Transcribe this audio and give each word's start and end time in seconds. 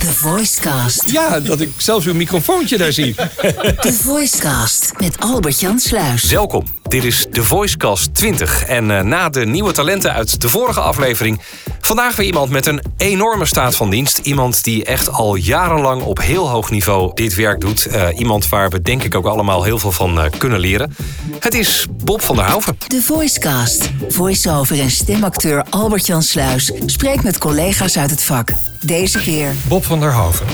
The 0.00 0.12
Voicecast. 0.12 1.10
Ja, 1.10 1.40
dat 1.40 1.60
ik 1.60 1.70
zelfs 1.76 2.06
uw 2.06 2.14
microfoontje 2.14 2.78
daar 2.78 2.92
zie. 2.92 3.14
The 3.80 3.98
Voicecast 4.02 4.92
met 4.98 5.18
Albert-Jan 5.18 5.78
Sluis. 5.78 6.24
Welkom, 6.24 6.64
dit 6.82 7.04
is 7.04 7.26
de 7.30 7.44
Voicecast 7.44 8.14
20. 8.14 8.64
En 8.64 8.90
uh, 8.90 9.00
na 9.00 9.28
de 9.28 9.46
nieuwe 9.46 9.72
talenten 9.72 10.12
uit 10.12 10.40
de 10.40 10.48
vorige 10.48 10.80
aflevering... 10.80 11.40
vandaag 11.80 12.16
weer 12.16 12.26
iemand 12.26 12.50
met 12.50 12.66
een 12.66 12.82
enorme 12.96 13.44
staat 13.44 13.76
van 13.76 13.90
dienst. 13.90 14.18
Iemand 14.18 14.64
die 14.64 14.84
echt 14.84 15.10
al 15.10 15.34
jarenlang 15.34 16.02
op 16.02 16.20
heel 16.20 16.48
hoog 16.48 16.70
niveau 16.70 17.10
dit 17.14 17.34
werk 17.34 17.60
doet. 17.60 17.86
Uh, 17.86 18.08
iemand 18.16 18.48
waar 18.48 18.70
we 18.70 18.82
denk 18.82 19.02
ik 19.02 19.14
ook 19.14 19.26
allemaal 19.26 19.62
heel 19.62 19.78
veel 19.78 19.92
van 19.92 20.18
uh, 20.18 20.24
kunnen 20.38 20.58
leren. 20.58 20.96
Het 21.38 21.54
is 21.54 21.86
Bob 22.04 22.22
van 22.22 22.36
der 22.36 22.44
Houven. 22.44 22.78
The 22.78 23.02
Voicecast. 23.02 23.90
Voiceover 24.08 24.80
en 24.80 24.90
stemacteur 24.90 25.64
Albert-Jan 25.70 26.22
Sluis... 26.22 26.72
spreekt 26.86 27.22
met 27.22 27.38
collega's 27.38 27.98
uit 27.98 28.10
het 28.10 28.24
vak. 28.24 28.52
Deze 28.80 29.18
keer... 29.18 29.54
Bob 29.68 29.84
van 29.84 30.00
der 30.00 30.12
Houven. 30.12 30.46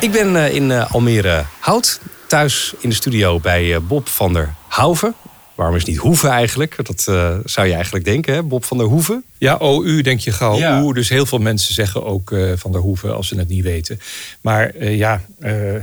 Ik 0.00 0.12
ben 0.12 0.34
uh, 0.34 0.54
in 0.54 0.70
uh, 0.70 0.92
Almere 0.92 1.44
Hout, 1.58 2.00
thuis 2.26 2.74
in 2.78 2.88
de 2.88 2.94
studio 2.94 3.40
bij 3.40 3.64
uh, 3.64 3.76
Bob 3.88 4.08
van 4.08 4.32
der 4.32 4.54
Houven. 4.68 5.14
Waarom 5.56 5.76
is 5.76 5.84
niet 5.84 5.96
Hoeven 5.96 6.30
eigenlijk? 6.30 6.86
Dat 6.86 7.02
zou 7.44 7.66
je 7.66 7.74
eigenlijk 7.74 8.04
denken, 8.04 8.34
hè? 8.34 8.42
Bob 8.42 8.64
van 8.64 8.78
der 8.78 8.86
Hoeven. 8.86 9.24
Ja, 9.38 9.52
OU 9.52 10.02
denk 10.02 10.20
je 10.20 10.32
gauw. 10.32 10.56
Ja. 10.56 10.82
Oe, 10.82 10.94
dus 10.94 11.08
heel 11.08 11.26
veel 11.26 11.38
mensen 11.38 11.74
zeggen 11.74 12.04
ook 12.04 12.34
van 12.56 12.72
der 12.72 12.80
Hoeven 12.80 13.14
als 13.16 13.28
ze 13.28 13.38
het 13.38 13.48
niet 13.48 13.64
weten. 13.64 14.00
Maar 14.40 14.84
ja, 14.84 15.24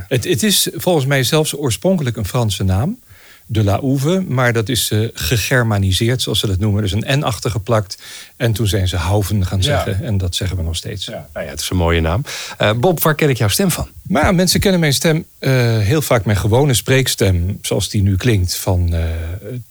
het, 0.07 0.23
het 0.23 0.43
is 0.43 0.69
volgens 0.73 1.05
mij 1.05 1.23
zelfs 1.23 1.57
oorspronkelijk 1.57 2.17
een 2.17 2.25
Franse 2.25 2.63
naam 2.63 2.99
de 3.45 3.63
la 3.63 3.75
Ouve, 3.75 4.25
maar 4.27 4.53
dat 4.53 4.69
is 4.69 4.91
uh, 4.91 5.09
gegermaniseerd, 5.13 6.21
zoals 6.21 6.39
ze 6.39 6.47
dat 6.47 6.59
noemen. 6.59 6.81
Dus 6.81 6.91
een 6.91 7.19
N 7.19 7.23
achtergeplakt. 7.23 7.97
En 8.35 8.53
toen 8.53 8.67
zijn 8.67 8.87
ze 8.87 8.97
Houven 8.97 9.45
gaan 9.45 9.63
zeggen. 9.63 9.97
Ja. 9.99 10.05
En 10.05 10.17
dat 10.17 10.35
zeggen 10.35 10.57
we 10.57 10.63
nog 10.63 10.75
steeds. 10.75 11.05
Ja, 11.05 11.27
nou 11.33 11.45
ja, 11.45 11.51
het 11.51 11.61
is 11.61 11.69
een 11.69 11.77
mooie 11.77 12.01
naam. 12.01 12.23
Uh, 12.61 12.73
Bob, 12.73 13.03
waar 13.03 13.15
ken 13.15 13.29
ik 13.29 13.37
jouw 13.37 13.47
stem 13.47 13.71
van? 13.71 13.87
Maar 14.01 14.35
mensen 14.35 14.59
kennen 14.59 14.79
mijn 14.79 14.93
stem 14.93 15.25
uh, 15.39 15.51
heel 15.77 16.01
vaak 16.01 16.25
mijn 16.25 16.37
gewone 16.37 16.73
spreekstem, 16.73 17.59
zoals 17.61 17.89
die 17.89 18.01
nu 18.01 18.15
klinkt, 18.15 18.55
van 18.55 18.95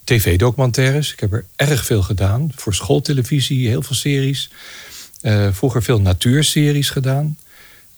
tv-documentaires. 0.05 1.13
Ik 1.13 1.21
heb 1.21 1.33
er 1.33 1.45
erg 1.57 1.85
veel 1.85 2.03
gedaan. 2.03 2.53
Voor 2.55 2.75
schooltelevisie, 2.75 3.69
heel 3.69 3.83
veel 3.83 3.97
series. 3.97 4.51
vroeger 5.51 5.83
veel 5.83 6.01
natuurseries 6.01 6.91
gedaan. 6.91 7.37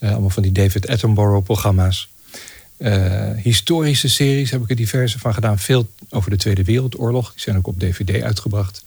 allemaal 0.01 0.31
van 0.31 0.43
die 0.43 0.53
David 0.53 0.89
Attenborough-programma's. 0.89 2.09
Uh, 2.79 3.31
historische 3.37 4.09
series 4.09 4.51
heb 4.51 4.63
ik 4.63 4.71
er 4.71 4.77
diverse 4.77 5.19
van 5.19 5.35
gedaan. 5.35 5.59
Veel 5.59 5.89
over 6.11 6.31
de 6.31 6.37
Tweede 6.37 6.65
Wereldoorlog. 6.65 7.33
Die 7.33 7.41
zijn 7.41 7.57
ook 7.57 7.67
op 7.67 7.81
DVD 7.81 8.23
uitgebracht. 8.23 8.85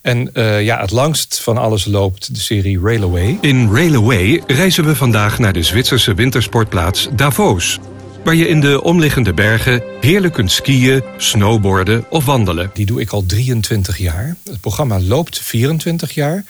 En 0.00 0.30
uh, 0.34 0.64
ja, 0.64 0.80
het 0.80 0.90
langst 0.90 1.40
van 1.40 1.58
alles 1.58 1.84
loopt 1.84 2.34
de 2.34 2.40
serie 2.40 2.80
Railway. 2.80 3.38
In 3.40 3.72
Railway 3.72 4.42
reizen 4.46 4.84
we 4.84 4.96
vandaag 4.96 5.38
naar 5.38 5.52
de 5.52 5.62
Zwitserse 5.62 6.14
wintersportplaats 6.14 7.08
Davos. 7.16 7.78
Waar 8.24 8.34
je 8.34 8.48
in 8.48 8.60
de 8.60 8.82
omliggende 8.82 9.32
bergen 9.34 9.82
heerlijk 10.00 10.34
kunt 10.34 10.52
skiën, 10.52 11.02
snowboarden 11.16 12.06
of 12.10 12.24
wandelen. 12.24 12.70
Die 12.74 12.86
doe 12.86 13.00
ik 13.00 13.10
al 13.10 13.26
23 13.26 13.98
jaar. 13.98 14.36
Het 14.44 14.60
programma 14.60 15.00
loopt 15.00 15.38
24 15.38 16.12
jaar. 16.12 16.44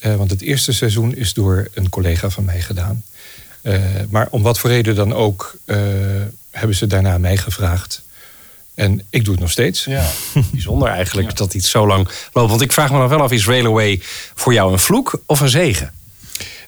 Uh, 0.00 0.16
want 0.16 0.30
het 0.30 0.40
eerste 0.40 0.72
seizoen 0.72 1.14
is 1.14 1.34
door 1.34 1.68
een 1.74 1.88
collega 1.88 2.30
van 2.30 2.44
mij 2.44 2.60
gedaan. 2.60 3.02
Uh, 3.64 3.76
maar 4.10 4.28
om 4.30 4.42
wat 4.42 4.58
voor 4.58 4.70
reden 4.70 4.94
dan 4.94 5.12
ook 5.12 5.56
uh, 5.66 5.76
hebben 6.50 6.76
ze 6.76 6.86
daarna 6.86 7.18
mij 7.18 7.36
gevraagd. 7.36 8.02
En 8.74 9.02
ik 9.10 9.24
doe 9.24 9.32
het 9.32 9.42
nog 9.42 9.50
steeds. 9.50 9.84
Ja, 9.84 10.10
bijzonder 10.52 10.88
eigenlijk 10.88 11.28
ja. 11.28 11.34
dat 11.34 11.54
iets 11.54 11.70
zo 11.70 11.86
lang 11.86 12.08
loopt. 12.32 12.50
Want 12.50 12.60
ik 12.60 12.72
vraag 12.72 12.90
me 12.90 12.98
dan 12.98 13.08
wel 13.08 13.22
af, 13.22 13.32
is 13.32 13.46
Railway 13.46 14.00
voor 14.34 14.52
jou 14.52 14.72
een 14.72 14.78
vloek 14.78 15.22
of 15.26 15.40
een 15.40 15.48
zegen? 15.48 15.92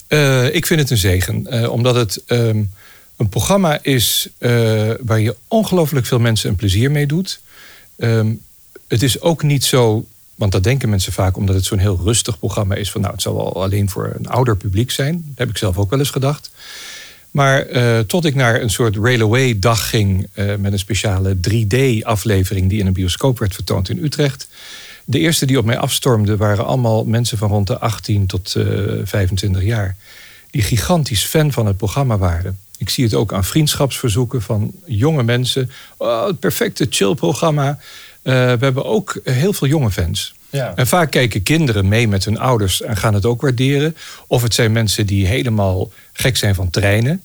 Uh, 0.09 0.55
ik 0.55 0.67
vind 0.67 0.81
het 0.81 0.91
een 0.91 0.97
zegen. 0.97 1.71
omdat 1.71 1.95
het 1.95 2.23
um, 2.27 2.73
een 3.17 3.29
programma 3.29 3.79
is 3.83 4.29
waar 5.01 5.21
je 5.21 5.37
ongelooflijk 5.49 6.07
veel 6.07 6.19
mensen 6.19 6.51
een 6.51 6.57
plezier 6.57 6.91
mee 6.91 7.07
doet. 7.07 7.41
Um, 7.97 8.41
het 8.89 9.03
is 9.03 9.21
ook 9.21 9.43
niet 9.43 9.65
zo 9.65 10.07
want 10.37 10.53
dat 10.53 10.63
denken 10.63 10.89
mensen 10.89 11.13
vaak 11.13 11.37
omdat 11.37 11.55
het 11.55 11.65
zo'n 11.65 11.79
heel 11.79 12.01
rustig 12.05 12.39
programma 12.39 12.75
is. 12.75 12.91
Van 12.91 13.01
nou, 13.01 13.13
het 13.13 13.23
zal 13.23 13.35
wel 13.35 13.63
alleen 13.63 13.91
voor 13.91 14.13
een 14.19 14.29
ouder 14.29 14.57
publiek 14.57 14.91
zijn. 14.91 15.13
Dat 15.13 15.39
heb 15.39 15.49
ik 15.49 15.57
zelf 15.57 15.79
ook 15.79 15.91
wel 15.91 15.99
eens 15.99 16.11
gedacht. 16.11 16.51
Maar 17.31 17.69
uh, 17.69 17.99
tot 17.99 18.25
ik 18.25 18.35
naar 18.35 18.61
een 18.61 18.71
soort 18.71 18.97
Railway-dag 18.97 19.89
ging. 19.89 20.29
Uh, 20.35 20.55
met 20.55 20.73
een 20.73 20.79
speciale 20.79 21.37
3D-aflevering 21.37 22.69
die 22.69 22.79
in 22.79 22.87
een 22.87 22.93
bioscoop 22.93 23.39
werd 23.39 23.55
vertoond 23.55 23.89
in 23.89 24.05
Utrecht. 24.05 24.49
De 25.05 25.19
eerste 25.19 25.47
die 25.47 25.59
op 25.59 25.65
mij 25.65 25.79
afstormden 25.79 26.37
waren 26.37 26.67
allemaal 26.67 27.05
mensen 27.05 27.39
van 27.39 27.49
rond 27.49 27.67
de 27.67 27.79
18 27.79 28.27
tot 28.27 28.55
uh, 28.57 28.65
25 29.05 29.63
jaar. 29.63 29.97
Die 30.51 30.63
gigantisch 30.63 31.25
fan 31.25 31.53
van 31.53 31.67
het 31.67 31.77
programma 31.77 32.19
waren. 32.19 32.59
Ik 32.79 32.89
zie 32.89 33.05
het 33.05 33.15
ook 33.15 33.33
aan 33.33 33.45
vriendschapsverzoeken 33.45 34.43
van 34.43 34.73
jonge 34.87 35.23
mensen. 35.23 35.71
Oh, 35.97 36.27
het 36.27 36.41
perfecte 36.41 36.87
chill-programma. 36.91 37.79
Uh, 38.27 38.33
we 38.33 38.65
hebben 38.65 38.85
ook 38.85 39.21
heel 39.25 39.53
veel 39.53 39.69
jonge 39.69 39.91
fans. 39.91 40.35
Ja. 40.51 40.73
En 40.75 40.87
vaak 40.87 41.11
kijken 41.11 41.43
kinderen 41.43 41.89
mee 41.89 42.09
met 42.09 42.25
hun 42.25 42.39
ouders 42.39 42.83
en 42.83 42.97
gaan 42.97 43.15
het 43.15 43.27
ook 43.27 43.41
waarderen. 43.41 43.97
Of 44.27 44.43
het 44.43 44.55
zijn 44.55 44.73
mensen 44.73 45.07
die 45.07 45.27
helemaal 45.27 45.91
gek 46.13 46.37
zijn 46.37 46.55
van 46.55 46.71
treinen. 46.71 47.23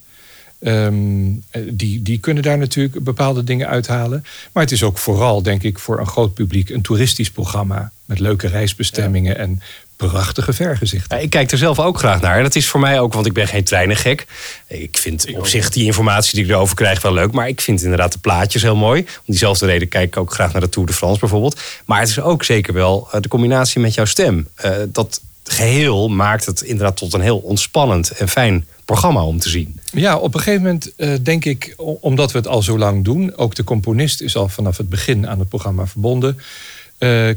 Um, 0.64 1.44
die, 1.70 2.02
die 2.02 2.20
kunnen 2.20 2.44
daar 2.44 2.58
natuurlijk 2.58 3.04
bepaalde 3.04 3.44
dingen 3.44 3.68
uithalen. 3.68 4.26
Maar 4.52 4.64
het 4.64 4.72
is 4.72 4.84
ook 4.84 4.98
vooral, 4.98 5.42
denk 5.42 5.64
ik, 5.64 5.80
voor 5.80 6.00
een 6.00 6.08
groot 6.08 6.34
publiek 6.34 6.70
een 6.70 6.82
toeristisch 6.82 7.32
programma. 7.32 7.92
Met 8.06 8.20
leuke 8.20 8.48
reisbestemmingen 8.48 9.34
ja. 9.34 9.40
en 9.40 9.62
prachtige 10.08 10.54
vergezichten. 10.54 11.18
Ja, 11.18 11.24
ik 11.24 11.30
kijk 11.30 11.52
er 11.52 11.58
zelf 11.58 11.80
ook 11.80 11.98
graag 11.98 12.22
naar. 12.22 12.38
En 12.38 12.44
dat 12.44 12.56
is 12.56 12.70
voor 12.70 12.80
mij 12.80 13.00
ook, 13.00 13.14
want 13.14 13.26
ik 13.26 13.34
ben 13.34 13.48
geen 13.48 13.64
treinengek. 13.64 14.26
Ik 14.68 14.98
vind 14.98 15.38
op 15.38 15.48
zich 15.48 15.70
die 15.70 15.86
informatie 15.86 16.36
die 16.36 16.44
ik 16.44 16.50
erover 16.50 16.76
krijg 16.76 17.02
wel 17.02 17.14
leuk. 17.14 17.32
Maar 17.32 17.48
ik 17.48 17.62
vind 17.62 17.82
inderdaad 17.82 18.12
de 18.12 18.20
plaatjes 18.20 18.62
heel 18.62 18.76
mooi. 18.76 19.00
Om 19.00 19.24
diezelfde 19.26 19.66
reden 19.66 19.88
kijk 19.88 20.08
ik 20.08 20.18
ook 20.18 20.34
graag 20.34 20.52
naar 20.52 20.62
de 20.62 20.70
Tour 20.70 20.88
de 20.88 20.94
France 20.94 21.20
bijvoorbeeld. 21.20 21.62
Maar 21.86 22.00
het 22.00 22.10
is 22.10 22.20
ook 22.20 22.44
zeker 22.44 22.74
wel 22.74 23.08
de 23.20 23.28
combinatie 23.28 23.82
met 23.82 23.94
jouw 23.94 24.06
stem. 24.06 24.48
Uh, 24.66 24.72
dat 24.88 25.22
geheel 25.44 26.08
maakt 26.10 26.46
het 26.46 26.62
inderdaad 26.62 26.98
tot 26.98 27.14
een 27.14 27.22
heel 27.22 27.38
ontspannend 27.38 28.12
en 28.12 28.30
fijn 28.30 28.66
programma 28.86 29.24
om 29.24 29.40
te 29.40 29.50
zien. 29.50 29.80
Ja, 29.92 30.18
op 30.18 30.34
een 30.34 30.40
gegeven 30.40 30.62
moment 30.62 30.92
uh, 30.98 31.14
denk 31.22 31.46
ik, 31.46 31.74
omdat 31.78 32.32
we 32.32 32.38
het 32.38 32.48
al 32.48 32.62
zo 32.62 32.78
lang 32.78 33.04
doen, 33.04 33.38
ook 33.38 33.56
de 33.56 33.64
componist 33.64 34.22
is 34.22 34.36
al 34.36 34.48
vanaf 34.50 34.78
het 34.78 34.90
begin 34.90 35.28
aan 35.28 35.40
het 35.40 35.50
programma 35.50 35.88
verbonden, 35.88 36.36
uh, 36.36 36.40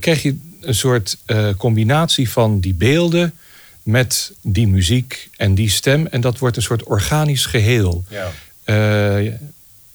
krijg 0.01 0.23
je 0.23 0.39
een 0.67 0.75
soort 0.75 1.17
uh, 1.27 1.49
combinatie 1.57 2.31
van 2.31 2.61
die 2.61 2.75
beelden 2.75 3.35
met 3.83 4.33
die 4.41 4.69
muziek 4.69 5.29
en 5.37 5.55
die 5.55 5.71
stem. 5.71 6.07
En 6.07 6.21
dat 6.21 6.39
wordt 6.39 6.57
een 6.57 6.63
soort 6.63 6.83
organisch 6.83 7.47
geheel. 7.47 8.05
Ja, 8.09 8.31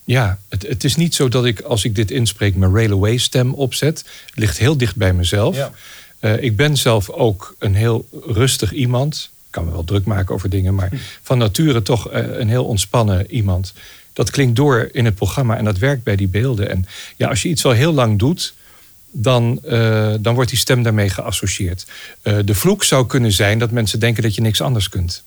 ja 0.03 0.37
het, 0.49 0.67
het, 0.67 0.83
is 0.83 0.95
niet 0.95 1.15
zo 1.15 1.29
dat 1.29 1.45
ik 1.45 1.61
als 1.61 1.83
ik 1.83 1.95
dit 1.95 2.11
inspreek 2.11 2.55
mijn 2.55 2.73
railway 2.73 3.17
stem 3.17 3.53
opzet. 3.53 4.03
Het 4.25 4.39
ligt 4.39 4.57
heel 4.57 4.77
dicht 4.77 4.95
bij 4.95 5.13
mezelf. 5.13 5.55
Ja. 5.55 5.71
Uh, 6.19 6.43
ik 6.43 6.55
ben 6.55 6.77
zelf 6.77 7.09
ook 7.09 7.55
een 7.59 7.75
heel 7.75 8.07
rustig 8.25 8.73
iemand. 8.73 9.29
Ik 9.45 9.51
kan 9.55 9.65
me 9.65 9.71
wel 9.71 9.83
druk 9.83 10.05
maken 10.05 10.35
over 10.35 10.49
dingen, 10.49 10.75
maar 10.75 10.91
van 11.21 11.37
nature 11.37 11.81
toch 11.81 12.13
uh, 12.13 12.39
een 12.39 12.49
heel 12.49 12.65
ontspannen 12.65 13.31
iemand. 13.31 13.73
Dat 14.13 14.29
klinkt 14.29 14.55
door 14.55 14.89
in 14.91 15.05
het 15.05 15.15
programma 15.15 15.57
en 15.57 15.65
dat 15.65 15.77
werkt 15.77 16.03
bij 16.03 16.15
die 16.15 16.27
beelden. 16.27 16.69
En 16.69 16.85
ja, 17.15 17.27
als 17.27 17.41
je 17.41 17.49
iets 17.49 17.65
al 17.65 17.71
heel 17.71 17.93
lang 17.93 18.19
doet, 18.19 18.53
dan, 19.11 19.59
uh, 19.65 20.13
dan 20.19 20.35
wordt 20.35 20.49
die 20.49 20.59
stem 20.59 20.83
daarmee 20.83 21.09
geassocieerd. 21.09 21.85
de 22.21 22.55
vloek 22.55 22.83
zou 22.83 23.05
kunnen 23.05 23.31
zijn 23.31 23.59
dat 23.59 23.71
mensen 23.71 23.99
denken 23.99 24.23
dat 24.23 24.35
je 24.35 24.41
niks 24.41 24.61
anders 24.61 24.89
kunt. 24.89 25.23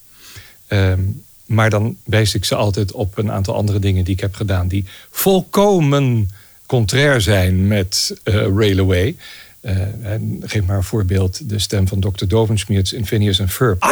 Ehm, 0.66 1.00
maar 1.46 1.70
dan 1.70 1.96
wijs 2.04 2.34
ik 2.34 2.44
ze 2.44 2.54
altijd 2.54 2.92
op 2.92 3.18
een 3.18 3.30
aantal 3.30 3.54
andere 3.54 3.78
dingen 3.78 4.04
die 4.04 4.14
ik 4.14 4.20
heb 4.20 4.34
gedaan, 4.34 4.68
die 4.68 4.84
volkomen 5.10 6.30
contrair 6.66 7.20
zijn 7.20 7.66
met 7.66 8.20
Railway. 8.24 9.16
Uh, 9.62 9.72
en 10.02 10.42
geef 10.44 10.64
maar 10.64 10.76
een 10.76 10.82
voorbeeld, 10.82 11.48
de 11.48 11.58
stem 11.58 11.88
van 11.88 12.00
Dr. 12.00 12.26
Dovenschmiertz 12.26 12.92
in 12.92 13.06
Phineas 13.06 13.38
en 13.38 13.48
Ferb. 13.48 13.82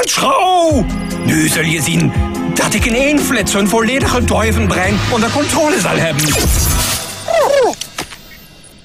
Nu 1.26 1.48
zul 1.48 1.64
je 1.64 1.82
zien 1.82 2.12
dat 2.54 2.74
ik 2.74 2.84
in 2.84 2.94
één 2.94 3.18
flits 3.18 3.54
een 3.54 3.68
volledige 3.68 4.24
duivenbrein 4.24 4.94
onder 5.12 5.30
controle 5.30 5.80
zal 5.80 5.96
hebben. 5.96 6.24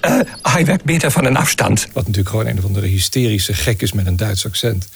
Uh, 0.06 0.20
hij 0.42 0.66
werkt 0.66 0.84
beter 0.84 1.12
van 1.12 1.26
een 1.26 1.38
afstand. 1.38 1.88
Wat 1.94 2.04
natuurlijk 2.04 2.30
gewoon 2.30 2.48
een 2.48 2.58
of 2.58 2.66
andere 2.66 2.88
hysterische 2.88 3.54
gek 3.54 3.82
is 3.82 3.94
met 3.94 4.06
een 4.06 4.16
Duits 4.16 4.46
accent. 4.46 4.88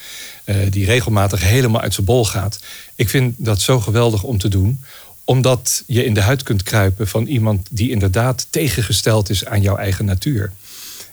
Uh, 0.46 0.56
die 0.70 0.86
regelmatig 0.86 1.42
helemaal 1.42 1.82
uit 1.82 1.94
zijn 1.94 2.06
bol 2.06 2.26
gaat. 2.26 2.60
Ik 2.96 3.10
vind 3.10 3.36
dat 3.38 3.62
zo 3.62 3.80
geweldig 3.80 4.24
om 4.24 4.38
te 4.38 4.48
doen 4.48 4.84
omdat 5.30 5.84
je 5.88 6.06
in 6.06 6.14
de 6.14 6.22
huid 6.22 6.44
kunt 6.44 6.64
kruipen 6.64 7.08
van 7.08 7.26
iemand 7.26 7.68
die 7.72 7.90
inderdaad 7.90 8.48
tegengesteld 8.50 9.30
is 9.30 9.46
aan 9.46 9.62
jouw 9.62 9.76
eigen 9.76 10.06
natuur. 10.06 10.52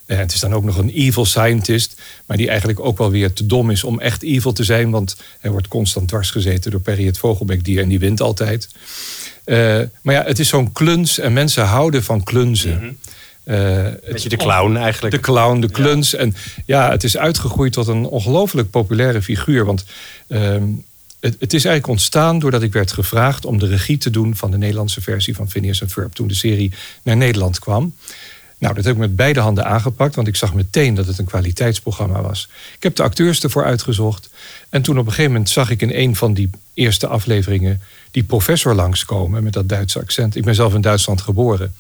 Uh, 0.07 0.19
het 0.19 0.33
is 0.33 0.41
dan 0.41 0.55
ook 0.55 0.65
nog 0.65 0.77
een 0.77 0.91
evil 0.91 1.25
scientist, 1.25 2.01
maar 2.27 2.37
die 2.37 2.49
eigenlijk 2.49 2.81
ook 2.81 2.99
wel 2.99 3.11
weer 3.11 3.33
te 3.33 3.47
dom 3.47 3.71
is 3.71 3.85
om 3.85 4.01
echt 4.01 4.23
evil 4.23 4.53
te 4.53 4.65
zijn, 4.65 4.91
want 4.91 5.17
hij 5.41 5.51
wordt 5.51 5.69
constant 5.69 6.09
dwarsgezeten 6.09 6.71
door 6.71 6.81
Perry 6.81 7.07
het 7.07 7.19
vogelbekdier 7.19 7.83
en 7.83 7.89
die 7.89 7.99
wint 7.99 8.21
altijd. 8.21 8.69
Uh, 9.45 9.81
maar 10.03 10.15
ja, 10.15 10.25
het 10.25 10.39
is 10.39 10.49
zo'n 10.49 10.73
kluns 10.73 11.19
en 11.19 11.33
mensen 11.33 11.65
houden 11.65 12.05
van 12.05 12.23
klunzen. 12.23 12.75
Mm 12.75 12.79
-hmm. 12.79 12.99
Uh, 13.47 13.87
Beetje 14.11 14.29
de 14.29 14.37
clown 14.37 14.77
eigenlijk. 14.77 15.15
De 15.15 15.21
clown, 15.21 15.61
de 15.61 15.71
kluns. 15.71 16.11
Ja. 16.11 16.19
En 16.19 16.35
ja, 16.65 16.91
het 16.91 17.05
is 17.05 17.17
uitgegroeid 17.17 17.73
tot 17.73 17.87
een 17.87 18.05
ongelooflijk 18.07 18.71
populaire 18.71 19.23
figuur. 19.23 19.65
Want 19.65 19.85
uh, 20.29 20.41
het, 21.21 21.37
het 21.39 21.55
is 21.55 21.65
eigenlijk 21.65 21.87
ontstaan 21.87 22.39
doordat 22.39 22.63
ik 22.63 22.73
werd 22.73 22.93
gevraagd 22.93 23.45
om 23.45 23.59
de 23.59 23.67
regie 23.67 23.99
te 23.99 24.11
doen 24.11 24.37
van 24.37 24.51
de 24.51 24.59
Nederlandse 24.59 25.01
versie 25.01 25.35
van 25.35 25.51
Phineas 25.51 25.81
en 25.81 25.91
Ferb 25.91 26.13
toen 26.13 26.29
de 26.29 26.35
serie 26.35 26.73
naar 27.03 27.17
Nederland 27.17 27.59
kwam. 27.59 27.95
Nou, 28.59 28.75
dat 28.75 28.85
heb 28.85 28.95
ik 28.95 29.01
met 29.01 29.17
beide 29.17 29.41
handen 29.41 29.65
aangepakt, 29.65 30.15
want 30.15 30.29
ik 30.29 30.37
zag 30.37 30.55
meteen 30.55 30.95
dat 30.95 31.07
het 31.07 31.19
een 31.19 31.25
kwaliteitsprogramma 31.25 32.23
was. 32.23 32.49
Ik 32.77 32.83
heb 32.83 32.97
de 32.97 33.03
acteurs 33.03 33.41
ervoor 33.41 33.65
uitgezocht. 33.65 34.29
En 34.69 34.83
toen 34.83 34.99
op 34.99 35.05
een 35.07 35.11
gegeven 35.11 35.33
moment 35.33 35.51
zag 35.51 35.71
ik 35.71 35.83
in 35.83 35.91
een 35.93 36.17
van 36.17 36.35
die 36.35 36.51
eerste 36.75 37.07
afleveringen 37.07 37.83
die 38.11 38.23
professor 38.23 38.75
langskomen 38.75 39.43
met 39.43 39.53
dat 39.53 39.69
Duitse 39.69 39.99
accent. 39.99 40.37
Ik 40.37 40.45
ben 40.45 40.55
zelf 40.55 40.75
in 40.75 40.81
Duitsland 40.81 41.21
geboren. 41.21 41.75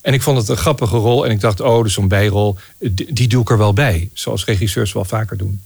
En 0.00 0.14
ik 0.14 0.22
vond 0.22 0.38
het 0.38 0.48
een 0.48 0.56
grappige 0.56 0.96
rol. 0.96 1.24
En 1.24 1.30
ik 1.30 1.40
dacht, 1.40 1.60
oh, 1.60 1.82
dus 1.82 1.92
zo'n 1.92 2.08
bijrol, 2.08 2.56
die, 2.78 3.12
die 3.12 3.28
doe 3.28 3.42
ik 3.42 3.50
er 3.50 3.58
wel 3.58 3.72
bij. 3.72 4.10
Zoals 4.12 4.44
regisseurs 4.44 4.92
wel 4.92 5.04
vaker 5.04 5.36
doen. 5.36 5.62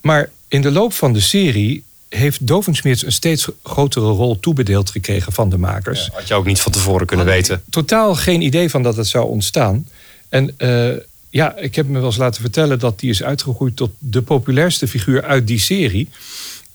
Maar 0.00 0.30
in 0.48 0.62
de 0.62 0.70
loop 0.70 0.92
van 0.92 1.12
de 1.12 1.20
serie 1.20 1.84
heeft 2.08 2.46
Dovensmeerts 2.46 3.04
een 3.04 3.12
steeds 3.12 3.48
grotere 3.62 4.06
rol 4.06 4.40
toebedeeld 4.40 4.90
gekregen 4.90 5.32
van 5.32 5.48
de 5.48 5.58
makers. 5.58 6.08
Had 6.12 6.28
je 6.28 6.34
ook 6.34 6.46
niet 6.46 6.60
van 6.60 6.72
tevoren 6.72 7.06
kunnen 7.06 7.26
weten. 7.26 7.62
Totaal 7.70 8.14
geen 8.14 8.40
idee 8.40 8.70
van 8.70 8.82
dat 8.82 8.96
het 8.96 9.06
zou 9.06 9.28
ontstaan. 9.28 9.88
En 10.28 10.54
eh, 10.56 10.92
ja, 11.30 11.56
ik 11.56 11.74
heb 11.74 11.86
me 11.86 11.98
wel 11.98 12.06
eens 12.06 12.16
laten 12.16 12.40
vertellen 12.40 12.78
dat 12.78 13.00
die 13.00 13.10
is 13.10 13.22
uitgegroeid 13.22 13.76
tot 13.76 13.90
de 13.98 14.22
populairste 14.22 14.88
figuur 14.88 15.22
uit 15.24 15.46
die 15.46 15.60
serie. 15.60 16.08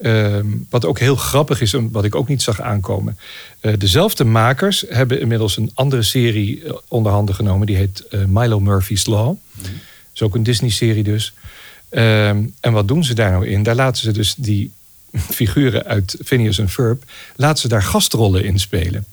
Ehm, 0.01 0.47
wat 0.69 0.85
ook 0.85 0.99
heel 0.99 1.15
grappig 1.15 1.61
is 1.61 1.73
en 1.73 1.91
wat 1.91 2.03
ik 2.03 2.15
ook 2.15 2.27
niet 2.27 2.41
zag 2.41 2.61
aankomen. 2.61 3.17
Uh, 3.61 3.73
dezelfde 3.77 4.23
makers 4.23 4.85
hebben 4.89 5.19
inmiddels 5.19 5.57
een 5.57 5.71
andere 5.73 6.03
serie 6.03 6.63
eh, 6.63 6.73
onder 6.87 7.11
handen 7.11 7.35
genomen. 7.35 7.67
Die 7.67 7.75
heet 7.75 8.03
Milo 8.27 8.59
Murphy's 8.59 9.05
Law. 9.05 9.27
Mm 9.27 9.65
is 10.13 10.21
ook 10.21 10.35
een 10.35 10.43
Disney-serie 10.43 11.03
dus. 11.03 11.33
Ehm, 11.89 12.43
en 12.59 12.71
wat 12.71 12.87
doen 12.87 13.03
ze 13.03 13.13
daar 13.13 13.31
nou 13.31 13.47
in? 13.47 13.63
Daar 13.63 13.75
laten 13.75 14.01
ze 14.01 14.11
dus 14.11 14.35
die 14.35 14.71
figuren 15.39 15.85
uit 15.85 16.17
Phineas 16.23 16.57
en 16.57 16.69
Ferb, 16.69 17.03
laten 17.35 17.61
ze 17.61 17.67
daar 17.67 17.83
gastrollen 17.83 18.43
in 18.43 18.59
spelen. 18.59 19.05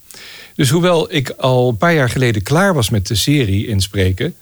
Dus 0.55 0.71
hoewel 0.71 1.15
ik 1.15 1.31
al 1.31 1.69
een 1.69 1.77
paar 1.77 1.95
jaar 1.95 2.11
geleden 2.11 2.43
klaar 2.43 2.75
was 2.75 2.91
met 2.91 3.07
de 3.07 3.15
serie 3.15 3.67
inspreken, 3.67 4.35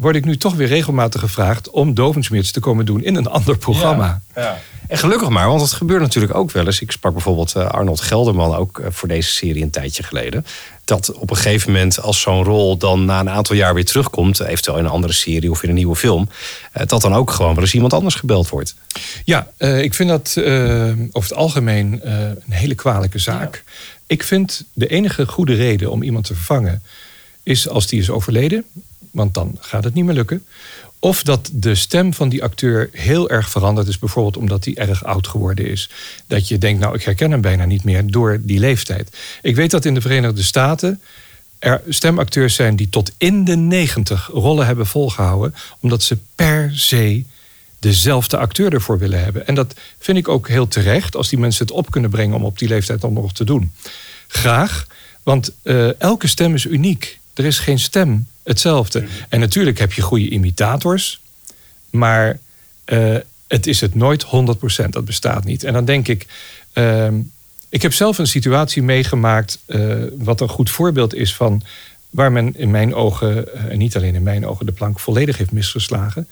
word 0.00 0.16
ik 0.16 0.24
nu 0.24 0.36
toch 0.36 0.54
weer 0.54 0.66
regelmatig 0.66 1.20
gevraagd 1.20 1.70
om 1.70 1.94
Dovensmits 1.94 2.50
te 2.50 2.60
komen 2.60 2.86
doen 2.86 3.04
in 3.04 3.14
een 3.14 3.26
ander 3.26 3.58
programma. 3.58 4.22
Ja, 4.34 4.42
ja. 4.42 4.58
En 4.88 4.98
gelukkig 4.98 5.28
maar, 5.28 5.48
want 5.48 5.60
het 5.60 5.72
gebeurt 5.72 6.00
natuurlijk 6.00 6.34
ook 6.34 6.50
wel 6.50 6.66
eens. 6.66 6.80
Ik 6.80 6.90
sprak 6.90 7.12
bijvoorbeeld 7.12 7.54
eh, 7.54 7.66
Arnold 7.66 8.00
Gelderman 8.00 8.54
ook 8.54 8.78
eh, 8.78 8.86
voor 8.90 9.08
deze 9.08 9.32
serie 9.32 9.62
een 9.62 9.70
tijdje 9.70 10.02
geleden. 10.02 10.46
Dat 10.84 11.12
op 11.12 11.30
een 11.30 11.36
gegeven 11.36 11.72
moment, 11.72 12.00
als 12.00 12.20
zo'n 12.20 12.44
rol 12.44 12.76
dan 12.76 13.04
na 13.04 13.20
een 13.20 13.30
aantal 13.30 13.56
jaar 13.56 13.74
weer 13.74 13.84
terugkomt, 13.84 14.40
eventueel 14.40 14.78
in 14.78 14.84
een 14.84 14.90
andere 14.90 15.12
serie 15.12 15.50
of 15.50 15.62
in 15.62 15.68
een 15.68 15.74
nieuwe 15.74 15.96
film, 15.96 16.28
eh, 16.72 16.86
dat 16.86 17.02
dan 17.02 17.14
ook 17.14 17.30
gewoon 17.30 17.54
wel 17.54 17.62
eens 17.62 17.74
iemand 17.74 17.92
anders 17.92 18.14
gebeld 18.14 18.48
wordt. 18.48 18.74
Ja, 19.24 19.48
ik 19.58 19.94
vind 19.94 20.08
dat 20.08 20.34
over 21.12 21.28
het 21.28 21.38
algemeen 21.38 22.00
een 22.02 22.52
hele 22.52 22.74
kwalijke 22.74 23.18
zaak. 23.18 23.64
Ik 24.06 24.22
vind 24.22 24.64
de 24.72 24.86
enige 24.86 25.26
goede 25.26 25.54
reden 25.54 25.90
om 25.90 26.02
iemand 26.02 26.24
te 26.24 26.34
vervangen 26.34 26.82
is 27.42 27.68
als 27.68 27.86
die 27.86 28.00
is 28.00 28.10
overleden. 28.10 28.64
Want 29.18 29.34
dan 29.34 29.56
gaat 29.60 29.84
het 29.84 29.94
niet 29.94 30.04
meer 30.04 30.14
lukken. 30.14 30.44
Of 30.98 31.22
dat 31.22 31.50
de 31.52 31.74
stem 31.74 32.14
van 32.14 32.28
die 32.28 32.42
acteur 32.42 32.88
heel 32.92 33.30
erg 33.30 33.50
veranderd 33.50 33.88
is, 33.88 33.98
bijvoorbeeld 33.98 34.36
omdat 34.36 34.64
hij 34.64 34.74
erg 34.74 35.04
oud 35.04 35.26
geworden 35.26 35.66
is. 35.66 35.90
Dat 36.26 36.48
je 36.48 36.58
denkt, 36.58 36.80
nou, 36.80 36.94
ik 36.94 37.02
herken 37.02 37.30
hem 37.30 37.40
bijna 37.40 37.64
niet 37.64 37.84
meer 37.84 38.10
door 38.10 38.38
die 38.42 38.58
leeftijd. 38.58 39.16
Ik 39.42 39.56
weet 39.56 39.70
dat 39.70 39.84
in 39.84 39.94
de 39.94 40.00
Verenigde 40.00 40.42
Staten 40.42 41.00
er 41.58 41.82
stemacteurs 41.88 42.54
zijn 42.54 42.76
die 42.76 42.88
tot 42.88 43.12
in 43.16 43.44
de 43.44 43.56
negentig 43.56 44.30
rollen 44.32 44.66
hebben 44.66 44.86
volgehouden, 44.86 45.54
omdat 45.80 46.02
ze 46.02 46.18
per 46.34 46.70
se 46.74 47.24
dezelfde 47.78 48.36
acteur 48.36 48.72
ervoor 48.72 48.98
willen 48.98 49.24
hebben. 49.24 49.46
En 49.46 49.54
dat 49.54 49.74
vind 49.98 50.18
ik 50.18 50.28
ook 50.28 50.48
heel 50.48 50.68
terecht 50.68 51.16
als 51.16 51.28
die 51.28 51.38
mensen 51.38 51.66
het 51.66 51.74
op 51.74 51.90
kunnen 51.90 52.10
brengen 52.10 52.36
om 52.36 52.44
op 52.44 52.58
die 52.58 52.68
leeftijd 52.68 53.00
dan 53.00 53.12
nog 53.12 53.32
te 53.32 53.44
doen. 53.44 53.72
Graag, 54.26 54.86
want 55.22 55.52
uh, 55.62 56.00
elke 56.00 56.26
stem 56.26 56.54
is 56.54 56.64
uniek. 56.64 57.18
Er 57.34 57.44
is 57.44 57.58
geen 57.58 57.78
stem 57.78 58.26
hetzelfde. 58.48 59.00
Mhm. 59.00 59.10
En 59.28 59.40
natuurlijk 59.40 59.78
heb 59.78 59.92
je 59.92 60.02
goede 60.02 60.28
imitators, 60.28 61.20
maar 61.90 62.38
uh, 62.86 63.16
het 63.48 63.66
is 63.66 63.80
het 63.80 63.94
nooit 63.94 64.26
100%. 64.26 64.28
Dat 64.88 65.04
bestaat 65.04 65.44
niet. 65.44 65.64
En 65.64 65.72
dan 65.72 65.84
denk 65.84 66.08
ik, 66.08 66.26
uh, 66.74 67.08
ik 67.68 67.82
heb 67.82 67.92
zelf 67.92 68.18
een 68.18 68.26
situatie 68.26 68.82
meegemaakt, 68.82 69.58
uh, 69.66 70.04
wat 70.18 70.40
een 70.40 70.48
goed 70.48 70.70
voorbeeld 70.70 71.14
is 71.14 71.34
van 71.34 71.62
waar 72.10 72.32
men 72.32 72.56
in 72.56 72.70
mijn 72.70 72.94
ogen, 72.94 73.54
eh, 73.54 73.64
en 73.64 73.78
niet 73.78 73.96
alleen 73.96 74.14
in 74.14 74.22
mijn 74.22 74.46
ogen, 74.46 74.66
de 74.66 74.72
plank 74.72 75.00
volledig 75.00 75.38
heeft 75.38 75.52
misgeslagen. 75.52 76.28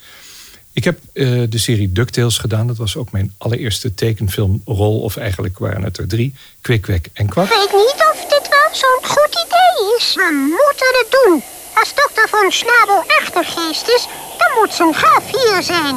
Ik 0.73 0.85
heb 0.85 0.99
de 1.13 1.59
serie 1.59 1.93
DuckTales 1.93 2.39
gedaan. 2.39 2.67
Dat 2.67 2.77
was 2.77 2.97
ook 2.97 3.13
mijn 3.13 3.35
allereerste 3.39 3.95
tekenfilmrol. 3.95 5.01
Of 5.01 5.17
eigenlijk 5.17 5.59
waren 5.59 5.83
het 5.83 5.99
er 5.99 6.09
drie. 6.09 6.35
Kwik, 6.61 6.83
Kwek 6.83 7.09
en 7.13 7.29
Kwak. 7.29 7.47
Ik 7.47 7.53
weet 7.53 7.73
niet 7.73 8.05
of 8.13 8.21
dit 8.29 8.49
wel 8.49 8.69
zo'n 8.73 9.11
goed 9.11 9.47
idee 9.47 9.97
is. 9.99 10.15
We 10.15 10.31
moeten 10.33 10.87
het 10.99 11.11
doen. 11.11 11.56
Als 11.81 11.95
dokter 11.95 12.29
van 12.29 12.53
Schnabel 12.53 13.05
echt 13.21 13.37
een 13.37 13.45
geest 13.45 13.89
is, 13.89 14.07
dan 14.39 14.49
moet 14.61 14.75
zijn 14.75 14.95
graf 14.95 15.25
hier 15.27 15.63
zijn. 15.63 15.97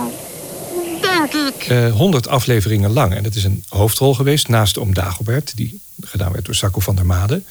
Denk 1.02 1.34
ik. 1.34 1.70
Uh, 1.70 1.92
100 1.92 2.28
afleveringen 2.28 2.92
lang. 2.92 3.14
En 3.14 3.24
dat 3.24 3.36
is 3.36 3.44
een 3.44 3.64
hoofdrol 3.70 4.16
geweest 4.16 4.48
naast 4.48 4.78
Oom 4.78 4.94
Dagobert, 4.94 5.58
die 5.58 5.80
gedaan 6.02 6.32
werd 6.32 6.46
door 6.46 6.56
Sacco 6.56 6.80
van 6.80 6.96
der 6.96 7.06
Made. 7.06 7.42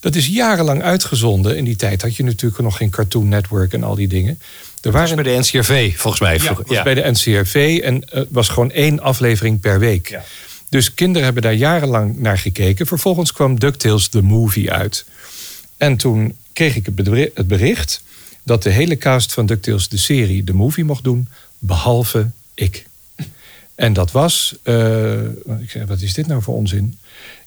Dat 0.00 0.14
is 0.14 0.26
jarenlang 0.26 0.82
uitgezonden. 0.82 1.56
In 1.56 1.64
die 1.64 1.76
tijd 1.76 2.02
had 2.02 2.16
je 2.16 2.24
natuurlijk 2.24 2.62
nog 2.62 2.76
geen 2.76 2.90
Cartoon 2.90 3.28
Network 3.28 3.72
en 3.72 3.82
al 3.82 3.94
die 3.94 4.08
dingen. 4.08 4.40
Er 4.80 4.90
waren... 4.90 5.16
bij 5.16 5.24
de 5.24 5.38
NCRV, 5.38 5.96
volgens 5.96 6.22
mij. 6.22 6.38
Ja, 6.42 6.54
was 6.66 6.82
bij 6.82 6.94
de 6.94 7.10
NCRV 7.10 7.80
en 7.82 8.02
het 8.10 8.28
was 8.30 8.48
gewoon 8.48 8.70
één 8.70 9.00
aflevering 9.00 9.60
per 9.60 9.78
week. 9.78 10.08
Ja. 10.08 10.24
Dus 10.68 10.94
kinderen 10.94 11.24
hebben 11.24 11.42
daar 11.42 11.54
jarenlang 11.54 12.18
naar 12.18 12.38
gekeken. 12.38 12.86
Vervolgens 12.86 13.32
kwam 13.32 13.58
DuckTales 13.58 14.08
The 14.08 14.22
Movie 14.22 14.72
uit. 14.72 15.04
En 15.76 15.96
toen 15.96 16.36
kreeg 16.58 16.76
ik 16.76 16.86
het 17.34 17.48
bericht 17.48 18.02
dat 18.42 18.62
de 18.62 18.70
hele 18.70 18.96
cast 18.96 19.32
van 19.32 19.46
DuckTales 19.46 19.88
de 19.88 19.96
serie, 19.96 20.44
de 20.44 20.52
movie, 20.52 20.84
mocht 20.84 21.04
doen, 21.04 21.28
behalve 21.58 22.30
ik. 22.54 22.86
En 23.74 23.92
dat 23.92 24.10
was, 24.10 24.56
uh, 24.64 25.22
ik 25.60 25.70
zei, 25.70 25.84
wat 25.84 26.00
is 26.00 26.14
dit 26.14 26.26
nou 26.26 26.42
voor 26.42 26.54
onzin? 26.54 26.98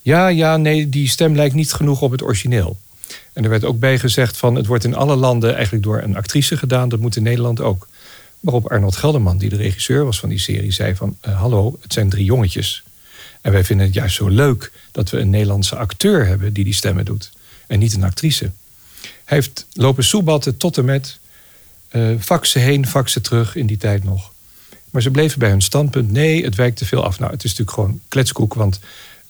Ja, 0.01 0.27
ja, 0.27 0.57
nee, 0.57 0.89
die 0.89 1.09
stem 1.09 1.35
lijkt 1.35 1.55
niet 1.55 1.73
genoeg 1.73 2.01
op 2.01 2.11
het 2.11 2.21
origineel. 2.23 2.77
En 3.33 3.43
er 3.43 3.49
werd 3.49 3.63
ook 3.63 3.79
bij 3.79 3.99
gezegd 3.99 4.37
van, 4.37 4.55
het 4.55 4.65
wordt 4.65 4.83
in 4.83 4.95
alle 4.95 5.15
landen 5.15 5.53
eigenlijk 5.55 5.83
door 5.83 6.01
een 6.01 6.15
actrice 6.15 6.57
gedaan, 6.57 6.89
dat 6.89 6.99
moet 6.99 7.15
in 7.15 7.23
Nederland 7.23 7.61
ook. 7.61 7.87
Waarop 8.39 8.71
Arnold 8.71 8.95
Gelderman, 8.95 9.37
die 9.37 9.49
de 9.49 9.55
regisseur 9.55 10.05
was 10.05 10.19
van 10.19 10.29
die 10.29 10.39
serie, 10.39 10.71
zei 10.71 10.95
van, 10.95 11.17
uh, 11.27 11.39
hallo, 11.39 11.77
het 11.81 11.93
zijn 11.93 12.09
drie 12.09 12.25
jongetjes. 12.25 12.83
En 13.41 13.51
wij 13.51 13.63
vinden 13.63 13.85
het 13.85 13.95
juist 13.95 14.15
zo 14.15 14.27
leuk 14.27 14.71
dat 14.91 15.09
we 15.09 15.19
een 15.19 15.29
Nederlandse 15.29 15.75
acteur 15.75 16.25
hebben 16.25 16.53
die 16.53 16.63
die 16.63 16.73
stemmen 16.73 17.05
doet. 17.05 17.31
En 17.67 17.79
niet 17.79 17.93
een 17.93 18.03
actrice. 18.03 18.51
Hij 19.31 19.39
heeft 19.39 19.65
lopen 19.73 20.03
soebatten 20.03 20.57
tot 20.57 20.77
en 20.77 20.85
met 20.85 21.17
uh, 21.91 22.19
faxen 22.19 22.61
heen, 22.61 22.87
faxen 22.87 23.21
terug 23.21 23.55
in 23.55 23.65
die 23.65 23.77
tijd 23.77 24.03
nog. 24.03 24.31
Maar 24.89 25.01
ze 25.01 25.11
bleven 25.11 25.39
bij 25.39 25.49
hun 25.49 25.61
standpunt. 25.61 26.11
Nee, 26.11 26.43
het 26.43 26.55
wijkt 26.55 26.77
te 26.77 26.85
veel 26.85 27.03
af. 27.03 27.19
Nou, 27.19 27.31
het 27.31 27.43
is 27.43 27.49
natuurlijk 27.49 27.77
gewoon 27.77 28.01
kletskoek. 28.07 28.53
Want 28.53 28.79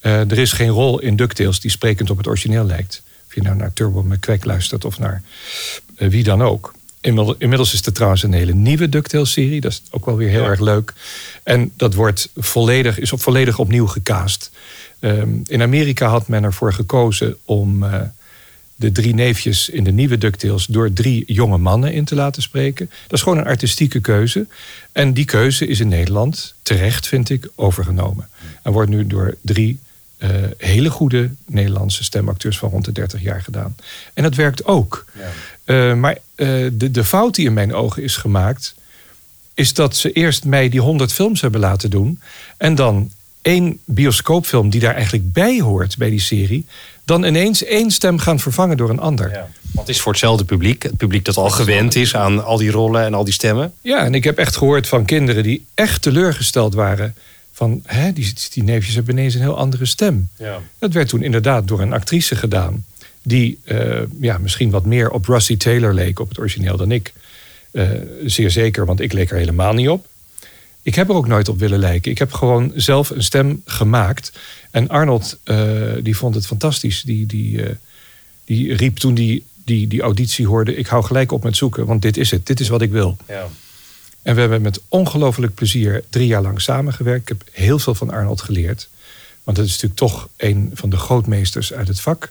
uh, 0.01 0.31
er 0.31 0.37
is 0.37 0.53
geen 0.53 0.69
rol 0.69 0.99
in 0.99 1.15
DuckTales 1.15 1.59
die 1.59 1.71
sprekend 1.71 2.09
op 2.09 2.17
het 2.17 2.27
origineel 2.27 2.65
lijkt. 2.65 3.03
Of 3.27 3.35
je 3.35 3.41
nou 3.41 3.55
naar 3.55 3.73
Turbo 3.73 4.03
McQuack 4.03 4.45
luistert 4.45 4.85
of 4.85 4.99
naar 4.99 5.21
uh, 5.97 6.09
wie 6.09 6.23
dan 6.23 6.41
ook. 6.41 6.73
Inmiddels 7.01 7.73
is 7.73 7.85
er 7.85 7.93
trouwens 7.93 8.23
een 8.23 8.33
hele 8.33 8.53
nieuwe 8.53 8.89
DuckTales-serie. 8.89 9.61
Dat 9.61 9.71
is 9.71 9.81
ook 9.89 10.05
wel 10.05 10.15
weer 10.15 10.29
heel 10.29 10.45
erg 10.45 10.59
leuk. 10.59 10.93
En 11.43 11.71
dat 11.77 11.93
wordt 11.93 12.29
volledig, 12.35 12.99
is 12.99 13.13
op, 13.13 13.21
volledig 13.21 13.59
opnieuw 13.59 13.87
gecast. 13.87 14.51
Um, 14.99 15.41
in 15.45 15.61
Amerika 15.61 16.07
had 16.07 16.27
men 16.27 16.43
ervoor 16.43 16.73
gekozen 16.73 17.37
om 17.45 17.85
de 18.81 18.91
drie 18.91 19.13
neefjes 19.13 19.69
in 19.69 19.83
de 19.83 19.91
nieuwe 19.91 20.17
DuckTales 20.17 20.65
door 20.65 20.93
drie 20.93 21.23
jonge 21.33 21.57
mannen 21.57 21.93
in 21.93 22.05
te 22.05 22.15
laten 22.15 22.41
spreken. 22.41 22.89
Dat 23.07 23.17
is 23.17 23.21
gewoon 23.21 23.37
een 23.37 23.45
artistieke 23.45 23.99
keuze. 23.99 24.47
En 24.91 25.13
die 25.13 25.25
keuze 25.25 25.67
is 25.67 25.79
in 25.79 25.87
Nederland 25.87 26.53
terecht, 26.61 27.07
vind 27.07 27.29
ik, 27.29 27.47
overgenomen. 27.55 28.29
En 28.63 28.71
wordt 28.71 28.89
nu 28.89 29.07
door 29.07 29.37
drie 29.41 29.79
uh, 30.17 30.29
hele 30.57 30.89
goede 30.89 31.29
Nederlandse 31.45 32.03
stemacteurs 32.03 32.57
van 32.57 32.69
rond 32.69 32.85
de 32.85 32.91
30 32.91 33.21
jaar 33.21 33.41
gedaan. 33.41 33.75
En 34.13 34.23
dat 34.23 34.35
werkt 34.35 34.65
ook. 34.65 35.05
Ja. 35.65 35.89
Uh, 35.89 35.95
maar 35.95 36.17
uh, 36.35 36.69
de, 36.73 36.91
de 36.91 37.03
fout 37.03 37.35
die 37.35 37.45
in 37.45 37.53
mijn 37.53 37.73
ogen 37.73 38.03
is 38.03 38.15
gemaakt, 38.15 38.75
is 39.53 39.73
dat 39.73 39.95
ze 39.95 40.11
eerst 40.11 40.45
mij 40.45 40.69
die 40.69 40.81
100 40.81 41.13
films 41.13 41.41
hebben 41.41 41.59
laten 41.59 41.89
doen. 41.89 42.19
En 42.57 42.75
dan 42.75 43.11
één 43.41 43.79
bioscoopfilm 43.85 44.69
die 44.69 44.81
daar 44.81 44.95
eigenlijk 44.95 45.31
bij 45.31 45.61
hoort 45.61 45.97
bij 45.97 46.09
die 46.09 46.19
serie, 46.19 46.65
dan 47.11 47.23
ineens 47.23 47.63
één 47.63 47.91
stem 47.91 48.17
gaan 48.17 48.39
vervangen 48.39 48.77
door 48.77 48.89
een 48.89 48.99
ander. 48.99 49.29
Ja. 49.31 49.47
Want 49.61 49.87
het 49.87 49.95
is 49.95 50.01
voor 50.01 50.11
hetzelfde 50.11 50.45
publiek, 50.45 50.83
het 50.83 50.97
publiek 50.97 51.25
dat 51.25 51.37
al 51.37 51.49
gewend 51.49 51.95
is 51.95 52.15
aan 52.15 52.43
al 52.43 52.57
die 52.57 52.71
rollen 52.71 53.03
en 53.03 53.13
al 53.13 53.23
die 53.23 53.33
stemmen. 53.33 53.73
Ja, 53.81 54.05
en 54.05 54.13
ik 54.13 54.23
heb 54.23 54.37
echt 54.37 54.55
gehoord 54.55 54.87
van 54.87 55.05
kinderen 55.05 55.43
die 55.43 55.65
echt 55.73 56.01
teleurgesteld 56.01 56.73
waren. 56.73 57.15
Van, 57.51 57.81
hè, 57.85 58.13
die, 58.13 58.33
die 58.53 58.63
neefjes 58.63 58.95
hebben 58.95 59.17
ineens 59.17 59.33
een 59.33 59.41
heel 59.41 59.57
andere 59.57 59.85
stem. 59.85 60.29
Ja. 60.37 60.59
Dat 60.79 60.93
werd 60.93 61.09
toen 61.09 61.23
inderdaad 61.23 61.67
door 61.67 61.81
een 61.81 61.93
actrice 61.93 62.35
gedaan. 62.35 62.85
Die 63.23 63.59
uh, 63.65 63.99
ja, 64.19 64.37
misschien 64.37 64.69
wat 64.69 64.85
meer 64.85 65.09
op 65.09 65.25
Rusty 65.25 65.57
Taylor 65.57 65.93
leek 65.93 66.19
op 66.19 66.29
het 66.29 66.39
origineel 66.39 66.77
dan 66.77 66.91
ik. 66.91 67.13
Uh, 67.71 67.89
zeer 68.25 68.51
zeker, 68.51 68.85
want 68.85 68.99
ik 68.99 69.13
leek 69.13 69.31
er 69.31 69.37
helemaal 69.37 69.73
niet 69.73 69.89
op. 69.89 70.05
Ik 70.81 70.95
heb 70.95 71.09
er 71.09 71.15
ook 71.15 71.27
nooit 71.27 71.49
op 71.49 71.59
willen 71.59 71.79
lijken. 71.79 72.11
Ik 72.11 72.17
heb 72.17 72.33
gewoon 72.33 72.71
zelf 72.75 73.09
een 73.09 73.23
stem 73.23 73.61
gemaakt. 73.65 74.31
En 74.71 74.87
Arnold, 74.87 75.39
eh, 75.43 75.81
die 76.01 76.17
vond 76.17 76.35
het 76.35 76.45
fantastisch. 76.45 77.01
Die, 77.01 77.25
die, 77.25 77.63
eh, 77.63 77.75
die 78.45 78.75
riep 78.75 78.97
toen 78.97 79.13
die, 79.13 79.45
die, 79.65 79.87
die 79.87 80.01
auditie 80.01 80.47
hoorde... 80.47 80.75
ik 80.75 80.87
hou 80.87 81.03
gelijk 81.03 81.31
op 81.31 81.43
met 81.43 81.57
zoeken, 81.57 81.85
want 81.85 82.01
dit 82.01 82.17
is 82.17 82.31
het. 82.31 82.45
Dit 82.45 82.59
is 82.59 82.69
wat 82.69 82.81
ik 82.81 82.91
wil. 82.91 83.17
Ja. 83.27 83.47
En 84.21 84.35
we 84.35 84.41
hebben 84.41 84.61
met 84.61 84.81
ongelooflijk 84.87 85.53
plezier 85.53 86.03
drie 86.09 86.27
jaar 86.27 86.41
lang 86.41 86.61
samengewerkt. 86.61 87.21
Ik 87.21 87.27
heb 87.27 87.43
heel 87.51 87.79
veel 87.79 87.95
van 87.95 88.09
Arnold 88.09 88.41
geleerd. 88.41 88.89
Want 89.43 89.57
het 89.57 89.65
is 89.65 89.71
natuurlijk 89.71 89.99
toch 89.99 90.29
een 90.37 90.71
van 90.73 90.89
de 90.89 90.97
grootmeesters 90.97 91.73
uit 91.73 91.87
het 91.87 91.99
vak. 91.99 92.29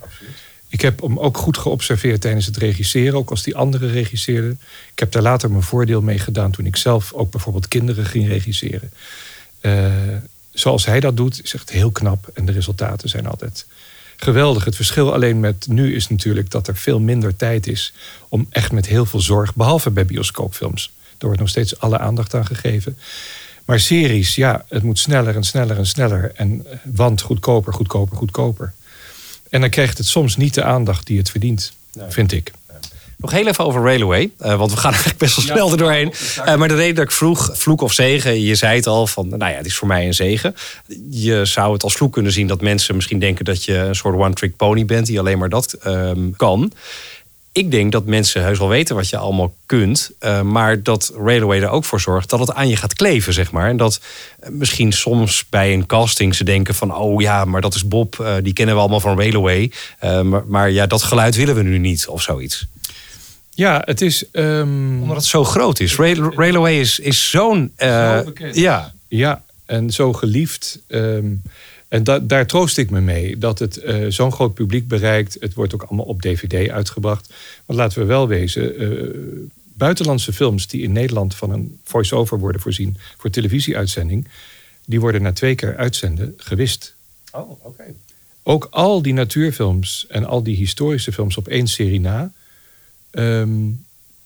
Ik 0.71 0.81
heb 0.81 1.01
hem 1.01 1.19
ook 1.19 1.37
goed 1.37 1.59
geobserveerd 1.59 2.21
tijdens 2.21 2.47
het 2.47 2.57
regisseren, 2.57 3.15
ook 3.15 3.31
als 3.31 3.43
die 3.43 3.57
anderen 3.57 3.91
regisseerden. 3.91 4.61
Ik 4.93 4.99
heb 4.99 5.13
daar 5.13 5.23
later 5.23 5.51
mijn 5.51 5.63
voordeel 5.63 6.01
mee 6.01 6.19
gedaan 6.19 6.51
toen 6.51 6.67
ik 6.67 6.77
zelf 6.77 7.13
ook 7.13 7.31
bijvoorbeeld 7.31 7.69
kinderen 7.69 8.07
ging 8.07 8.29
regisseren. 8.29 8.93
Eh, 9.61 9.93
zoals 10.51 10.87
hij 10.87 11.01
dat 11.01 11.17
doet, 11.17 11.43
is 11.43 11.55
echt 11.55 11.71
heel 11.71 11.91
knap 11.91 12.31
en 12.35 12.45
de 12.45 12.53
resultaten 12.53 13.09
zijn 13.09 13.27
altijd 13.27 13.67
geweldig. 14.17 14.65
Het 14.65 14.77
verschil 14.77 15.13
alleen 15.13 15.41
met 15.41 15.67
nu 15.69 15.95
is 15.95 16.09
natuurlijk 16.09 16.51
dat 16.51 16.69
er 16.69 16.77
veel 16.77 17.01
minder 17.01 17.37
tijd 17.37 17.67
is 17.67 17.93
om 18.29 18.47
echt 18.51 18.73
met 18.73 18.87
heel 18.87 19.07
veel 19.07 19.21
zorg, 19.21 19.55
behalve 19.55 19.91
bij 19.91 20.07
bioscoopfilms. 20.07 20.93
Er 21.19 21.27
wordt 21.27 21.41
nog 21.41 21.49
steeds 21.49 21.79
alle 21.79 21.99
aandacht 21.99 22.35
aan 22.35 22.47
gegeven. 22.47 22.99
Maar 23.65 23.81
series, 23.81 24.35
ja, 24.35 24.65
het 24.69 24.83
moet 24.83 24.99
sneller 24.99 25.37
en 25.37 25.45
sneller 25.45 25.77
en 25.77 25.87
sneller. 25.87 26.33
En 26.35 26.67
eh, 26.67 26.79
want 26.85 27.21
goedkoper, 27.21 27.73
goedkoper, 27.73 28.17
goedkoper. 28.17 28.73
En 29.51 29.61
dan 29.61 29.71
krijgt 29.71 29.99
het 29.99 30.07
soms 30.07 30.37
niet 30.37 30.55
de 30.55 30.63
aandacht 30.63 31.07
die 31.07 31.19
het 31.19 31.31
verdient, 31.31 31.73
vind 32.09 32.33
ik. 32.33 32.53
Nog 33.21 33.31
heel 33.31 33.47
even 33.47 33.65
over 33.65 33.83
Railway, 33.83 34.31
eh, 34.39 34.57
want 34.57 34.71
we 34.71 34.77
gaan 34.77 34.91
eigenlijk 34.91 35.21
best 35.21 35.37
wel 35.37 35.45
snel 35.45 35.71
er 35.71 35.77
doorheen. 35.77 36.13
Eh, 36.45 36.57
maar 36.57 36.69
de 36.69 36.75
reden 36.75 36.95
dat 36.95 37.05
ik 37.05 37.11
vroeg, 37.11 37.51
vloek 37.53 37.81
of 37.81 37.93
zegen, 37.93 38.41
je 38.41 38.55
zei 38.55 38.77
het 38.77 38.87
al, 38.87 39.07
van 39.07 39.29
nou 39.29 39.51
ja, 39.51 39.57
het 39.57 39.67
is 39.67 39.77
voor 39.77 39.89
mij 39.89 40.07
een 40.07 40.15
zegen. 40.15 40.55
Je 41.11 41.45
zou 41.45 41.73
het 41.73 41.83
als 41.83 41.95
vloek 41.95 42.13
kunnen 42.13 42.33
zien 42.33 42.47
dat 42.47 42.61
mensen 42.61 42.95
misschien 42.95 43.19
denken 43.19 43.45
dat 43.45 43.65
je 43.65 43.75
een 43.75 43.95
soort 43.95 44.17
one-trick 44.17 44.57
pony 44.57 44.85
bent 44.85 45.07
die 45.07 45.19
alleen 45.19 45.39
maar 45.39 45.49
dat 45.49 45.73
ehm, 45.73 46.31
kan. 46.37 46.73
Ik 47.61 47.71
denk 47.71 47.93
dat 47.93 48.05
mensen 48.05 48.43
heus 48.43 48.59
wel 48.59 48.69
weten 48.69 48.97
wat 48.97 49.09
je 49.09 49.17
allemaal 49.17 49.55
kunt, 49.67 50.11
eh, 50.19 50.43
maar 50.43 50.83
dat 50.83 51.13
Railway 51.25 51.61
er 51.61 51.69
ook 51.69 51.85
voor 51.85 52.01
zorgt 52.01 52.31
dat 52.31 52.41
het 52.41 52.53
aan 52.53 52.69
je 52.69 52.77
gaat 52.77 52.95
kleven, 52.95 53.33
zeg 53.33 53.51
maar. 53.53 53.69
En 53.69 53.77
dat 53.77 54.01
eh, 54.41 54.51
misschien 54.51 54.93
soms 54.93 55.45
bij 55.49 55.73
een 55.73 55.87
casting 55.87 56.35
ze 56.35 56.45
denken 56.45 56.75
van, 56.75 56.95
oh 56.95 57.21
ja, 57.21 57.45
maar 57.45 57.61
dat 57.61 57.75
is 57.75 57.89
Bob, 57.89 58.21
eh, 58.21 58.35
die 58.43 58.53
kennen 58.53 58.75
we 58.75 58.81
allemaal 58.81 59.01
van 59.01 59.19
Railway, 59.19 59.71
maar, 60.01 60.43
maar 60.47 60.71
ja, 60.71 60.87
dat 60.87 61.03
geluid 61.03 61.35
willen 61.37 61.55
we 61.55 61.63
nu 61.63 61.79
niet 61.79 62.07
of 62.09 62.23
zoiets. 62.23 62.67
Ja, 63.55 63.83
het 63.85 64.01
is. 64.01 64.25
ehm, 64.33 65.01
Omdat 65.03 65.17
het 65.17 65.25
zo 65.25 65.45
groot 65.45 65.81
is. 65.81 65.97
Rail- 65.97 66.33
Railway 66.35 66.81
is, 66.81 66.99
is 66.99 67.31
zo'n. 67.31 67.73
Zo 67.77 68.23
bekend. 68.25 68.55
ja, 68.57 68.93
Ja, 69.09 69.43
en 69.67 69.91
zo 69.91 70.13
geliefd. 70.13 70.79
ehm, 70.89 71.27
en 71.91 72.05
da- 72.05 72.19
daar 72.19 72.47
troost 72.47 72.79
ik 72.79 72.91
me 72.91 73.01
mee. 73.01 73.39
Dat 73.39 73.59
het 73.59 73.77
eh, 73.77 74.07
zo'n 74.09 74.33
groot 74.33 74.55
publiek 74.55 74.89
bereikt. 74.89 75.37
Het 75.41 75.55
wordt 75.55 75.75
ook 75.75 75.83
allemaal 75.83 76.05
op 76.07 76.23
DVD 76.23 76.71
uitgebracht. 76.71 77.33
Want 77.67 77.79
laten 77.79 77.99
we 77.99 78.05
wel 78.05 78.29
wezen. 78.29 78.79
eh, 78.79 79.09
buitenlandse 79.75 80.33
films 80.33 80.67
die 80.67 80.83
in 80.83 80.93
Nederland 80.93 81.35
van 81.35 81.51
een 81.51 81.79
voice-over 81.85 82.39
worden 82.39 82.61
voorzien. 82.61 82.97
voor 83.19 83.31
televisieuitzending. 83.31 84.29
die 84.85 85.01
worden 85.01 85.23
na 85.23 85.33
twee 85.33 85.55
keer 85.55 85.77
uitzenden 85.77 86.35
gewist. 86.37 86.95
Oh, 87.33 87.51
oké. 87.65 87.85
Ook 88.43 88.67
al 88.71 89.03
die 89.03 89.13
natuurfilms 89.13 90.07
en 90.09 90.25
al 90.25 90.43
die 90.43 90.57
historische 90.57 91.13
films 91.13 91.37
op 91.37 91.49
één 91.49 91.67
serie 91.69 92.01
na. 92.01 92.33
ehm, 93.11 93.51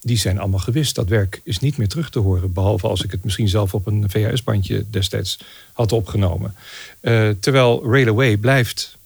die 0.05 0.17
zijn 0.19 0.39
allemaal 0.39 0.59
gewist. 0.59 0.95
Dat 0.95 1.09
werk 1.09 1.41
is 1.45 1.59
niet 1.59 1.77
meer 1.77 1.89
terug 1.89 2.11
te 2.11 2.19
horen. 2.19 2.53
Behalve 2.53 2.89
als 2.89 3.03
ik 3.05 3.11
het 3.11 3.25
misschien 3.25 3.49
zelf 3.49 3.75
op 3.75 3.87
een 3.87 4.11
VHS-bandje 4.11 4.85
destijds 4.91 5.39
had 5.73 5.93
opgenomen. 5.93 6.55
Eh, 7.01 7.29
terwijl 7.41 7.91
Railway 7.91 8.37
blijft. 8.37 8.97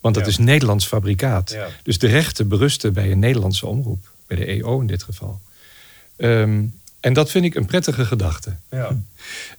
Want 0.00 0.14
dat 0.14 0.24
Ja. 0.24 0.30
is 0.30 0.38
Nederlands 0.38 0.86
fabrikaat. 0.86 1.50
Ja. 1.50 1.68
Dus 1.82 1.98
de 1.98 2.06
rechten 2.06 2.48
berusten 2.48 2.92
bij 2.92 3.10
een 3.12 3.18
Nederlandse 3.18 3.66
omroep. 3.66 4.10
Bij 4.26 4.36
de 4.36 4.46
EO 4.46 4.80
in 4.80 4.86
dit 4.86 5.02
geval. 5.02 5.40
Ehm, 6.16 6.62
en 7.00 7.12
dat 7.12 7.30
vind 7.30 7.44
ik 7.44 7.54
een 7.54 7.66
prettige 7.66 8.04
gedachte. 8.04 8.56
Ja. 8.70 8.96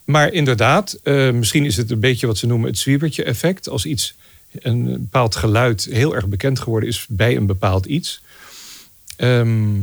Maar 0.04 0.32
inderdaad, 0.32 0.98
eh, 1.02 1.30
misschien 1.30 1.64
is 1.64 1.76
het 1.76 1.90
een 1.90 2.00
beetje 2.00 2.26
wat 2.26 2.38
ze 2.38 2.46
noemen 2.46 2.68
het 2.68 2.78
zwiebertje-effect. 2.78 3.68
Als 3.68 3.84
iets, 3.86 4.14
een 4.52 4.84
bepaald 4.84 5.36
geluid 5.36 5.84
heel 5.90 6.14
erg 6.14 6.26
bekend 6.26 6.58
geworden 6.60 6.88
is 6.88 7.06
bij 7.08 7.36
een 7.36 7.46
bepaald 7.46 7.86
iets. 7.86 8.20
Ehm, 9.16 9.76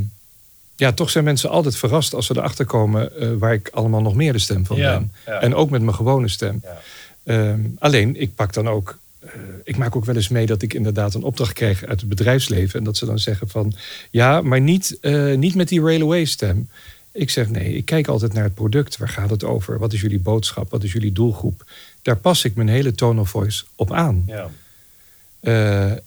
ja, 0.76 0.92
toch 0.92 1.10
zijn 1.10 1.24
mensen 1.24 1.50
altijd 1.50 1.76
verrast 1.78 2.14
als 2.14 2.26
ze 2.26 2.34
erachter 2.38 2.66
komen 2.66 3.20
eh, 3.20 3.30
waar 3.38 3.54
ik 3.54 3.70
allemaal 3.72 4.02
nog 4.02 4.16
meer 4.16 4.34
de 4.34 4.40
stem 4.40 4.66
van 4.66 4.78
Ja, 4.78 4.98
ben. 4.98 5.12
ja. 5.26 5.42
En 5.42 5.56
ook 5.56 5.70
met 5.70 5.82
mijn 5.82 5.96
gewone 5.96 6.28
stem. 6.28 6.62
Ja. 6.64 6.82
Ehm, 7.24 7.60
alleen, 7.80 8.22
ik 8.22 8.36
pak 8.36 8.54
dan 8.54 8.70
ook. 8.70 8.98
eh, 9.20 9.30
ik 9.64 9.78
maak 9.78 9.96
ook 9.96 10.06
wel 10.06 10.16
eens 10.16 10.28
mee 10.30 10.46
dat 10.46 10.62
ik 10.62 10.74
inderdaad 10.74 11.14
een 11.14 11.24
opdracht 11.24 11.54
krijg 11.54 11.84
uit 11.86 12.00
het 12.00 12.10
bedrijfsleven. 12.10 12.80
En 12.80 12.86
dat 12.86 12.98
ze 12.98 13.06
dan 13.06 13.20
zeggen 13.20 13.48
van 13.48 13.74
ja, 14.12 14.42
maar 14.42 14.62
niet, 14.62 14.98
eh, 15.02 15.34
niet 15.36 15.56
met 15.56 15.68
die 15.68 15.82
railway 15.82 16.26
stem. 16.26 16.70
Ik 17.12 17.30
zeg 17.30 17.50
nee, 17.50 17.74
ik 17.74 17.86
kijk 17.86 18.08
altijd 18.08 18.34
naar 18.34 18.44
het 18.44 18.54
product. 18.54 18.98
Waar 18.98 19.10
gaat 19.10 19.30
het 19.30 19.44
over? 19.44 19.80
Wat 19.80 19.94
is 19.94 20.02
jullie 20.02 20.20
boodschap? 20.20 20.70
Wat 20.72 20.84
is 20.84 20.92
jullie 20.92 21.12
doelgroep? 21.12 21.66
Daar 22.02 22.18
pas 22.18 22.44
ik 22.46 22.56
mijn 22.56 22.68
hele 22.68 22.92
tone 22.92 23.22
of 23.22 23.30
voice 23.30 23.64
op 23.76 23.92
aan. 23.94 24.24
Ja. 24.28 24.50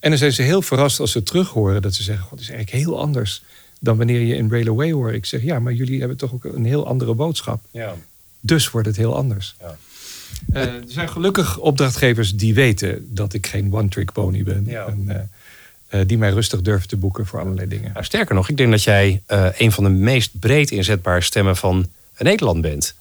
En 0.01 0.11
dan 0.11 0.19
zijn 0.19 0.33
ze 0.33 0.43
heel 0.43 0.63
verrast 0.63 1.01
als 1.01 1.13
ze 1.13 1.23
terug 1.23 1.49
horen 1.49 1.83
dat 1.83 1.95
ze 1.95 2.03
zeggen: 2.03 2.23
God, 2.25 2.39
het 2.39 2.49
is 2.49 2.55
eigenlijk 2.55 2.85
heel 2.85 3.01
anders 3.01 3.43
dan 3.79 3.97
wanneer 3.97 4.21
je 4.21 4.35
in 4.35 4.51
Railway 4.51 4.93
hoort. 4.93 5.15
Ik 5.15 5.27
zeg 5.27 5.43
ja, 5.43 5.59
maar 5.59 5.73
jullie 5.73 5.99
hebben 5.99 6.17
toch 6.17 6.35
ook 6.35 6.45
een 6.45 6.65
heel 6.65 6.87
andere 6.87 7.15
boodschap. 7.15 7.61
Ja. 7.71 7.95
Dus 8.41 8.71
wordt 8.71 8.87
het 8.87 8.97
heel 8.97 9.17
anders. 9.17 9.57
Ja. 9.61 9.77
Eh, 10.53 10.63
er 10.63 10.83
zijn 10.87 11.09
gelukkig 11.09 11.59
opdrachtgevers 11.59 12.35
die 12.35 12.55
weten 12.55 13.15
dat 13.15 13.35
ik 13.35 13.47
geen 13.47 13.73
one-trick 13.73 14.13
pony 14.13 14.43
ben. 14.43 14.65
Ja. 14.67 14.87
En, 14.87 15.05
eh, 15.07 15.21
eh, 15.89 16.09
die 16.09 16.19
mij 16.19 16.31
rustig 16.31 16.63
durven 16.63 16.89
te 16.89 16.97
boeken 16.97 17.27
voor 17.27 17.41
allerlei 17.41 17.69
dingen. 17.69 17.91
Nou, 17.93 18.05
sterker 18.05 18.35
nog, 18.35 18.49
ik 18.49 18.57
denk 18.57 18.71
dat 18.71 18.83
jij 18.83 19.23
eh, 19.27 19.47
een 19.57 19.73
van 19.73 19.85
de 19.85 19.91
meest 19.91 20.39
breed 20.39 20.71
inzetbare 20.71 21.21
stemmen 21.21 21.57
van 21.57 21.87
Nederland 22.19 22.61
bent. 22.61 22.95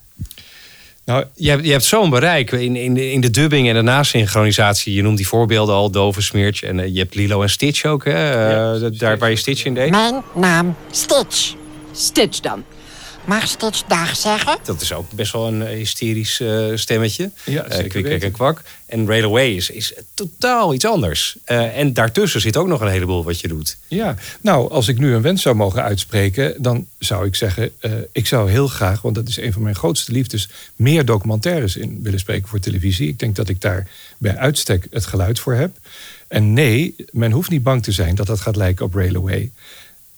Nou, 1.08 1.24
Je 1.34 1.50
hebt, 1.50 1.64
je 1.64 1.70
hebt 1.70 1.84
zo'n 1.84 2.10
bereik 2.10 2.50
in, 2.52 2.76
in, 2.76 2.94
de, 2.94 3.12
in 3.12 3.20
de 3.20 3.30
dubbing 3.30 3.68
en 3.68 3.74
de 3.74 3.82
nasynchronisatie. 3.82 4.94
Je 4.94 5.02
noemt 5.02 5.16
die 5.16 5.28
voorbeelden 5.28 5.74
al, 5.74 5.90
Dove 5.90 6.22
Smeertje. 6.22 6.66
En 6.66 6.80
eh, 6.80 6.92
je 6.92 6.98
hebt 6.98 7.14
Lilo 7.14 7.42
en 7.42 7.50
Stitch 7.50 7.84
ook, 7.84 8.04
hè? 8.04 8.10
eh, 8.10 8.80
Ja, 8.80 8.88
daar 8.90 9.18
waar 9.18 9.30
je 9.30 9.36
Stitch 9.36 9.64
in 9.64 9.74
deed. 9.74 9.90
Mijn 9.90 10.22
naam 10.34 10.76
Stitch. 10.90 11.54
Stitch 11.92 12.40
dan. 12.40 12.64
Mag 13.28 13.48
Stitch 13.48 13.82
dag 13.88 14.16
zeggen? 14.16 14.58
Dat 14.64 14.80
is 14.80 14.92
ook 14.92 15.12
best 15.12 15.32
wel 15.32 15.46
een 15.46 15.62
eh, 15.66 15.76
hysterisch 15.76 16.40
eh, 16.40 16.66
stemmetje. 16.74 17.30
Ja, 17.44 17.62
Eh, 17.64 17.70
zeker 17.70 17.76
kwik, 17.76 17.90
kwik 17.90 18.04
weten. 18.04 18.26
en 18.26 18.32
kwak. 18.32 18.62
En 18.86 19.06
Railway 19.06 19.50
is, 19.50 19.70
is 19.70 19.92
totaal 20.14 20.74
iets 20.74 20.84
anders. 20.84 21.36
Eh, 21.44 21.78
en 21.78 21.92
daartussen 21.92 22.40
zit 22.40 22.56
ook 22.56 22.66
nog 22.66 22.80
een 22.80 22.88
heleboel 22.88 23.24
wat 23.24 23.40
je 23.40 23.48
doet. 23.48 23.76
Ja, 23.88 24.14
nou, 24.40 24.70
als 24.70 24.88
ik 24.88 24.98
nu 24.98 25.14
een 25.14 25.22
wens 25.22 25.42
zou 25.42 25.54
mogen 25.54 25.82
uitspreken, 25.82 26.54
dan 26.62 26.86
zou 26.98 27.26
ik 27.26 27.34
zeggen: 27.34 27.70
eh, 27.80 27.92
ik 28.12 28.26
zou 28.26 28.50
heel 28.50 28.68
graag, 28.68 29.02
want 29.02 29.14
dat 29.14 29.28
is 29.28 29.36
een 29.36 29.52
van 29.52 29.62
mijn 29.62 29.74
grootste 29.74 30.12
liefdes, 30.12 30.48
meer 30.76 31.04
documentaires 31.04 31.76
in 31.76 31.98
willen 32.02 32.18
spreken 32.20 32.48
voor 32.48 32.60
televisie. 32.60 33.08
Ik 33.08 33.18
denk 33.18 33.36
dat 33.36 33.48
ik 33.48 33.60
daar 33.60 33.88
bij 34.18 34.36
uitstek 34.36 34.86
het 34.90 35.06
geluid 35.06 35.38
voor 35.40 35.54
heb. 35.54 35.76
En 36.28 36.52
nee, 36.52 36.94
men 37.10 37.32
hoeft 37.32 37.50
niet 37.50 37.62
bang 37.62 37.82
te 37.82 37.92
zijn 37.92 38.14
dat 38.14 38.26
dat 38.26 38.40
gaat 38.40 38.56
lijken 38.56 38.84
op 38.84 38.94
Railway. 38.94 39.50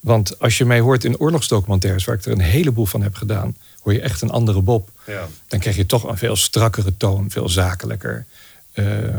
Want 0.01 0.39
als 0.39 0.59
je 0.59 0.65
mij 0.65 0.81
hoort 0.81 1.05
in 1.05 1.19
oorlogsdocumentaires, 1.19 2.05
waar 2.05 2.15
ik 2.17 2.25
er 2.25 2.33
een 2.33 2.41
heleboel 2.41 2.87
van 2.87 3.03
heb 3.03 3.15
gedaan, 3.15 3.57
hoor 3.83 3.93
je 3.93 4.01
echt 4.01 4.23
een 4.23 4.31
andere 4.31 4.61
Bob. 4.63 4.89
Ja. 5.07 5.29
Dan 5.47 5.61
krijg 5.61 5.77
je 5.77 5.87
toch 5.87 6.09
een 6.09 6.19
veel 6.19 6.37
strakkere 6.37 6.97
toon, 6.97 7.31
veel 7.31 7.49
zakelijker. 7.49 8.27
Eh, 8.73 9.05
eh, 9.05 9.11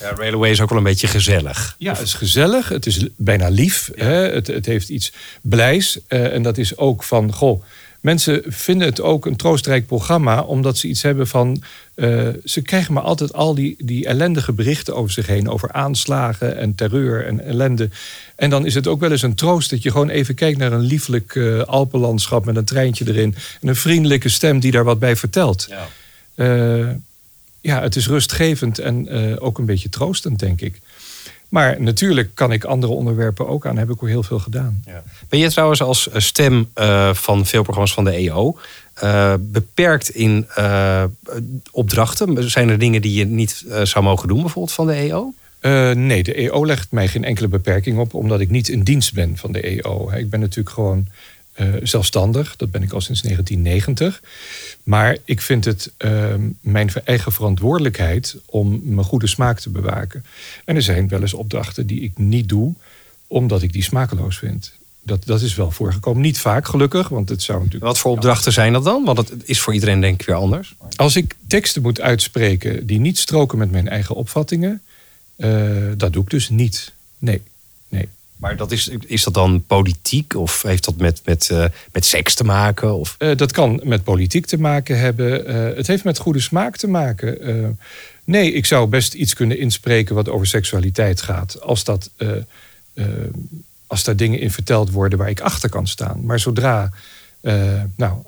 Ja, 0.00 0.14
Railway 0.14 0.50
is 0.50 0.60
ook 0.60 0.68
wel 0.68 0.78
een 0.78 0.84
beetje 0.84 1.06
gezellig. 1.06 1.74
ja, 1.78 1.92
het 1.92 2.00
is 2.02 2.14
gezellig. 2.14 2.68
Het 2.68 2.86
is 2.86 3.06
bijna 3.16 3.48
lief. 3.48 3.90
Hè? 3.94 4.12
Het, 4.32 4.46
het 4.46 4.66
heeft 4.66 4.88
iets 4.88 5.12
blijs. 5.42 5.98
eh, 6.06 6.32
en 6.34 6.42
dat 6.42 6.58
is 6.58 6.76
ook 6.76 7.02
van, 7.02 7.32
goh, 7.32 7.62
mensen 8.00 8.42
vinden 8.46 8.88
het 8.88 9.00
ook 9.00 9.26
een 9.26 9.36
troostrijk 9.36 9.86
programma, 9.86 10.42
omdat 10.42 10.78
ze 10.78 10.88
iets 10.88 11.02
hebben 11.02 11.26
van. 11.26 11.62
eh, 11.94 12.28
ze 12.44 12.62
krijgen 12.62 12.94
maar 12.94 13.02
altijd 13.02 13.32
al 13.32 13.54
die, 13.54 13.76
die 13.78 14.06
ellendige 14.06 14.52
berichten 14.52 14.96
over 14.96 15.10
zich 15.12 15.26
heen. 15.26 15.48
Over 15.48 15.72
aanslagen 15.72 16.56
en 16.56 16.74
terreur 16.74 17.26
en 17.26 17.40
ellende. 17.44 17.88
En 18.36 18.50
dan 18.50 18.66
is 18.66 18.74
het 18.74 18.86
ook 18.86 19.00
wel 19.00 19.10
eens 19.10 19.22
een 19.22 19.34
troost 19.34 19.70
dat 19.70 19.82
je 19.82 19.90
gewoon 19.90 20.08
even 20.08 20.34
kijkt 20.34 20.58
naar 20.58 20.72
een 20.72 20.80
lieflijk 20.80 21.34
eh, 21.34 21.60
Alpenlandschap 21.60 22.44
met 22.44 22.56
een 22.56 22.64
treintje 22.64 23.08
erin. 23.08 23.34
En 23.60 23.68
een 23.68 23.76
vriendelijke 23.76 24.28
stem 24.28 24.60
die 24.60 24.70
daar 24.70 24.84
wat 24.84 24.98
bij 24.98 25.16
vertelt. 25.16 25.66
Ja. 25.68 25.88
Eh, 26.34 26.88
ja, 27.60 27.82
het 27.82 27.96
is 27.96 28.08
rustgevend 28.08 28.78
en 28.78 29.08
ook 29.40 29.58
een 29.58 29.66
beetje 29.66 29.88
troostend, 29.88 30.38
denk 30.38 30.60
ik. 30.60 30.80
Maar 31.48 31.82
natuurlijk 31.82 32.30
kan 32.34 32.52
ik 32.52 32.64
andere 32.64 32.92
onderwerpen 32.92 33.48
ook 33.48 33.66
aan. 33.66 33.76
Heb 33.76 33.90
ik 33.90 34.02
ook 34.02 34.08
heel 34.08 34.22
veel 34.22 34.38
gedaan. 34.38 34.82
Ben 35.28 35.38
je 35.38 35.50
trouwens 35.50 35.82
als 35.82 36.08
eh, 36.08 36.20
stem 36.20 36.70
eh, 36.74 37.14
van 37.14 37.46
veel 37.46 37.62
programma's 37.62 37.94
van 37.94 38.04
de 38.04 38.10
EO 38.10 38.58
eh, 38.94 39.34
beperkt 39.40 40.08
in 40.08 40.46
eh, 40.54 41.04
opdrachten? 41.70 42.50
Zijn 42.50 42.68
er 42.68 42.78
dingen 42.78 43.02
die 43.02 43.14
je 43.14 43.24
niet 43.26 43.64
zou 43.82 44.04
mogen 44.04 44.28
doen, 44.28 44.40
bijvoorbeeld 44.40 44.74
van 44.74 44.86
de 44.86 44.92
EO? 44.92 45.32
Eh, 45.58 45.90
nee, 45.90 46.22
de 46.22 46.34
EO 46.34 46.66
legt 46.66 46.90
mij 46.90 47.08
geen 47.08 47.24
enkele 47.24 47.48
beperking 47.48 47.98
op, 47.98 48.14
omdat 48.14 48.40
ik 48.40 48.50
niet 48.50 48.68
in 48.68 48.82
dienst 48.82 49.14
ben 49.14 49.36
van 49.36 49.52
de 49.52 49.60
EO. 49.60 50.10
Ik 50.10 50.30
ben 50.30 50.40
natuurlijk 50.40 50.74
gewoon 50.74 51.06
eh, 51.58 51.66
zelfstandig. 51.82 52.56
Dat 52.56 52.70
ben 52.70 52.82
ik 52.82 52.92
al 52.92 53.00
sinds 53.00 53.22
1990. 53.22 54.22
Maar 54.82 55.16
ik 55.24 55.40
vind 55.40 55.64
het 55.64 55.92
ehm, 55.96 56.48
mijn 56.60 56.90
eigen 57.04 57.32
verantwoordelijkheid 57.32 58.36
om 58.46 58.80
mijn 58.82 59.06
goede 59.06 59.26
smaak 59.26 59.60
te 59.60 59.70
bewaken. 59.70 60.24
En 60.64 60.76
er 60.76 60.82
zijn 60.82 61.08
wel 61.08 61.20
eens 61.20 61.34
opdrachten 61.34 61.86
die 61.86 62.00
ik 62.00 62.18
niet 62.18 62.48
doe, 62.48 62.74
omdat 63.26 63.62
ik 63.62 63.72
die 63.72 63.82
smakeloos 63.82 64.38
vind. 64.38 64.72
Dat, 65.02 65.24
dat 65.24 65.40
is 65.40 65.54
wel 65.54 65.70
voorgekomen. 65.70 66.22
Niet 66.22 66.38
vaak, 66.38 66.66
gelukkig, 66.66 67.08
want 67.08 67.28
het 67.28 67.42
zou 67.42 67.58
natuurlijk. 67.58 67.84
Wat 67.84 67.98
voor 67.98 68.10
opdrachten 68.10 68.52
zijn 68.52 68.72
dat 68.72 68.84
dan? 68.84 69.04
Want 69.04 69.18
het 69.18 69.32
is 69.44 69.60
voor 69.60 69.74
iedereen 69.74 70.00
denk 70.00 70.20
ik 70.20 70.26
weer 70.26 70.36
anders. 70.36 70.74
Als 70.96 71.16
ik 71.16 71.36
teksten 71.46 71.82
moet 71.82 72.00
uitspreken 72.00 72.86
die 72.86 72.98
niet 72.98 73.18
stroken 73.18 73.58
met 73.58 73.70
mijn 73.70 73.88
eigen 73.88 74.14
opvattingen, 74.14 74.82
eh, 75.36 75.50
dat 75.96 76.12
doe 76.12 76.22
ik 76.22 76.30
dus 76.30 76.48
niet. 76.48 76.92
Nee, 77.18 77.34
nee. 77.34 77.42
Maar 78.38 78.56
dat 78.56 78.72
is, 78.72 78.88
is 78.88 79.24
dat 79.24 79.34
dan 79.34 79.64
politiek 79.66 80.34
of 80.34 80.62
heeft 80.62 80.84
dat 80.84 80.96
met, 80.96 81.20
met, 81.24 81.50
eh, 81.50 81.64
met 81.92 82.04
seks 82.04 82.34
te 82.34 82.44
maken? 82.44 82.94
Of? 82.94 83.14
Eh, 83.18 83.36
dat 83.36 83.52
kan 83.52 83.80
met 83.84 84.04
politiek 84.04 84.46
te 84.46 84.58
maken 84.58 84.98
hebben. 84.98 85.46
Eh, 85.46 85.76
het 85.76 85.86
heeft 85.86 86.04
met 86.04 86.18
goede 86.18 86.40
smaak 86.40 86.76
te 86.76 86.88
maken. 86.88 87.78
Nee, 88.24 88.52
ik 88.52 88.66
zou 88.66 88.88
best 88.88 89.14
iets 89.14 89.34
kunnen 89.34 89.58
inspreken 89.58 90.14
wat 90.14 90.28
over 90.28 90.46
seksualiteit 90.46 91.22
gaat. 91.22 91.60
Als, 91.60 91.84
dat, 91.84 92.10
als 93.86 94.04
daar 94.04 94.16
dingen 94.16 94.40
in 94.40 94.50
verteld 94.50 94.90
worden 94.90 95.18
waar 95.18 95.28
ik 95.28 95.40
achter 95.40 95.68
kan 95.68 95.86
staan. 95.86 96.24
Maar 96.24 96.40
zodra. 96.40 96.92
nou, 97.96 98.22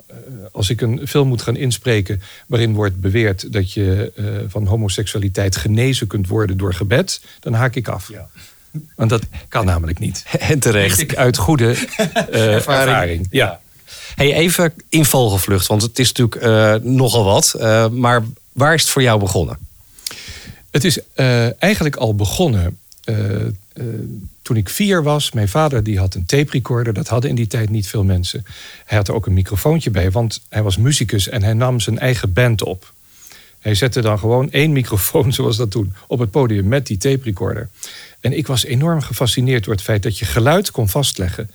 als 0.51 0.69
ik 0.69 0.81
een 0.81 1.07
film 1.07 1.27
moet 1.27 1.41
gaan 1.41 1.55
inspreken 1.55 2.21
waarin 2.47 2.73
wordt 2.73 3.01
beweerd 3.01 3.53
dat 3.53 3.73
je 3.73 4.11
van 4.47 4.65
homoseksualiteit 4.65 5.55
genezen 5.55 6.07
kunt 6.07 6.27
worden 6.27 6.57
door 6.57 6.73
gebed, 6.73 7.21
dan 7.39 7.53
haak 7.53 7.75
ik 7.75 7.87
af. 7.87 8.09
Want 8.95 9.09
dat 9.09 9.23
kan 9.47 9.65
namelijk 9.65 9.99
niet. 9.99 10.25
En 10.39 10.59
terecht. 10.59 11.15
Uit 11.15 11.37
goede 11.37 11.75
eh, 11.97 12.53
ervaring. 12.53 13.27
Ja. 13.29 13.59
Hey, 14.15 14.33
even 14.33 14.73
invalgevlucht, 14.89 15.67
want 15.67 15.81
het 15.81 15.99
is 15.99 16.11
natuurlijk 16.11 16.41
eh, 16.41 16.89
nogal 16.89 17.23
wat. 17.23 17.53
Eh, 17.53 17.87
maar 17.87 18.23
waar 18.51 18.73
is 18.73 18.81
het 18.81 18.91
voor 18.91 19.01
jou 19.01 19.19
begonnen? 19.19 19.57
Het 20.71 20.83
is 20.83 20.99
eigenlijk 21.57 21.95
al 21.95 22.15
begonnen 22.15 22.77
toen 24.41 24.55
ik 24.55 24.69
vier 24.69 25.03
was. 25.03 25.31
Mijn 25.31 25.49
vader 25.49 25.83
die 25.83 25.99
had 25.99 26.15
een 26.15 26.25
tape 26.25 26.51
recorder. 26.51 26.93
Dat 26.93 27.07
hadden 27.07 27.29
in 27.29 27.35
die 27.35 27.47
tijd 27.47 27.69
niet 27.69 27.87
veel 27.87 28.03
mensen. 28.03 28.45
Hij 28.85 28.97
had 28.97 29.07
er 29.07 29.13
ook 29.13 29.25
een 29.25 29.33
microfoontje 29.33 29.91
bij, 29.91 30.11
want 30.11 30.41
hij 30.49 30.63
was 30.63 30.77
muzikus 30.77 31.29
en 31.29 31.43
hij 31.43 31.53
nam 31.53 31.79
zijn 31.79 31.99
eigen 31.99 32.33
band 32.33 32.63
op. 32.63 32.93
Hij 33.61 33.75
zette 33.75 34.01
dan 34.01 34.19
gewoon 34.19 34.51
één 34.51 34.71
microfoon, 34.71 35.33
zoals 35.37 35.57
dat 35.57 35.71
toen, 35.71 35.93
op 36.07 36.19
het 36.19 36.31
podium 36.31 36.67
met 36.67 36.87
die 36.87 36.97
tape 36.97 37.23
recorder. 37.23 37.69
En 38.21 38.37
ik 38.37 38.47
was 38.47 38.65
enorm 38.65 39.01
gefascineerd 39.01 39.63
door 39.63 39.73
het 39.73 39.83
feit 39.83 40.03
dat 40.03 40.17
je 40.17 40.25
geluid 40.25 40.71
kon 40.71 40.89
vastleggen. 40.89 41.49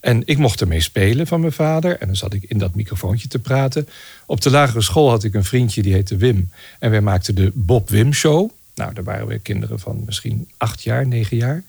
En 0.00 0.22
ik 0.24 0.38
mocht 0.38 0.60
ermee 0.60 0.80
spelen 0.80 1.26
van 1.26 1.40
mijn 1.40 1.52
vader. 1.52 1.98
En 1.98 2.06
dan 2.06 2.16
zat 2.16 2.32
ik 2.32 2.42
in 2.42 2.58
dat 2.58 2.74
microfoontje 2.74 3.28
te 3.28 3.38
praten. 3.38 3.88
Op 4.26 4.40
de 4.40 4.50
lagere 4.50 4.80
school 4.80 5.08
had 5.08 5.24
ik 5.24 5.34
een 5.34 5.44
vriendje 5.44 5.82
die 5.82 5.92
heette 5.92 6.16
Wim. 6.16 6.50
En 6.78 6.90
wij 6.90 7.00
maakten 7.00 7.34
de 7.34 7.50
Bob 7.54 7.88
Wim 7.88 8.12
Show. 8.12 8.50
Nou, 8.74 8.94
daar 8.94 9.04
waren 9.04 9.26
we 9.26 9.38
kinderen 9.38 9.80
van 9.80 10.02
misschien 10.06 10.48
acht 10.56 10.82
jaar, 10.82 11.06
negen 11.06 11.36
jaar. 11.36 11.62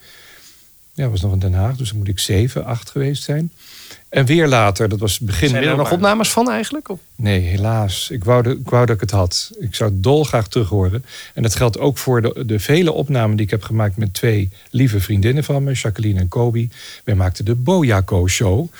Ja, 0.94 1.08
was 1.08 1.20
nog 1.20 1.32
in 1.32 1.38
Den 1.38 1.54
Haag, 1.54 1.76
dus 1.76 1.88
dan 1.88 1.98
moet 1.98 2.08
ik 2.08 2.18
zeven, 2.18 2.64
acht 2.64 2.90
geweest 2.90 3.22
zijn. 3.22 3.52
En 4.12 4.26
weer 4.26 4.48
later, 4.48 4.88
dat 4.88 4.98
was 4.98 5.18
begin 5.18 5.48
Zijn 5.48 5.64
er 5.64 5.76
nog 5.76 5.92
opnames 5.92 6.30
van 6.30 6.50
eigenlijk? 6.50 6.88
Of? 6.88 6.98
Nee, 7.16 7.40
helaas. 7.40 8.10
Ik 8.10 8.24
wou, 8.24 8.42
de, 8.42 8.50
ik 8.50 8.70
wou 8.70 8.86
dat 8.86 8.94
ik 8.94 9.00
het 9.00 9.10
had. 9.10 9.50
Ik 9.58 9.74
zou 9.74 9.90
het 9.90 10.02
dolgraag 10.02 10.48
terug 10.48 10.68
horen. 10.68 11.04
En 11.34 11.42
dat 11.42 11.54
geldt 11.54 11.78
ook 11.78 11.98
voor 11.98 12.22
de, 12.22 12.42
de 12.46 12.58
vele 12.58 12.92
opnamen 12.92 13.36
die 13.36 13.44
ik 13.44 13.50
heb 13.50 13.62
gemaakt 13.62 13.96
met 13.96 14.14
twee 14.14 14.50
lieve 14.70 15.00
vriendinnen 15.00 15.44
van 15.44 15.64
me, 15.64 15.72
Jacqueline 15.72 16.20
en 16.20 16.28
Kobi. 16.28 16.70
Wij 17.04 17.14
maakten 17.14 17.44
de 17.44 17.54
Bojaco 17.54 18.28
Show. 18.28 18.72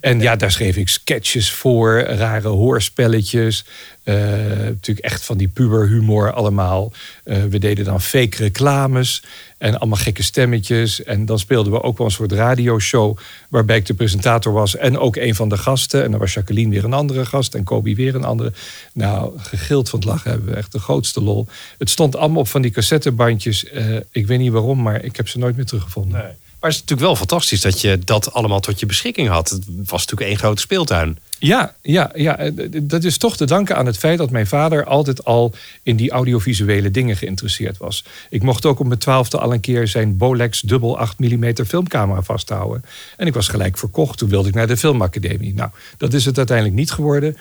en 0.00 0.20
ja, 0.20 0.36
daar 0.36 0.50
schreef 0.52 0.76
ik 0.76 0.88
sketches 0.88 1.52
voor, 1.52 2.00
rare 2.00 2.48
hoorspelletjes. 2.48 3.64
Eh, 4.10 4.64
natuurlijk 4.64 5.06
echt 5.06 5.24
van 5.24 5.36
die 5.36 5.48
puberhumor 5.48 6.32
allemaal. 6.32 6.92
Eh, 7.24 7.44
we 7.44 7.58
deden 7.58 7.84
dan 7.84 8.00
fake 8.00 8.36
reclames 8.36 9.22
en 9.58 9.78
allemaal 9.78 9.98
gekke 9.98 10.22
stemmetjes. 10.22 11.02
En 11.02 11.26
dan 11.26 11.38
speelden 11.38 11.72
we 11.72 11.82
ook 11.82 11.98
wel 11.98 12.06
een 12.06 12.12
soort 12.12 12.32
radioshow 12.32 13.18
waarbij 13.48 13.76
ik 13.76 13.86
de 13.86 13.94
presentator 13.94 14.52
was 14.52 14.76
en 14.76 14.98
ook 14.98 15.16
een 15.16 15.34
van 15.34 15.48
de 15.48 15.56
gasten. 15.56 16.04
En 16.04 16.10
dan 16.10 16.20
was 16.20 16.34
Jacqueline 16.34 16.70
weer 16.70 16.84
een 16.84 16.92
andere 16.92 17.26
gast 17.26 17.54
en 17.54 17.64
Kobi 17.64 17.94
weer 17.94 18.14
een 18.14 18.24
andere. 18.24 18.52
Nou, 18.92 19.32
gegild 19.36 19.88
van 19.88 19.98
het 19.98 20.08
lachen 20.08 20.30
hebben 20.30 20.48
we 20.48 20.56
echt 20.56 20.72
de 20.72 20.78
grootste 20.78 21.22
lol. 21.22 21.46
Het 21.78 21.90
stond 21.90 22.16
allemaal 22.16 22.40
op 22.40 22.48
van 22.48 22.62
die 22.62 22.70
cassettebandjes. 22.70 23.64
Eh, 23.64 23.96
ik 24.10 24.26
weet 24.26 24.38
niet 24.38 24.52
waarom, 24.52 24.82
maar 24.82 25.04
ik 25.04 25.16
heb 25.16 25.28
ze 25.28 25.38
nooit 25.38 25.56
meer 25.56 25.66
teruggevonden. 25.66 26.36
Maar 26.60 26.70
het 26.70 26.78
is 26.80 26.86
natuurlijk 26.86 27.08
wel 27.08 27.16
fantastisch 27.16 27.60
dat 27.60 27.80
je 27.80 27.98
dat 27.98 28.32
allemaal 28.32 28.60
tot 28.60 28.80
je 28.80 28.86
beschikking 28.86 29.28
had. 29.28 29.50
Het 29.50 29.64
was 29.66 30.00
natuurlijk 30.00 30.30
één 30.30 30.38
grote 30.38 30.60
speeltuin. 30.60 31.18
Ja, 31.38 31.74
ja, 31.82 32.10
ja, 32.14 32.38
eh, 32.38 32.52
dat 32.82 33.04
is 33.04 33.18
toch 33.18 33.36
te 33.36 33.44
danken 33.44 33.76
aan 33.76 33.86
het 33.86 33.98
feit 33.98 34.18
dat 34.18 34.30
mijn 34.30 34.46
vader 34.46 34.84
altijd 34.84 35.24
al 35.24 35.52
in 35.82 35.96
die 35.96 36.10
audiovisuele 36.10 36.90
dingen 36.90 37.16
geïnteresseerd 37.16 37.76
was. 37.76 38.04
Ik 38.30 38.42
mocht 38.42 38.66
ook 38.66 38.78
op 38.78 38.86
mijn 38.86 38.98
twaalfde 38.98 39.38
al 39.38 39.52
een 39.52 39.60
keer 39.60 39.88
zijn 39.88 40.16
Bolex 40.16 40.60
dubbel 40.60 40.98
8 40.98 41.18
mm 41.18 41.54
filmcamera 41.66 42.22
vasthouden. 42.22 42.84
En 43.16 43.26
ik 43.26 43.34
was 43.34 43.48
gelijk 43.48 43.78
verkocht. 43.78 44.18
Toen 44.18 44.28
wilde 44.28 44.48
ik 44.48 44.54
naar 44.54 44.66
de 44.66 44.76
filmacademie. 44.76 45.54
Nou, 45.54 45.70
dat 45.96 46.12
is 46.12 46.24
het 46.24 46.38
uiteindelijk 46.38 46.76
niet 46.76 46.90
geworden. 46.90 47.36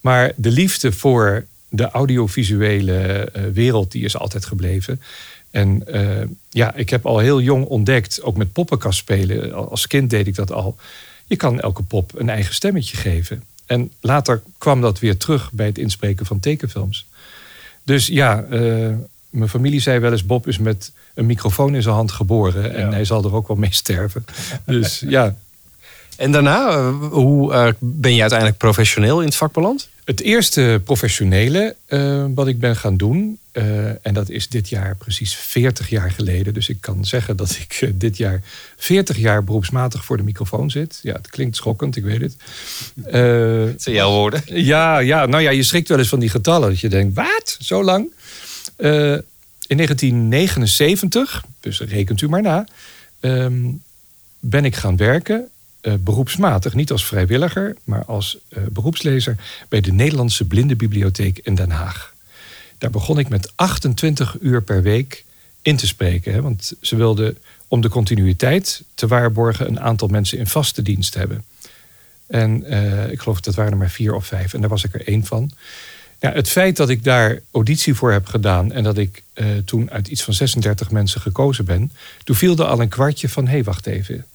Maar 0.00 0.32
de 0.36 0.50
liefde 0.50 0.92
voor 0.92 1.44
de 1.68 1.90
audiovisuele 1.90 2.94
eh, 2.94 3.42
wereld, 3.52 3.92
die 3.92 4.04
is 4.04 4.16
altijd 4.16 4.44
gebleven. 4.44 5.00
En 5.58 5.82
eh, 5.86 6.26
ja, 6.50 6.74
ik 6.74 6.90
heb 6.90 7.06
al 7.06 7.18
heel 7.18 7.40
jong 7.40 7.64
ontdekt, 7.64 8.22
ook 8.22 8.36
met 8.36 8.52
poppenkast 8.52 8.98
spelen. 8.98 9.52
Al- 9.52 9.70
Als 9.70 9.86
kind 9.86 10.10
deed 10.10 10.26
ik 10.26 10.34
dat 10.34 10.52
al. 10.52 10.76
Je 11.26 11.36
kan 11.36 11.60
elke 11.60 11.82
pop 11.82 12.12
een 12.16 12.28
eigen 12.28 12.54
stemmetje 12.54 12.96
geven. 12.96 13.42
En 13.66 13.92
later 14.00 14.42
kwam 14.58 14.80
dat 14.80 14.98
weer 14.98 15.16
terug 15.16 15.52
bij 15.52 15.66
het 15.66 15.78
inspreken 15.78 16.26
van 16.26 16.40
tekenfilms. 16.40 17.06
Dus 17.84 18.06
ja, 18.06 18.42
eh, 18.50 18.60
mijn 19.30 19.48
familie 19.48 19.80
zei 19.80 19.98
wel 19.98 20.12
eens: 20.12 20.26
Bob 20.26 20.46
is 20.46 20.58
met 20.58 20.92
een 21.14 21.26
microfoon 21.26 21.74
in 21.74 21.82
zijn 21.82 21.94
hand 21.94 22.12
geboren. 22.12 22.74
En 22.74 22.92
hij 22.92 23.04
zal 23.04 23.24
er 23.24 23.34
ook 23.34 23.48
wel 23.48 23.56
mee 23.56 23.74
sterven. 23.74 24.24
Dus 24.66 25.02
ja, 25.08 25.34
En 26.16 26.32
daarna, 26.32 26.68
eh, 26.68 26.94
hoe 27.10 27.74
ben 27.78 28.14
je 28.14 28.20
uiteindelijk 28.20 28.58
professioneel 28.58 29.20
in 29.20 29.26
het 29.26 29.36
vak 29.36 29.52
beland? 29.52 29.88
Het 30.04 30.20
eerste 30.20 30.80
professionele 30.84 31.76
wat 32.34 32.46
ik 32.46 32.58
ben 32.58 32.76
gaan 32.76 32.96
doen, 32.96 33.38
eh, 33.58 33.88
en 34.06 34.14
dat 34.14 34.28
is 34.28 34.48
dit 34.48 34.68
jaar 34.68 34.96
precies 34.96 35.34
40 35.34 35.88
jaar 35.88 36.10
geleden. 36.10 36.54
Dus 36.54 36.68
ik 36.68 36.80
kan 36.80 37.04
zeggen 37.04 37.36
dat 37.36 37.50
ik 37.50 37.78
eh, 37.80 37.90
dit 37.94 38.16
jaar 38.16 38.42
40 38.76 39.16
jaar 39.16 39.44
beroepsmatig 39.44 40.04
voor 40.04 40.16
de 40.16 40.22
microfoon 40.22 40.70
zit. 40.70 40.98
Ja, 41.02 41.12
het 41.12 41.30
klinkt 41.30 41.56
schokkend, 41.56 41.96
ik 41.96 42.04
weet 42.04 42.20
het. 42.20 42.36
Eh, 43.04 43.12
Dat 43.66 43.82
zijn 43.82 43.94
jouw 43.94 44.10
woorden. 44.10 44.42
ja, 44.44 44.98
ja, 44.98 45.26
nou 45.26 45.42
ja, 45.42 45.50
je 45.50 45.62
schrikt 45.62 45.88
wel 45.88 45.98
eens 45.98 46.08
van 46.08 46.18
die 46.20 46.28
getallen. 46.28 46.68
Dat 46.68 46.80
je 46.80 46.88
denkt, 46.88 47.14
wat? 47.14 47.56
Zo 47.60 47.84
lang? 47.84 48.12
In 49.66 49.76
1979, 49.76 51.44
dus 51.60 51.80
rekent 51.80 52.20
u 52.20 52.28
maar 52.28 52.42
na, 52.42 52.66
ehm, 53.20 53.66
ben 54.38 54.64
ik 54.64 54.76
gaan 54.76 54.96
werken. 54.96 55.48
beroepsmatig, 56.00 56.74
niet 56.74 56.90
als 56.90 57.06
vrijwilliger, 57.06 57.76
maar 57.84 58.04
als 58.04 58.38
beroepslezer 58.68 59.36
bij 59.68 59.80
de 59.80 59.92
Nederlandse 59.92 60.44
Blindenbibliotheek 60.44 61.40
in 61.42 61.54
Den 61.54 61.70
Haag. 61.70 62.14
Daar 62.78 62.90
begon 62.90 63.18
ik 63.18 63.28
met 63.28 63.52
28 63.54 64.36
uur 64.40 64.62
per 64.62 64.82
week 64.82 65.24
in 65.62 65.76
te 65.76 65.86
spreken. 65.86 66.32
Hè, 66.32 66.42
want 66.42 66.72
ze 66.80 66.96
wilden 66.96 67.38
om 67.68 67.80
de 67.80 67.88
continuïteit 67.88 68.82
te 68.94 69.06
waarborgen 69.06 69.68
een 69.68 69.80
aantal 69.80 70.08
mensen 70.08 70.38
in 70.38 70.46
vaste 70.46 70.82
dienst 70.82 71.14
hebben. 71.14 71.44
En 72.26 72.64
eh, 72.64 73.10
ik 73.10 73.20
geloof 73.20 73.40
dat 73.40 73.54
waren 73.54 73.72
er 73.72 73.78
maar 73.78 73.90
vier 73.90 74.14
of 74.14 74.26
vijf. 74.26 74.54
En 74.54 74.60
daar 74.60 74.70
was 74.70 74.84
ik 74.84 74.94
er 74.94 75.08
één 75.08 75.24
van. 75.24 75.50
Ja, 76.20 76.32
het 76.32 76.48
feit 76.48 76.76
dat 76.76 76.88
ik 76.88 77.04
daar 77.04 77.40
auditie 77.50 77.94
voor 77.94 78.12
heb 78.12 78.26
gedaan 78.26 78.72
en 78.72 78.82
dat 78.82 78.98
ik 78.98 79.22
eh, 79.32 79.46
toen 79.64 79.90
uit 79.90 80.08
iets 80.08 80.22
van 80.22 80.34
36 80.34 80.90
mensen 80.90 81.20
gekozen 81.20 81.64
ben, 81.64 81.92
toen 82.24 82.36
viel 82.36 82.56
er 82.56 82.64
al 82.64 82.80
een 82.80 82.88
kwartje 82.88 83.28
van: 83.28 83.44
hé, 83.44 83.50
hey, 83.50 83.64
wacht 83.64 83.86
even. 83.86 84.26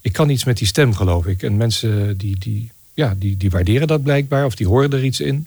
Ik 0.00 0.12
kan 0.12 0.28
iets 0.28 0.44
met 0.44 0.56
die 0.56 0.66
stem, 0.66 0.94
geloof 0.94 1.26
ik. 1.26 1.42
En 1.42 1.56
mensen 1.56 2.16
die, 2.16 2.38
die, 2.38 2.70
ja, 2.94 3.14
die, 3.18 3.36
die 3.36 3.50
waarderen 3.50 3.86
dat 3.86 4.02
blijkbaar 4.02 4.44
of 4.44 4.54
die 4.54 4.66
horen 4.66 4.92
er 4.92 5.04
iets 5.04 5.20
in. 5.20 5.46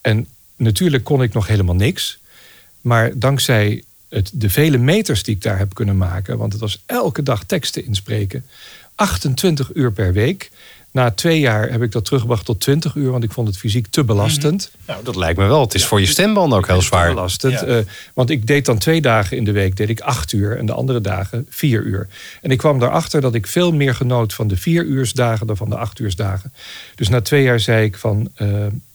En 0.00 0.26
natuurlijk 0.60 1.04
kon 1.04 1.22
ik 1.22 1.32
nog 1.32 1.46
helemaal 1.46 1.74
niks. 1.74 2.18
Maar 2.80 3.10
dankzij 3.14 3.82
het, 4.08 4.30
de 4.34 4.50
vele 4.50 4.78
meters 4.78 5.22
die 5.22 5.34
ik 5.34 5.42
daar 5.42 5.58
heb 5.58 5.74
kunnen 5.74 5.96
maken, 5.96 6.38
want 6.38 6.52
het 6.52 6.60
was 6.60 6.82
elke 6.86 7.22
dag 7.22 7.44
teksten 7.44 7.84
inspreken, 7.84 8.44
28 8.94 9.70
uur 9.74 9.92
per 9.92 10.12
week. 10.12 10.50
Na 10.92 11.10
twee 11.10 11.40
jaar 11.40 11.70
heb 11.70 11.82
ik 11.82 11.92
dat 11.92 12.04
teruggebracht 12.04 12.44
tot 12.44 12.60
20 12.60 12.94
uur, 12.94 13.10
want 13.10 13.24
ik 13.24 13.32
vond 13.32 13.48
het 13.48 13.56
fysiek 13.56 13.86
te 13.86 14.04
belastend. 14.04 14.70
Nou, 14.86 15.04
dat 15.04 15.16
lijkt 15.16 15.38
me 15.38 15.46
wel. 15.46 15.60
Het 15.60 15.74
is 15.74 15.84
voor 15.84 16.00
je 16.00 16.06
stembanden 16.06 16.58
ook 16.58 16.66
heel 16.66 16.78
Te 16.78 16.84
zwaar. 16.84 17.08
belastend. 17.08 17.62
eh, 17.62 17.76
want 18.14 18.30
ik 18.30 18.46
deed 18.46 18.64
dan 18.64 18.78
twee 18.78 19.00
dagen 19.00 19.36
in 19.36 19.44
de 19.44 19.52
week 19.52 19.76
deed 19.76 19.88
ik 19.88 20.00
acht 20.00 20.32
uur 20.32 20.58
en 20.58 20.66
de 20.66 20.72
andere 20.72 21.00
dagen 21.00 21.46
vier 21.48 21.82
uur. 21.82 22.08
En 22.42 22.50
ik 22.50 22.58
kwam 22.58 22.82
erachter 22.82 23.20
dat 23.20 23.34
ik 23.34 23.46
veel 23.46 23.72
meer 23.72 23.94
genoot 23.94 24.34
van 24.34 24.48
de 24.48 24.56
vier 24.56 24.84
uursdagen 24.84 25.46
dan 25.46 25.56
van 25.56 25.68
de 25.70 25.76
acht 25.76 25.98
uursdagen. 25.98 26.52
Dus 26.94 27.08
na 27.08 27.20
twee 27.20 27.42
jaar 27.42 27.60
zei 27.60 27.84
ik 27.84 27.96
van 27.96 28.30
eh, 28.34 28.48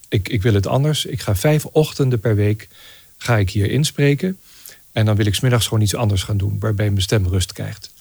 ik, 0.09 0.29
ik 0.29 0.41
wil 0.41 0.53
het 0.53 0.67
anders. 0.67 1.05
Ik 1.05 1.21
ga 1.21 1.35
vijf 1.35 1.65
ochtenden 1.65 2.19
per 2.19 2.35
week 2.35 2.67
ga 3.17 3.37
ik 3.37 3.49
hier 3.49 3.71
inspreken. 3.71 4.37
En 4.91 5.05
dan 5.05 5.15
wil 5.15 5.25
ik 5.25 5.35
smiddags 5.35 5.67
gewoon 5.67 5.83
iets 5.83 5.95
anders 5.95 6.23
gaan 6.23 6.37
doen, 6.37 6.59
waarbij 6.59 6.89
mijn 6.89 7.01
stem 7.01 7.27
rust 7.27 7.53
krijgt. 7.53 7.93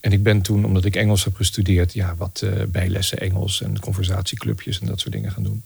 En 0.00 0.12
ik 0.12 0.22
ben 0.22 0.42
toen, 0.42 0.64
omdat 0.64 0.84
ik 0.84 0.96
Engels 0.96 1.24
heb 1.24 1.36
gestudeerd, 1.36 1.92
ja, 1.92 2.14
wat 2.16 2.42
eh, 2.44 2.50
bijlessen 2.68 3.18
Engels 3.18 3.62
en 3.62 3.80
conversatieclubjes 3.80 4.80
en 4.80 4.86
dat 4.86 5.00
soort 5.00 5.12
dingen 5.12 5.32
gaan 5.32 5.42
doen. 5.42 5.62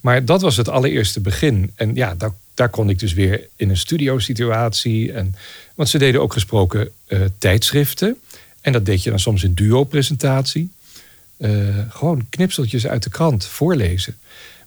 Maar 0.00 0.24
dat 0.24 0.40
was 0.40 0.56
het 0.56 0.68
allereerste 0.68 1.20
begin. 1.20 1.72
En 1.74 1.94
ja, 1.94 2.14
daar, 2.14 2.32
daar 2.54 2.68
kon 2.68 2.88
ik 2.88 2.98
dus 2.98 3.12
weer 3.12 3.48
in 3.56 3.70
een 3.70 3.76
studiosituatie. 3.76 5.12
En, 5.12 5.34
want 5.74 5.88
ze 5.88 5.98
deden 5.98 6.20
ook 6.20 6.32
gesproken 6.32 6.90
eh, 7.06 7.20
tijdschriften. 7.38 8.16
En 8.60 8.72
dat 8.72 8.86
deed 8.86 9.02
je 9.02 9.10
dan 9.10 9.18
soms 9.18 9.44
in 9.44 9.54
duo-presentatie. 9.54 10.70
Eh, 11.36 11.50
gewoon 11.88 12.26
knipseltjes 12.28 12.86
uit 12.86 13.02
de 13.02 13.10
krant 13.10 13.46
voorlezen. 13.46 14.16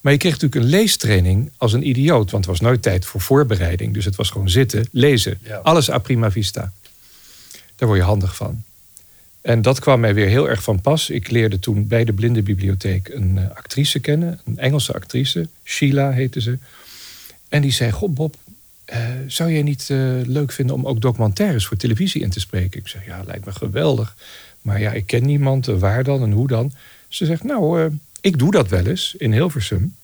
Maar 0.07 0.15
je 0.15 0.21
kreeg 0.21 0.39
natuurlijk 0.39 0.63
een 0.63 0.79
leestraining 0.79 1.51
als 1.57 1.73
een 1.73 1.87
idioot. 1.87 2.31
Want 2.31 2.45
er 2.45 2.51
was 2.51 2.59
nooit 2.59 2.81
tijd 2.81 3.05
voor 3.05 3.21
voorbereiding. 3.21 3.93
Dus 3.93 4.05
het 4.05 4.15
was 4.15 4.29
gewoon 4.29 4.49
zitten, 4.49 4.87
lezen. 4.91 5.39
Alles 5.63 5.89
a 5.89 5.97
prima 5.97 6.31
vista. 6.31 6.71
Daar 7.75 7.87
word 7.87 7.99
je 7.99 8.05
handig 8.05 8.35
van. 8.35 8.63
En 9.41 9.61
dat 9.61 9.79
kwam 9.79 9.99
mij 9.99 10.13
weer 10.13 10.27
heel 10.27 10.49
erg 10.49 10.63
van 10.63 10.81
pas. 10.81 11.09
Ik 11.09 11.29
leerde 11.29 11.59
toen 11.59 11.87
bij 11.87 12.03
de 12.03 12.13
Blindenbibliotheek 12.13 13.09
een 13.09 13.37
eh, 13.37 13.55
actrice 13.55 13.99
kennen. 13.99 14.39
Een 14.45 14.57
Engelse 14.57 14.93
actrice. 14.93 15.47
Sheila 15.63 16.11
heette 16.11 16.41
ze. 16.41 16.57
En 17.49 17.61
die 17.61 17.71
zei, 17.71 17.91
god 17.91 18.13
Bob, 18.13 18.35
eh, 18.85 18.99
zou 19.27 19.51
jij 19.51 19.61
niet 19.61 19.89
eh, 19.89 19.97
leuk 20.23 20.51
vinden 20.51 20.75
om 20.75 20.85
ook 20.87 21.01
documentaires 21.01 21.65
voor 21.65 21.77
televisie 21.77 22.21
in 22.21 22.29
te 22.29 22.39
spreken? 22.39 22.79
Ik 22.79 22.87
zeg, 22.87 23.05
ja, 23.05 23.23
lijkt 23.25 23.45
me 23.45 23.51
geweldig. 23.51 24.15
Maar 24.61 24.79
ja, 24.79 24.91
ik 24.91 25.05
ken 25.05 25.25
niemand. 25.25 25.65
waar 25.65 26.03
dan 26.03 26.21
en 26.21 26.31
hoe 26.31 26.47
dan? 26.47 26.71
Ze 27.07 27.25
zegt, 27.25 27.43
nou, 27.43 27.91
ik 28.21 28.39
doe 28.39 28.51
dat 28.51 28.69
wel 28.69 28.85
eens 28.85 29.15
in 29.17 29.33
Hilversum. 29.33 29.95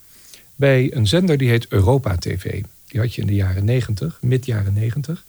Bij 0.64 0.90
een 0.94 1.08
zender 1.08 1.38
die 1.38 1.50
heet 1.50 1.68
Europa 1.70 2.18
TV. 2.18 2.62
Die 2.88 3.00
had 3.00 3.16
je 3.16 3.22
in 3.22 3.28
de 3.28 3.36
jaren 3.36 3.66
90, 3.66 4.18
mid 4.22 4.46
jaren 4.46 4.74
90. 4.74 5.24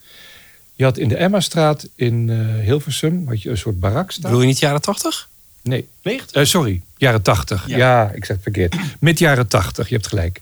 Je 0.74 0.84
had 0.84 0.98
in 0.98 1.08
de 1.08 1.16
Emma-straat 1.16 1.88
in 1.94 2.30
eh, 2.30 2.64
Hilversum 2.64 3.28
had 3.28 3.42
je 3.42 3.50
een 3.50 3.58
soort 3.58 3.80
barak 3.80 4.10
staan. 4.10 4.22
Bedoel 4.22 4.40
je 4.40 4.46
niet 4.46 4.58
jaren 4.58 4.80
80? 4.80 5.28
Nee, 5.62 5.88
90? 6.02 6.32
eh, 6.32 6.44
sorry, 6.44 6.80
jaren 6.96 7.22
80. 7.22 7.68
Ja. 7.68 8.10
ik 8.14 8.24
zeg 8.24 8.36
het 8.36 8.42
verkeerd. 8.42 8.76
Mid 9.00 9.18
jaren 9.18 9.48
80, 9.48 9.88
je 9.88 9.94
hebt 9.94 10.06
gelijk. 10.06 10.40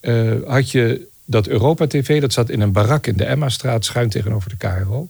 Eh, 0.00 0.32
had 0.46 0.70
je 0.70 1.06
dat 1.24 1.46
Europa 1.46 1.86
TV, 1.86 2.20
dat 2.20 2.32
zat 2.32 2.50
in 2.50 2.60
een 2.60 2.72
barak 2.72 3.06
in 3.06 3.16
de 3.16 3.24
Emma-straat, 3.24 3.84
schuin 3.84 4.08
tegenover 4.08 4.50
de 4.50 4.56
KRO. 4.56 5.08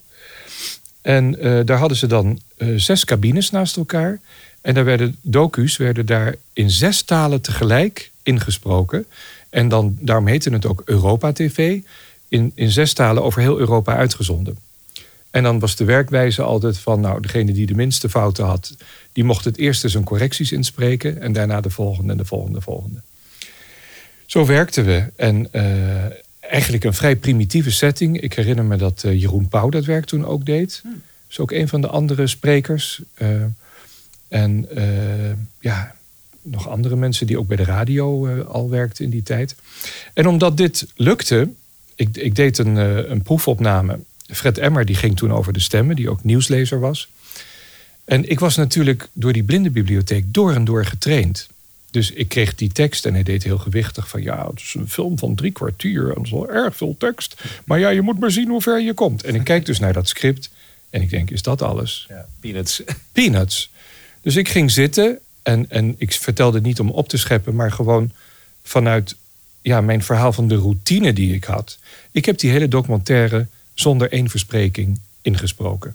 En 1.03 1.41
eh, 1.41 1.61
daar 1.65 1.79
hadden 1.79 1.99
ze 1.99 2.07
dan 2.07 2.41
eh, 2.57 2.69
zes 2.77 3.05
cabines 3.05 3.51
naast 3.51 3.77
elkaar. 3.77 4.21
En 4.61 4.75
daar 4.75 4.85
werden 4.85 5.17
docu's 5.21 5.77
werden 5.77 6.07
daar 6.07 6.35
in 6.53 6.71
zes 6.71 7.03
talen 7.03 7.41
tegelijk 7.41 8.13
ingesproken. 8.25 9.07
En 9.51 9.69
dan, 9.69 9.97
daarom 10.01 10.27
heette 10.27 10.51
het 10.51 10.67
ook 10.67 10.83
Europa 10.85 11.33
TV. 11.33 11.81
In, 12.29 12.53
in 12.55 12.71
zes 12.71 12.93
talen 12.93 13.23
over 13.23 13.41
heel 13.41 13.59
Europa 13.59 13.97
uitgezonden. 13.97 14.59
En 15.31 15.43
dan 15.43 15.59
was 15.59 15.77
de 15.77 15.85
werkwijze 15.85 16.43
altijd 16.43 16.79
van, 16.79 17.01
nou, 17.01 17.21
degene 17.21 17.53
die 17.53 17.67
de 17.67 17.75
minste 17.75 18.09
fouten 18.09 18.45
had, 18.45 18.77
die 19.13 19.25
mocht 19.25 19.45
het 19.45 19.59
eerst 19.59 19.91
zijn 19.91 20.05
correcties 20.05 20.53
inspreken 20.53 21.21
en 21.21 21.33
daarna 21.33 21.61
de 21.61 21.71
volgende 21.71 22.13
en 22.13 22.19
de 22.19 22.25
volgende, 22.25 22.59
de 22.59 22.65
volgende. 22.65 23.01
Zo 24.27 24.47
werkten 24.47 24.85
we. 24.85 25.05
En 25.17 25.53
eh, 25.53 26.05
eigenlijk 26.41 26.85
een 26.85 26.95
vrij 26.95 27.17
primitieve 27.17 27.71
setting. 27.71 28.21
Ik 28.21 28.33
herinner 28.33 28.65
me 28.65 28.77
dat 28.77 29.05
eh, 29.05 29.21
Jeroen 29.21 29.49
Pauw 29.49 29.69
dat 29.69 29.85
werk 29.85 30.05
toen 30.05 30.27
ook 30.27 30.45
deed. 30.47 30.83
Is 31.29 31.39
ook 31.39 31.51
een 31.51 31.69
van 31.69 31.81
de 31.81 31.89
andere 31.89 32.27
sprekers. 32.27 33.03
Eh, 33.15 33.29
en 34.29 34.69
ja, 35.61 35.95
nog 36.45 36.69
andere 36.69 36.97
mensen 36.97 37.27
die 37.27 37.39
ook 37.39 37.47
bij 37.47 37.57
de 37.57 37.65
radio 37.65 38.27
eh, 38.27 38.47
al 38.47 38.71
werkten 38.71 39.05
in 39.05 39.11
die 39.11 39.23
tijd. 39.23 39.55
En 40.15 40.27
omdat 40.27 40.57
dit 40.57 40.87
lukte, 40.97 41.49
ik, 41.95 42.17
ik 42.17 42.35
deed 42.35 42.59
een, 42.59 42.79
eh, 42.79 43.11
een 43.11 43.23
proefopname. 43.23 43.99
Fred 44.27 44.59
Emmer 44.59 44.85
die 44.85 44.97
ging 44.97 45.17
toen 45.17 45.33
over 45.33 45.53
de 45.53 45.61
stemmen, 45.61 45.97
die 45.97 46.11
ook 46.11 46.25
nieuwslezer 46.25 46.81
was. 46.81 47.09
En 48.05 48.31
ik 48.31 48.41
was 48.41 48.57
natuurlijk 48.57 49.09
door 49.13 49.33
die 49.33 49.43
blindenbibliotheek 49.43 50.25
door 50.35 50.53
en 50.53 50.65
door 50.65 50.87
getraind. 50.87 51.49
Dus 51.91 52.11
ik 52.11 52.29
kreeg 52.29 52.55
die 52.55 52.73
tekst 52.73 53.07
en 53.07 53.15
hij 53.15 53.23
deed 53.23 53.43
heel 53.43 53.59
gewichtig 53.59 54.09
van... 54.09 54.23
ja, 54.23 54.47
het 54.47 54.61
is 54.61 54.75
een 54.75 54.89
film 54.89 55.19
van 55.19 55.35
drie 55.35 55.51
kwartier 55.51 56.09
en 56.09 56.15
dat 56.15 56.25
is 56.25 56.31
wel 56.31 56.51
erg 56.51 56.77
veel 56.77 56.97
tekst. 56.99 57.43
Maar 57.65 57.79
ja, 57.79 57.89
je 57.89 58.01
moet 58.01 58.19
maar 58.19 58.31
zien 58.31 58.49
hoe 58.49 58.63
ver 58.63 58.81
je 58.81 58.95
komt. 58.95 59.25
En 59.25 59.35
ik 59.35 59.45
kijk 59.45 59.67
dus 59.67 59.79
naar 59.79 59.93
dat 59.93 60.09
script 60.09 60.51
en 60.91 61.03
ik 61.03 61.11
denk, 61.11 61.31
is 61.31 61.43
dat 61.43 61.63
alles? 61.63 62.07
Ja, 62.09 62.27
peanuts. 62.41 62.83
Peanuts. 63.13 63.71
Dus 64.21 64.37
ik 64.37 64.49
ging 64.49 64.71
zitten 64.71 65.19
en, 65.45 65.71
en 65.71 65.95
ik 65.99 66.13
vertelde 66.13 66.61
niet 66.61 66.81
om 66.81 66.91
op 66.91 67.09
te 67.09 67.17
scheppen... 67.17 67.55
maar 67.55 67.73
gewoon 67.73 68.13
vanuit 68.63 69.17
ja, 69.61 69.81
mijn 69.81 70.03
verhaal 70.03 70.33
van 70.33 70.49
de 70.49 70.57
routine 70.57 71.13
die 71.13 71.35
ik 71.35 71.45
had. 71.45 71.79
Ik 72.11 72.25
heb 72.25 72.39
die 72.39 72.51
hele 72.51 72.69
documentaire 72.69 73.47
zonder 73.75 74.13
één 74.13 74.29
verspreking 74.31 74.99
ingesproken. 75.23 75.95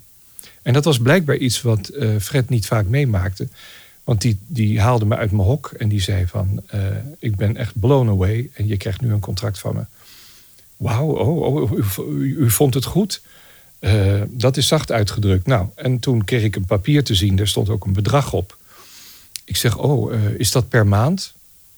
En 0.61 0.73
dat 0.73 0.85
was 0.85 0.99
blijkbaar 0.99 1.35
iets 1.37 1.61
wat 1.61 1.87
eh, 1.87 2.09
Fred 2.21 2.49
niet 2.49 2.65
vaak 2.67 2.85
meemaakte. 2.87 3.47
Want 4.03 4.21
die, 4.21 4.37
die 4.47 4.81
haalde 4.81 5.05
me 5.05 5.15
uit 5.15 5.31
mijn 5.31 5.47
hok 5.47 5.71
en 5.77 5.89
die 5.89 6.01
zei 6.01 6.27
van... 6.27 6.61
eh, 6.67 6.79
ik 7.19 7.35
ben 7.35 7.57
echt 7.57 7.79
blown 7.79 8.09
away 8.09 8.49
en 8.53 8.67
je 8.67 8.77
krijgt 8.77 9.01
nu 9.01 9.11
een 9.11 9.19
contract 9.19 9.59
van 9.59 9.75
me. 9.75 9.83
Wauw, 10.77 11.07
oh, 11.17 11.41
oh, 11.41 11.71
u, 11.71 11.83
u- 12.09 12.35
u 12.39 12.49
vond 12.49 12.73
het 12.73 12.85
goed? 12.85 13.21
Eh, 13.79 14.21
dat 14.29 14.57
is 14.57 14.67
zacht 14.67 14.91
uitgedrukt. 14.91 15.47
Nou, 15.47 15.67
en 15.75 15.99
toen 15.99 16.23
kreeg 16.23 16.43
ik 16.43 16.55
een 16.55 16.65
papier 16.65 17.03
te 17.03 17.15
zien. 17.15 17.35
Daar 17.35 17.47
stond 17.47 17.69
ook 17.69 17.85
een 17.85 17.93
bedrag 17.93 18.33
op. 18.33 18.57
Ik 19.49 19.55
zeg, 19.55 19.77
oh, 19.77 20.13
eh, 20.13 20.19
is 20.37 20.51
dat 20.51 20.69
per 20.69 20.87
maand? 20.87 21.33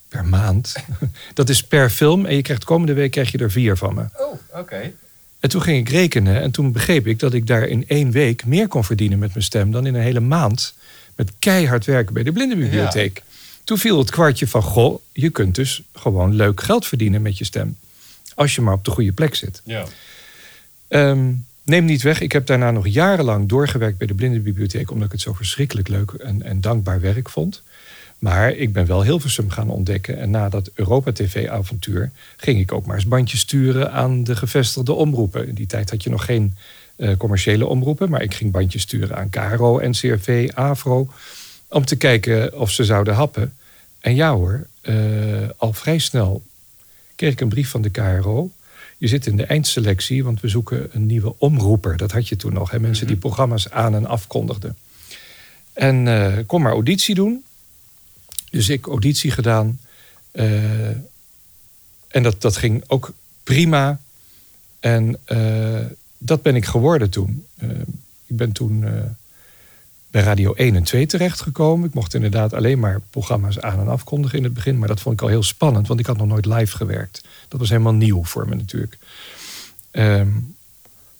Per 0.08 0.26
maand? 0.26 0.76
dat 1.34 1.50
is 1.50 1.64
per 1.64 1.90
film 1.90 2.26
en 2.26 2.36
je 2.36 2.42
krijgt 2.42 2.64
komende 2.64 2.94
week 2.94 3.12
krijg 3.12 3.32
je 3.32 3.38
er 3.38 3.52
vier 3.52 3.78
van 3.78 3.94
me. 3.94 4.02
Oh, 4.02 4.60
oké. 4.60 4.94
En 5.40 5.50
toen 5.50 5.62
ging 5.62 5.88
ik 5.88 5.90
rekenen 5.90 6.42
en 6.42 6.52
toen 6.52 6.72
begreep 6.72 7.08
ik 7.08 7.20
dat 7.20 7.34
ik 7.34 7.48
daar 7.48 7.68
in 7.68 7.88
één 7.88 8.12
week 8.12 8.46
meer 8.46 8.68
kon 8.68 8.84
verdienen 8.84 9.20
met 9.20 9.30
mijn 9.30 9.44
stem 9.44 9.72
dan 9.72 9.86
in 9.86 9.96
een 9.96 10.02
hele 10.02 10.20
maand 10.20 10.74
met 11.16 11.32
keihard 11.40 11.86
werken 11.86 12.14
bij 12.14 12.24
de 12.24 12.32
blindenbibliotheek. 12.32 13.24
Toen 13.64 13.78
viel 13.78 13.98
het 13.98 14.12
kwartje 14.12 14.48
van, 14.48 14.62
goh, 14.62 15.02
je 15.12 15.30
kunt 15.30 15.56
dus 15.56 15.82
gewoon 15.94 16.34
leuk 16.34 16.62
geld 16.62 16.88
verdienen 16.88 17.22
met 17.22 17.38
je 17.38 17.46
stem. 17.46 17.78
Als 18.36 18.56
je 18.56 18.62
maar 18.62 18.74
op 18.74 18.86
de 18.86 18.92
goede 18.92 19.12
plek 19.12 19.36
zit. 19.36 19.62
Ja. 19.64 19.86
Ehm, 20.88 21.32
neem 21.64 21.86
niet 21.86 22.02
weg, 22.02 22.22
ik 22.22 22.32
heb 22.32 22.46
daarna 22.46 22.72
nog 22.72 22.88
jarenlang 22.88 23.50
doorgewerkt 23.50 23.98
bij 23.98 24.08
de 24.08 24.14
Blindenbibliotheek... 24.14 24.92
omdat 24.92 25.06
ik 25.06 25.12
het 25.12 25.22
zo 25.22 25.34
verschrikkelijk 25.34 25.88
leuk 25.88 26.12
en, 26.12 26.42
en 26.42 26.62
dankbaar 26.62 27.02
werk 27.02 27.30
vond. 27.30 27.64
Maar 28.22 28.52
ik 28.52 28.74
ben 28.74 28.86
wel 28.86 29.04
Hilversum 29.04 29.50
gaan 29.50 29.70
ontdekken. 29.70 30.18
En 30.18 30.30
na 30.30 30.50
dat 30.50 30.72
Europa-TV-avontuur 30.74 32.12
ging 32.38 32.60
ik 32.60 32.72
ook 32.72 32.86
maar 32.86 32.96
eens 32.96 33.08
bandjes 33.08 33.40
sturen 33.40 33.92
aan 33.92 34.24
de 34.24 34.36
gevestigde 34.36 34.94
omroepen. 34.94 35.48
In 35.48 35.56
die 35.56 35.68
tijd 35.68 35.90
had 35.90 36.04
je 36.04 36.10
nog 36.10 36.26
geen 36.26 36.56
eh, 36.96 37.18
commerciële 37.18 37.66
omroepen, 37.66 38.10
maar 38.10 38.22
ik 38.22 38.34
ging 38.34 38.52
bandjes 38.52 38.82
sturen 38.82 39.18
aan 39.18 39.30
KRO, 39.30 39.80
NCRV, 39.88 40.50
AVRO. 40.54 41.08
Om 41.68 41.86
te 41.86 41.96
kijken 41.96 42.60
of 42.60 42.72
ze 42.72 42.84
zouden 42.84 43.14
happen. 43.14 43.54
En 44.00 44.16
ja 44.16 44.34
hoor, 44.34 44.68
eh, 44.82 44.96
al 45.58 45.74
vrij 45.74 45.98
snel 45.98 46.44
kreeg 47.16 47.32
ik 47.32 47.42
een 47.42 47.50
brief 47.50 47.70
van 47.70 47.82
de 47.82 47.90
KRO. 47.90 48.52
Je 49.02 49.08
zit 49.08 49.28
in 49.28 49.36
de 49.38 49.46
eindselectie, 49.46 50.24
want 50.24 50.42
we 50.42 50.48
zoeken 50.48 50.90
een 50.92 51.06
nieuwe 51.06 51.36
omroeper. 51.38 51.98
Dat 51.98 52.12
had 52.12 52.28
je 52.28 52.36
toen 52.36 52.54
nog, 52.54 52.72
hè? 52.72 52.80
mensen 52.80 53.08
die 53.08 53.16
programma's 53.16 53.70
aan 53.70 53.96
en 53.96 54.06
afkondigden. 54.06 54.78
En 55.74 56.08
eh, 56.08 56.38
kom 56.46 56.62
maar 56.62 56.72
auditie 56.72 57.16
doen. 57.16 57.44
Dus 58.52 58.70
ik 58.70 58.88
auditie 58.88 59.32
gedaan. 59.32 59.80
Eh, 60.32 60.90
en 62.08 62.24
dat, 62.24 62.42
dat 62.42 62.58
ging 62.58 62.84
ook 62.88 63.14
prima. 63.44 64.00
En 64.80 65.18
eh, 65.24 65.86
dat 66.18 66.42
ben 66.42 66.56
ik 66.56 66.66
geworden 66.66 67.10
toen. 67.10 67.46
Ik 68.26 68.38
ben 68.38 68.52
toen 68.52 68.86
bij 70.12 70.22
Radio 70.22 70.54
1 70.54 70.76
en 70.76 70.84
2 70.84 71.06
terechtgekomen. 71.06 71.88
Ik 71.88 71.94
mocht 71.94 72.14
inderdaad 72.14 72.54
alleen 72.54 72.80
maar 72.80 73.02
programma's 73.10 73.60
aan 73.60 73.80
en 73.80 73.88
afkondigen 73.88 74.38
in 74.38 74.44
het 74.44 74.54
begin. 74.54 74.78
Maar 74.78 74.88
dat 74.88 75.02
vond 75.02 75.16
ik 75.16 75.22
al 75.22 75.28
heel 75.28 75.44
spannend, 75.44 75.88
want 75.88 76.00
ik 76.00 76.06
had 76.06 76.18
nog 76.18 76.28
nooit 76.28 76.46
live 76.46 76.76
gewerkt. 76.76 77.22
Dat 77.52 77.60
was 77.60 77.70
helemaal 77.70 77.94
nieuw 77.94 78.24
voor 78.24 78.48
me 78.50 78.56
natuurlijk. 78.56 78.98
Ehm, 79.92 80.30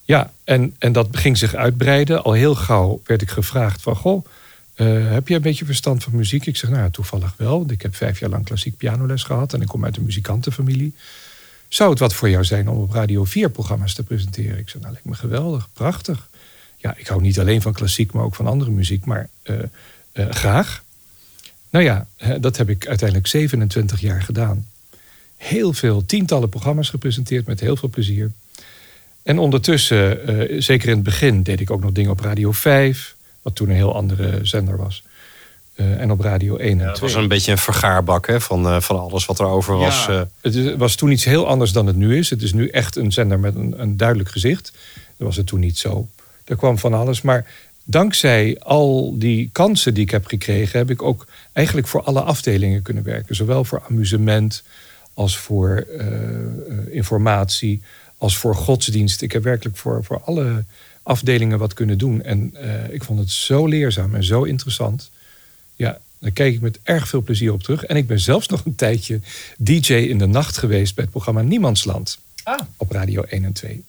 ja, 0.04 0.34
en, 0.44 0.76
en 0.80 0.92
dat 0.92 1.08
ging 1.12 1.38
zich 1.38 1.56
uitbreiden. 1.56 2.24
Al 2.24 2.34
heel 2.34 2.56
gauw 2.56 3.02
werd 3.06 3.22
ik 3.22 3.30
gevraagd 3.30 3.82
van... 3.82 3.96
Goh, 3.96 4.26
eh, 4.74 5.12
heb 5.12 5.28
je 5.28 5.36
een 5.36 5.42
beetje 5.42 5.66
verstand 5.66 6.04
van 6.04 6.16
muziek? 6.16 6.46
Ik 6.46 6.58
zeg, 6.58 6.70
nou 6.70 6.92
toevallig 6.92 7.34
wel. 7.38 7.66
Ik 7.68 7.82
heb 7.82 7.96
vijf 7.96 8.20
jaar 8.20 8.30
lang 8.30 8.46
klassiek 8.46 8.78
pianoles 8.78 9.24
gehad... 9.24 9.54
en 9.54 9.62
ik 9.62 9.68
kom 9.68 9.86
uit 9.86 9.98
een 9.98 10.04
muzikantenfamilie. 10.04 10.96
Zou 11.68 11.90
het 11.90 12.00
wat 12.00 12.14
voor 12.14 12.30
jou 12.30 12.44
zijn 12.44 12.70
om 12.70 12.78
op 12.78 12.92
Radio 12.92 13.26
4 13.26 13.50
programma's 13.50 13.94
te 13.94 14.04
presenteren? 14.04 14.58
Ik 14.58 14.70
zeg, 14.70 14.82
nou, 14.82 14.94
lijkt 14.94 15.08
me 15.08 15.16
geweldig, 15.16 15.70
prachtig. 15.74 16.30
Ja, 16.78 16.94
ik 16.98 17.08
hou 17.08 17.22
niet 17.22 17.40
alleen 17.40 17.62
van 17.62 17.74
klassiek, 17.74 18.12
maar 18.12 18.24
ook 18.24 18.36
van 18.36 18.48
andere 18.48 18.72
muziek. 18.72 19.06
Maar 19.06 19.30
eh, 19.44 19.56
eh, 20.12 20.30
graag. 20.30 20.84
Nou 21.70 21.86
ja, 21.86 22.08
dat 22.40 22.58
heb 22.58 22.70
ik 22.70 22.88
uiteindelijk 22.88 23.28
27 23.28 24.00
jaar 24.00 24.22
gedaan. 24.22 24.66
Heel 25.42 25.74
veel, 25.74 26.06
tientallen 26.06 26.50
programma's 26.50 26.90
gepresenteerd 26.90 27.46
met 27.46 27.60
heel 27.60 27.76
veel 27.76 27.90
plezier. 27.90 28.32
En 29.24 29.40
ondertussen, 29.40 30.28
eh, 30.28 30.62
zeker 30.62 30.90
in 30.90 30.96
het 30.96 31.04
begin, 31.04 31.44
deed 31.44 31.60
ik 31.60 31.72
ook 31.72 31.82
nog 31.82 31.92
dingen 31.92 32.12
op 32.12 32.20
Radio 32.20 32.52
5, 32.52 33.16
wat 33.42 33.56
toen 33.56 33.70
een 33.70 33.76
heel 33.76 33.96
andere 33.96 34.40
zender 34.42 34.78
was. 34.78 35.04
Eh, 35.76 36.02
en 36.02 36.12
op 36.12 36.20
Radio 36.20 36.58
1 36.58 36.70
en 36.70 36.78
2. 36.78 36.88
Het 36.88 37.00
was 37.00 37.14
een 37.14 37.28
beetje 37.28 37.52
een 37.52 37.58
vergaarbak 37.58 38.28
hè, 38.28 38.42
van, 38.42 38.66
eh, 38.66 38.82
van 38.82 39.00
alles 39.00 39.26
wat 39.26 39.40
er 39.40 39.46
over 39.46 39.78
was. 39.78 40.06
Ja, 40.06 40.28
het 40.42 40.76
was 40.78 40.96
toen 40.96 41.12
iets 41.12 41.26
heel 41.26 41.48
anders 41.48 41.72
dan 41.72 41.88
het 41.88 41.96
nu 41.96 42.18
is. 42.18 42.30
Het 42.30 42.42
is 42.42 42.54
nu 42.54 42.68
echt 42.68 42.96
een 42.96 43.12
zender 43.12 43.40
met 43.40 43.56
een, 43.56 43.74
een 43.78 43.98
duidelijk 43.98 44.30
gezicht. 44.30 44.72
Dat 45.18 45.28
was 45.28 45.36
het 45.36 45.48
toen 45.48 45.60
niet 45.60 45.78
zo. 45.78 46.08
Er 46.46 46.56
kwam 46.56 46.78
van 46.78 46.94
alles. 46.94 47.22
Maar 47.22 47.46
dankzij 47.84 48.60
al 48.60 49.16
die 49.18 49.50
kansen 49.52 49.94
die 49.94 50.04
ik 50.04 50.12
heb 50.12 50.26
gekregen, 50.26 50.80
heb 50.80 50.90
ik 50.90 51.02
ook 51.02 51.26
eigenlijk 51.54 51.88
voor 51.88 52.02
alle 52.02 52.22
afdelingen 52.22 52.82
kunnen 52.82 53.04
werken. 53.04 53.36
Zowel 53.36 53.64
voor 53.64 53.84
amusement 53.90 54.64
als 55.14 55.38
voor 55.38 55.86
eh, 55.98 56.08
eh, 56.08 56.48
informatie, 56.90 57.82
als 58.18 58.38
voor 58.38 58.56
godsdienst. 58.56 59.22
Ik 59.22 59.32
heb 59.32 59.44
werkelijk 59.44 59.78
voor, 59.78 60.04
voor 60.04 60.22
alle 60.22 60.64
afdelingen 61.04 61.60
wat 61.60 61.74
kunnen 61.74 61.98
doen. 61.98 62.22
En 62.22 62.52
eh, 62.54 62.94
ik 62.94 63.04
vond 63.04 63.20
het 63.20 63.32
zo 63.32 63.66
leerzaam 63.68 64.16
en 64.16 64.24
zo 64.24 64.44
interessant. 64.44 65.12
Ja, 65.76 66.00
daar 66.20 66.32
kijk 66.32 66.54
ik 66.54 66.62
met 66.62 66.80
erg 66.84 67.08
veel 67.08 67.22
plezier 67.22 67.54
op 67.54 67.64
terug. 67.64 67.84
En 67.84 67.96
ik 67.96 68.08
ben 68.08 68.20
zelfs 68.20 68.48
nog 68.54 68.66
een 68.66 68.76
tijdje 68.76 69.20
DJ 69.58 69.94
in 69.94 70.18
de 70.18 70.28
nacht 70.28 70.58
geweest 70.58 70.96
bij 70.96 71.04
het 71.04 71.14
programma 71.14 71.42
Niemandsland. 71.42 72.20
Ah. 72.44 72.60
Op 72.78 72.92
Radio 72.92 73.24
1 73.24 73.44
en 73.46 73.54
2. 73.54 73.84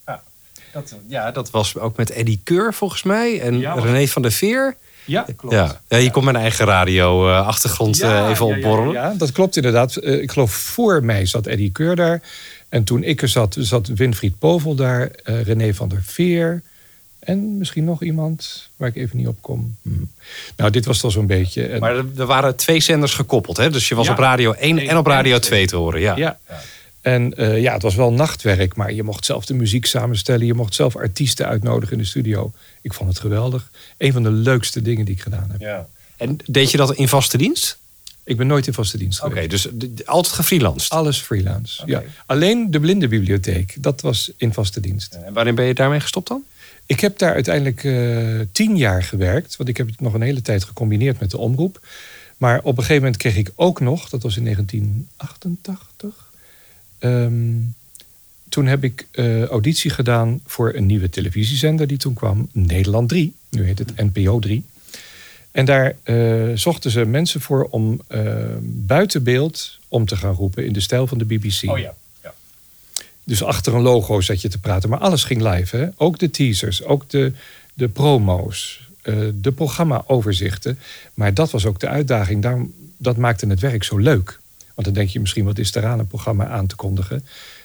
Dat, 0.72 0.94
ja, 1.06 1.30
dat 1.30 1.50
was 1.50 1.78
ook 1.78 1.96
met 1.96 2.10
Eddie 2.10 2.40
Keur 2.44 2.74
volgens 2.74 3.02
mij. 3.02 3.40
En 3.40 3.58
Ja, 3.58 3.74
René 3.74 4.06
van 4.06 4.22
der 4.22 4.32
Veer. 4.32 4.76
Ja, 5.04 5.26
klopt. 5.36 5.54
Ja. 5.54 5.80
ja, 5.88 5.96
je 5.96 6.10
komt 6.10 6.24
mijn 6.24 6.36
eigen 6.36 6.66
radio-achtergrond 6.66 7.96
Ja, 7.96 8.30
even 8.30 8.46
ja, 8.46 8.52
ja, 8.52 8.56
opborrelen. 8.58 8.92
Ja, 8.92 9.14
dat 9.18 9.32
klopt 9.32 9.56
inderdaad. 9.56 9.96
Eh, 9.96 10.22
ik 10.22 10.30
geloof 10.32 10.52
voor 10.52 11.04
mij 11.04 11.26
zat 11.26 11.46
Eddie 11.46 11.72
Keur 11.72 11.96
daar. 11.96 12.22
En 12.68 12.84
toen 12.84 13.02
ik 13.02 13.22
er 13.22 13.28
zat, 13.28 13.56
zat 13.58 13.86
Winfried 13.88 14.38
Povel 14.38 14.74
daar. 14.74 15.10
eh, 15.24 15.42
René 15.42 15.74
van 15.74 15.88
der 15.88 16.02
Veer. 16.04 16.62
En 17.18 17.58
misschien 17.58 17.84
nog 17.84 18.02
iemand 18.02 18.68
waar 18.76 18.88
ik 18.88 18.96
even 18.96 19.16
niet 19.16 19.26
op 19.26 19.36
kom. 19.40 19.76
Hm. 19.82 19.88
Nou, 20.56 20.70
dit 20.70 20.84
was 20.86 20.98
toch 21.00 21.12
zo'n 21.12 21.26
beetje... 21.26 21.66
en- 21.66 21.80
Maar 21.80 21.96
er, 21.96 22.04
er 22.18 22.26
waren 22.26 22.56
twee 22.56 22.80
zenders 22.80 23.14
gekoppeld. 23.14 23.56
Hè? 23.56 23.70
Dus 23.70 23.88
je 23.88 23.94
was 23.94 24.06
Ja. 24.06 24.12
op 24.12 24.18
Radio 24.18 24.52
1 24.52 24.78
en 24.78 24.96
op 24.96 25.06
Radio 25.06 25.38
2 25.38 25.66
te 25.66 25.76
horen. 25.76 26.00
Ja. 26.00 26.16
Ja. 26.16 26.38
En 27.02 27.34
eh, 27.34 27.60
ja, 27.60 27.72
het 27.72 27.82
was 27.82 27.94
wel 27.94 28.12
nachtwerk, 28.12 28.76
maar 28.76 28.92
je 28.92 29.02
mocht 29.02 29.24
zelf 29.24 29.46
de 29.46 29.54
muziek 29.54 29.86
samenstellen. 29.86 30.46
Je 30.46 30.54
mocht 30.54 30.74
zelf 30.74 30.96
artiesten 30.96 31.46
uitnodigen 31.46 31.96
in 31.96 32.02
de 32.02 32.08
studio. 32.08 32.52
Ik 32.80 32.92
vond 32.92 33.08
het 33.08 33.18
geweldig. 33.18 33.70
Een 33.98 34.12
van 34.12 34.22
de 34.22 34.30
leukste 34.30 34.82
dingen 34.82 35.04
die 35.04 35.14
ik 35.14 35.20
gedaan 35.20 35.54
heb. 35.58 35.86
En 36.16 36.38
deed 36.46 36.70
je 36.70 36.76
dat 36.76 36.94
in 36.94 37.08
vaste 37.08 37.38
dienst? 37.38 37.78
Ik 38.24 38.36
ben 38.36 38.46
nooit 38.46 38.66
in 38.66 38.72
vaste 38.72 38.98
dienst 38.98 39.22
Oké, 39.22 39.40
geweest. 39.40 39.80
dus 39.80 40.06
altijd 40.06 40.34
gefreelanced. 40.34 40.90
Alles 40.90 41.18
freelance. 41.18 41.82
Ja. 41.86 42.02
Alleen 42.26 42.70
de 42.70 42.80
blindenbibliotheek, 42.80 43.74
dat 43.78 44.00
was 44.00 44.32
in 44.36 44.52
vaste 44.52 44.80
dienst. 44.80 45.14
En 45.14 45.32
wanneer 45.32 45.54
ben 45.54 45.64
je 45.64 45.74
daarmee 45.74 46.00
gestopt 46.00 46.28
dan? 46.28 46.42
Ik 46.86 47.00
heb 47.00 47.18
daar 47.18 47.34
uiteindelijk 47.34 47.84
eh, 47.84 48.46
tien 48.52 48.76
jaar 48.76 49.02
gewerkt. 49.02 49.56
Want 49.56 49.68
ik 49.68 49.76
heb 49.76 49.86
het 49.86 50.00
nog 50.00 50.14
een 50.14 50.22
hele 50.22 50.42
tijd 50.42 50.64
gecombineerd 50.64 51.20
met 51.20 51.30
de 51.30 51.38
omroep. 51.38 51.80
Maar 52.36 52.58
op 52.58 52.76
een 52.76 52.84
gegeven 52.84 53.02
moment 53.02 53.16
kreeg 53.16 53.36
ik 53.36 53.52
ook 53.54 53.80
nog, 53.80 54.08
dat 54.08 54.22
was 54.22 54.36
in 54.36 54.44
1988. 54.44 56.31
Ehm, 57.02 57.54
toen 58.48 58.66
heb 58.66 58.84
ik 58.84 59.06
eh, 59.10 59.44
auditie 59.44 59.90
gedaan 59.90 60.40
voor 60.46 60.74
een 60.74 60.86
nieuwe 60.86 61.08
televisiezender 61.08 61.86
die 61.86 61.98
toen 61.98 62.14
kwam, 62.14 62.48
Nederland 62.52 63.08
3. 63.08 63.34
Nu 63.50 63.64
heet 63.64 63.78
het 63.78 63.96
NPO 63.96 64.38
3. 64.38 64.64
En 65.50 65.64
daar 65.64 65.96
eh, 66.02 66.50
zochten 66.54 66.90
ze 66.90 67.04
mensen 67.04 67.40
voor 67.40 67.64
om 67.70 68.00
eh, 68.06 68.20
buiten 68.62 69.22
beeld 69.22 69.78
om 69.88 70.06
te 70.06 70.16
gaan 70.16 70.34
roepen 70.34 70.66
in 70.66 70.72
de 70.72 70.80
stijl 70.80 71.06
van 71.06 71.18
de 71.18 71.24
BBC. 71.24 71.70
Oh 71.70 71.78
ja. 71.78 71.94
Dus 73.24 73.42
achter 73.42 73.74
een 73.74 73.82
logo 73.82 74.20
zat 74.20 74.40
je 74.40 74.48
te 74.48 74.58
praten. 74.58 74.88
Maar 74.88 74.98
alles 74.98 75.24
ging 75.24 75.42
live. 75.42 75.76
Hè? 75.76 75.88
Ook 75.96 76.18
de 76.18 76.30
teasers, 76.30 76.84
ook 76.84 77.10
de, 77.10 77.32
de 77.74 77.88
promo's, 77.88 78.88
eh, 79.02 79.14
de 79.34 79.52
programma-overzichten. 79.52 80.78
Maar 81.14 81.34
dat 81.34 81.50
was 81.50 81.66
ook 81.66 81.80
de 81.80 81.88
uitdaging. 81.88 82.42
Daarom, 82.42 82.72
dat 82.96 83.16
maakte 83.16 83.46
het 83.46 83.60
werk 83.60 83.84
zo 83.84 83.98
leuk. 83.98 84.40
Want 84.74 84.86
dan 84.86 84.92
denk 84.92 85.08
je 85.08 85.20
misschien, 85.20 85.44
wat 85.44 85.58
is 85.58 85.74
er 85.74 85.86
aan 85.86 85.98
een 85.98 86.06
programma 86.06 86.46
aan 86.46 86.66
te 86.66 86.76
kondigen? 86.76 87.24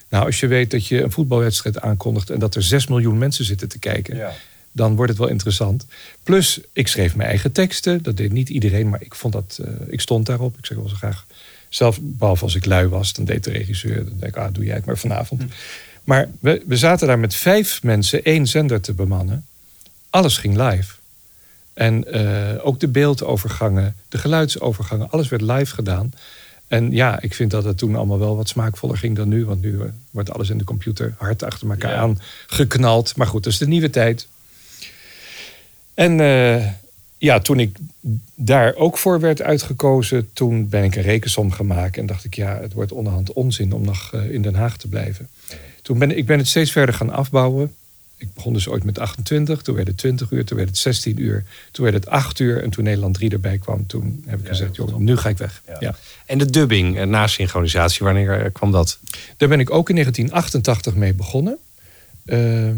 Nou, 0.10 0.26
als 0.26 0.39
je 0.39 0.48
weet 0.48 0.72
dat 0.72 0.88
je 0.88 1.04
een 1.04 1.12
voetbalwedstrijd 1.12 1.82
aankondigt... 1.82 2.30
en 2.30 2.39
dat 2.39 2.56
er 2.56 2.63
6 2.63 2.88
miljoen 2.88 3.17
mensen 3.17 3.46
zitten 3.46 3.67
te 3.67 3.80
kijken... 3.80 4.32
dan 4.72 4.96
wordt 4.96 5.12
het 5.12 5.20
wel 5.20 5.30
interessant. 5.30 5.86
Plus, 6.24 6.60
ik 6.74 6.88
schreef 6.88 7.15
mijn 7.15 7.30
eigen 7.30 7.52
teksten. 7.52 8.04
Dat 8.04 8.17
deed 8.17 8.32
niet 8.32 8.50
iedereen, 8.50 8.89
maar 8.89 9.02
ik, 9.02 9.15
vond 9.15 9.34
dat, 9.34 9.60
eh, 9.63 9.72
ik 9.88 10.02
stond 10.02 10.26
daarop. 10.26 10.58
Ik 10.58 10.65
zeg 10.65 10.78
wel 10.78 10.89
zo 10.89 10.96
graag... 10.96 11.26
Zelf, 11.70 12.00
behalve 12.02 12.43
als 12.43 12.56
ik 12.56 12.65
lui 12.65 12.88
was, 12.88 13.13
dan 13.13 13.26
deed 13.26 13.43
de 13.43 13.52
regisseur. 13.52 13.96
Dan 13.96 14.17
denk 14.20 14.36
ik, 14.36 14.41
ah, 14.41 14.54
doe 14.54 14.65
jij 14.65 14.76
het 14.76 14.86
maar 14.86 14.98
vanavond. 14.98 15.43
Maar 16.04 16.30
we, 16.39 16.63
we 16.65 16.78
zaten 16.78 17.08
daar 17.08 17.20
met 17.20 17.36
vijf 17.36 17.84
mensen 17.84 18.24
één 18.24 18.48
zender 18.48 18.82
te 18.82 18.93
bemannen. 18.93 19.46
Alles 20.10 20.38
ging 20.38 20.58
live. 20.58 20.93
En 21.74 22.12
eh, 22.13 22.65
ook 22.65 22.80
de 22.80 22.88
beeldovergangen, 22.88 23.96
de 24.10 24.17
geluidsovergangen, 24.17 25.10
alles 25.10 25.30
werd 25.30 25.41
live 25.41 25.74
gedaan. 25.74 26.13
En 26.68 26.92
ja, 26.92 27.22
ik 27.22 27.34
vind 27.34 27.52
dat 27.52 27.64
het 27.64 27.78
toen 27.78 27.96
allemaal 27.96 28.20
wel 28.20 28.36
wat 28.36 28.50
smaakvoller 28.50 28.98
ging 28.98 29.16
dan 29.16 29.28
nu. 29.28 29.46
Want 29.46 29.62
nu 29.62 29.82
eh, 29.82 29.88
wordt 30.12 30.32
alles 30.32 30.50
in 30.50 30.58
de 30.58 30.64
computer 30.64 31.14
hard 31.18 31.44
achter 31.44 31.70
elkaar 31.70 31.96
aan 31.96 32.20
geknald. 32.48 33.16
Maar 33.16 33.28
goed, 33.28 33.44
dat 33.44 33.54
is 33.54 33.60
de 33.60 33.68
nieuwe 33.68 33.90
tijd. 33.90 34.28
En 35.94 36.20
eh, 36.20 36.66
ja, 37.18 37.40
toen 37.40 37.60
ik 37.60 37.78
daar 38.36 38.76
ook 38.76 38.98
voor 38.98 39.20
werd 39.20 39.42
uitgekozen, 39.42 40.30
toen 40.34 40.70
ben 40.70 40.84
ik 40.84 40.96
een 40.96 41.02
rekensom 41.02 41.52
gemaakt. 41.52 41.98
En 41.98 42.06
dacht 42.06 42.24
ik, 42.24 42.36
ja, 42.36 42.60
het 42.62 42.74
wordt 42.74 42.92
onderhand 42.92 43.34
onzin 43.34 43.74
om 43.74 43.82
nog 43.82 44.14
eh, 44.14 44.32
in 44.32 44.42
Den 44.42 44.56
Haag 44.56 44.78
te 44.78 44.88
blijven. 44.88 45.30
Toen 45.82 46.00
ben 46.00 46.18
ik 46.18 46.26
ben 46.26 46.38
het 46.38 46.48
steeds 46.48 46.72
verder 46.72 46.96
gaan 46.96 47.10
afbouwen. 47.10 47.76
Ik 48.18 48.34
begon 48.34 48.54
dus 48.54 48.68
ooit 48.68 48.84
met 48.84 49.00
28, 49.00 49.62
toen 49.62 49.76
werd 49.76 49.88
het 49.88 49.98
20 49.98 50.32
uur, 50.32 50.46
toen 50.46 50.58
werd 50.58 50.70
het 50.70 50.78
16 50.78 51.22
uur, 51.22 51.46
toen 51.72 51.84
werd 51.84 51.96
het 51.96 52.08
8 52.08 52.40
uur. 52.40 52.64
En 52.64 52.70
toen 52.70 52.84
Nederland 52.84 53.14
3 53.14 53.30
erbij 53.30 53.58
kwam, 53.58 53.88
toen 53.88 54.24
heb 54.26 54.40
ik 54.40 54.48
gezegd, 54.48 54.76
joh, 54.76 54.98
nu 54.98 55.18
ga 55.18 55.30
ik 55.30 55.38
weg. 55.38 55.62
Ja. 55.80 55.96
En 56.26 56.38
de 56.38 56.46
dubbing, 56.46 56.98
eh, 56.98 57.06
na 57.06 57.28
synchronisatie, 57.28 58.06
wanneer 58.06 58.42
eh, 58.42 58.52
kwam 58.52 58.72
dat? 58.72 59.00
Daar 59.38 59.50
ben 59.50 59.60
ik 59.60 59.70
ook 59.70 59.90
in 59.90 59.96
1988 59.96 60.96
mee 60.96 61.14
begonnen. 61.14 61.58
Eh, 62.26 62.70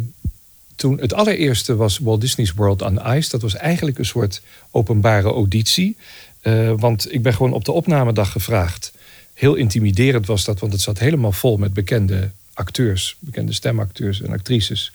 toen 0.80 1.00
het 1.00 1.14
allereerste 1.14 1.76
was 1.76 1.98
Walt 1.98 2.22
Disney's 2.22 2.52
World 2.52 2.82
on 2.82 3.00
Ice. 3.06 3.30
Dat 3.30 3.42
was 3.42 3.56
eigenlijk 3.56 3.98
een 3.98 4.06
soort 4.06 4.42
openbare 4.72 5.30
auditie. 5.30 5.98
Eh, 6.42 6.74
want 6.78 7.14
ik 7.14 7.22
ben 7.22 7.34
gewoon 7.34 7.54
op 7.54 7.66
de 7.66 7.72
opnamedag 7.72 8.32
gevraagd. 8.32 8.94
Heel 9.34 9.56
intimiderend 9.56 10.26
was 10.26 10.46
dat, 10.46 10.60
want 10.60 10.74
het 10.74 10.82
zat 10.82 11.00
helemaal 11.00 11.32
vol 11.32 11.58
met 11.58 11.74
bekende 11.74 12.30
acteurs, 12.54 13.16
bekende 13.20 13.54
stemacteurs 13.54 14.22
en 14.22 14.32
actrices. 14.32 14.92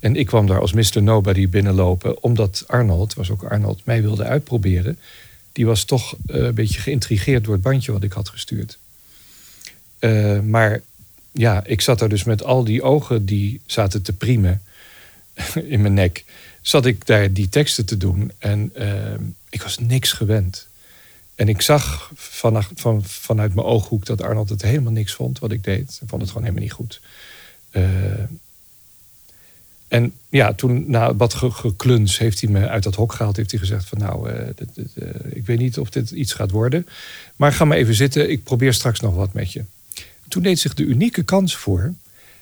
En 0.00 0.16
ik 0.16 0.26
kwam 0.26 0.46
daar 0.46 0.60
als 0.60 0.72
Mr. 0.72 1.02
Nobody 1.02 1.48
binnenlopen, 1.48 2.22
omdat 2.22 2.64
Arnold, 2.66 3.14
was 3.14 3.30
ook 3.30 3.44
Arnold, 3.44 3.80
mij 3.84 4.02
wilde 4.02 4.24
uitproberen. 4.24 4.98
Die 5.52 5.66
was 5.66 5.84
toch 5.84 6.16
eh, 6.26 6.40
een 6.40 6.54
beetje 6.54 6.80
geïntrigeerd 6.80 7.44
door 7.44 7.52
het 7.52 7.62
bandje 7.62 7.92
wat 7.92 8.02
ik 8.02 8.12
had 8.12 8.28
gestuurd. 8.28 8.78
Eh, 9.98 10.40
maar 10.40 10.82
ja, 11.32 11.64
ik 11.64 11.80
zat 11.80 11.98
daar 11.98 12.08
dus 12.08 12.24
met 12.24 12.42
al 12.42 12.64
die 12.64 12.82
ogen 12.82 13.26
die 13.26 13.60
zaten 13.66 14.02
te 14.02 14.12
priemen 14.12 14.62
in 15.74 15.80
mijn 15.80 15.94
nek. 15.94 16.24
Zat 16.60 16.86
ik 16.86 17.06
daar 17.06 17.32
die 17.32 17.48
teksten 17.48 17.86
te 17.86 17.96
doen 17.96 18.32
en 18.38 18.70
eh, 18.74 19.14
ik 19.50 19.62
was 19.62 19.78
niks 19.78 20.12
gewend. 20.12 20.66
En 21.34 21.48
ik 21.48 21.62
zag 21.62 22.10
van, 22.14 23.04
vanuit 23.04 23.54
mijn 23.54 23.66
ooghoek 23.66 24.06
dat 24.06 24.22
Arnold 24.22 24.48
het 24.48 24.62
helemaal 24.62 24.92
niks 24.92 25.12
vond 25.12 25.38
wat 25.38 25.52
ik 25.52 25.64
deed. 25.64 25.96
Hij 25.98 26.08
vond 26.08 26.22
het 26.22 26.30
gewoon 26.30 26.46
helemaal 26.46 26.64
niet 26.64 26.72
goed. 26.72 27.00
En 29.88 30.12
ja, 30.28 30.52
toen 30.54 30.84
na 30.90 31.14
wat 31.14 31.34
ge- 31.34 31.50
gekluns 31.50 32.18
heeft 32.18 32.40
hij 32.40 32.50
me 32.50 32.68
uit 32.68 32.82
dat 32.82 32.94
hok 32.94 33.12
gehaald. 33.12 33.36
Heeft 33.36 33.50
hij 33.50 33.60
gezegd 33.60 33.88
van 33.88 33.98
nou, 33.98 34.30
eh, 34.30 34.48
eh, 34.48 35.08
ik 35.28 35.46
weet 35.46 35.58
niet 35.58 35.78
of 35.78 35.90
dit 35.90 36.10
iets 36.10 36.32
gaat 36.32 36.50
worden. 36.50 36.86
Maar 37.36 37.52
ga 37.52 37.64
maar 37.64 37.76
even 37.76 37.94
zitten, 37.94 38.30
ik 38.30 38.42
probeer 38.44 38.72
straks 38.74 39.00
nog 39.00 39.14
wat 39.14 39.32
met 39.32 39.52
je. 39.52 39.64
Toen 40.28 40.42
deed 40.42 40.58
zich 40.58 40.74
de 40.74 40.84
unieke 40.84 41.22
kans 41.22 41.56
voor 41.56 41.94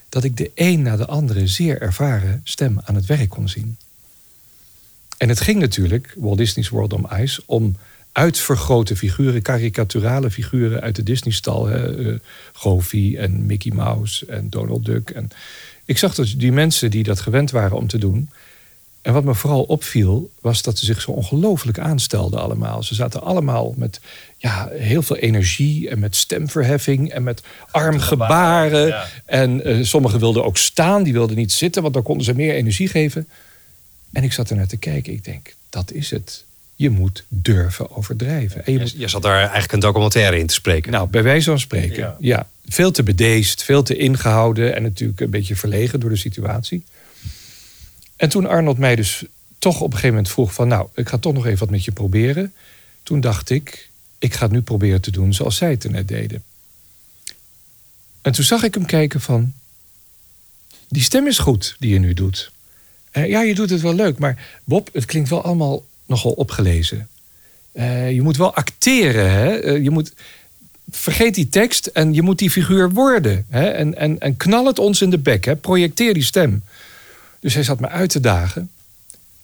dat 0.09 0.25
ik 0.25 0.37
de 0.37 0.51
een 0.55 0.83
na 0.83 0.97
de 0.97 1.07
andere 1.07 1.47
zeer 1.47 1.81
ervaren 1.83 2.41
stem 2.45 2.79
aan 2.85 2.95
het 2.95 3.07
werk 3.07 3.29
kon 3.29 3.49
zien. 3.49 3.77
En 5.19 5.29
het 5.29 5.41
ging 5.41 5.61
natuurlijk, 5.61 6.15
Walt 6.17 6.39
Disney's 6.39 6.69
World 6.69 6.93
on 6.93 7.07
Ice, 7.21 7.43
om 7.47 7.77
uitvergrote 8.13 8.97
figuren, 8.97 9.43
karikaturale 9.43 10.31
figuren 10.31 10.81
uit 10.81 10.97
de 10.97 11.03
Disney-stal. 11.03 11.71
eh, 11.71 12.15
Goofy 12.53 13.17
en 13.19 13.47
Mickey 13.47 13.73
Mouse 13.73 14.27
en 14.27 14.51
Donald 14.51 14.85
Duck. 14.85 15.11
En 15.11 15.29
ik 15.85 15.99
zag 15.99 16.15
dat 16.15 16.35
die 16.37 16.53
mensen 16.53 16.91
die 16.91 17.03
dat 17.03 17.21
gewend 17.21 17.51
waren 17.51 17.77
om 17.77 17.87
te 17.87 17.99
doen. 17.99 18.29
En 19.03 19.13
wat 19.13 19.25
me 19.25 19.35
vooral 19.35 19.63
opviel, 19.63 20.31
was 20.41 20.63
dat 20.63 20.79
ze 20.79 20.85
zich 20.85 21.01
zo 21.01 21.11
ongelooflijk 21.11 21.79
aanstelden 21.79 22.41
allemaal. 22.41 22.83
Ze 22.83 22.95
zaten 22.95 23.23
allemaal 23.23 23.75
met 23.77 24.01
ja, 24.37 24.69
heel 24.73 25.03
veel 25.03 25.17
energie 25.17 25.89
en 25.89 25.99
met 25.99 26.17
stemverheffing 26.17 27.11
en 27.11 27.23
met 27.23 27.43
armgebaren. 27.71 28.95
En 29.25 29.65
eh, 29.65 29.83
sommigen 29.83 30.21
wilden 30.21 30.45
ook 30.45 30.57
staan, 30.57 31.03
die 31.03 31.13
wilden 31.13 31.37
niet 31.37 31.53
zitten, 31.53 31.83
want 31.83 31.95
dan 31.95 32.03
konden 32.03 32.25
ze 32.25 32.35
meer 32.35 32.55
energie 32.55 32.89
geven. 32.89 33.29
En 34.13 34.23
ik 34.23 34.33
zat 34.33 34.51
er 34.51 34.57
naar 34.57 34.67
te 34.67 34.77
kijken. 34.77 35.13
Ik 35.13 35.25
denk, 35.25 35.55
dat 35.71 35.93
is 35.93 36.11
het. 36.11 36.45
Je 36.77 36.91
moet 36.91 37.25
durven 37.29 37.91
overdrijven. 37.91 38.67
En 38.67 38.73
je 38.73 38.79
moet 38.79 38.95
Je, 38.97 39.09
zat 39.09 39.23
daar 39.23 39.39
eigenlijk 39.39 39.73
een 39.73 39.81
documentaire 39.81 40.39
in 40.39 40.47
te 40.47 40.55
spreken. 40.55 40.93
nou, 40.93 41.09
bij 41.09 41.23
wijze 41.23 41.51
van 41.51 41.59
spreken. 41.59 42.17
Ja. 42.19 42.49
Veel 42.69 42.91
te 42.91 43.03
bedeesd, 43.03 43.63
veel 43.63 43.83
te 43.83 43.97
ingehouden 43.97 44.75
en 44.75 44.83
natuurlijk 44.83 45.21
een 45.21 45.31
beetje 45.31 45.57
verlegen 45.57 46.01
door 46.01 46.11
de 46.11 46.17
situatie. 46.17 46.85
En 48.17 48.29
toen 48.29 48.47
Arnold 48.47 48.79
mij 48.79 48.97
dus 48.97 49.25
toch 49.59 49.77
op 49.77 49.87
een 49.87 49.93
gegeven 49.93 50.09
moment 50.09 50.29
vroeg 50.29 50.55
van... 50.55 50.69
nou, 50.69 50.89
ik 50.95 51.09
ga 51.09 51.19
toch 51.19 51.33
nog 51.33 51.47
even 51.47 51.59
wat 51.59 51.71
met 51.71 51.85
je 51.85 51.93
proberen. 51.93 52.55
Toen 53.03 53.21
dacht 53.21 53.51
ik, 53.51 53.91
ik 54.19 54.35
ga 54.35 54.43
het 54.43 54.53
nu 54.53 54.63
proberen 54.63 55.01
te 55.01 55.11
doen 55.11 55.35
zoals 55.35 55.57
zij 55.57 55.71
het 55.71 55.85
er 55.85 55.91
net 55.91 56.09
deden. 56.09 56.43
En 58.23 58.33
toen 58.33 58.45
zag 58.45 58.63
ik 58.63 58.75
hem 58.75 58.87
kijken 58.87 59.21
van... 59.21 59.53
die 60.89 61.03
stem 61.03 61.27
is 61.27 61.39
goed 61.39 61.77
die 61.79 61.93
je 61.93 61.99
nu 61.99 62.15
doet. 62.15 62.51
Eh, 63.11 63.29
ja, 63.29 63.43
je 63.43 63.55
doet 63.55 63.71
het 63.71 63.81
wel 63.81 63.95
leuk, 63.95 64.19
maar 64.19 64.61
Bob, 64.65 64.89
het 64.93 65.05
klinkt 65.05 65.29
wel 65.29 65.43
allemaal 65.43 65.85
nogal 66.07 66.33
opgelezen. 66.33 67.09
Eh, 67.73 68.13
je 68.13 68.23
moet 68.23 68.37
wel 68.37 68.55
acteren, 68.55 69.31
hè? 69.31 69.57
Eh, 69.57 69.83
je 69.83 69.91
moet, 69.91 70.13
vergeet 70.91 71.35
die 71.35 71.49
tekst 71.49 71.87
en 71.87 72.15
je 72.15 72.23
moet 72.23 72.39
die 72.39 72.51
figuur 72.51 72.91
worden. 72.91 73.47
Hè? 73.49 73.69
En, 73.69 73.95
en, 73.99 74.19
en 74.19 74.37
knal 74.37 74.67
het 74.67 74.79
ons 74.79 75.03
in 75.03 75.11
de 75.11 75.19
bek, 75.19 75.45
hè? 75.45 75.57
projecteer 75.57 76.15
die 76.15 76.23
stem. 76.23 76.63
Dus 77.41 77.55
hij 77.55 77.63
zat 77.63 77.81
me 77.81 77.89
uit 77.89 78.11
te 78.11 78.21
dagen. 78.21 78.71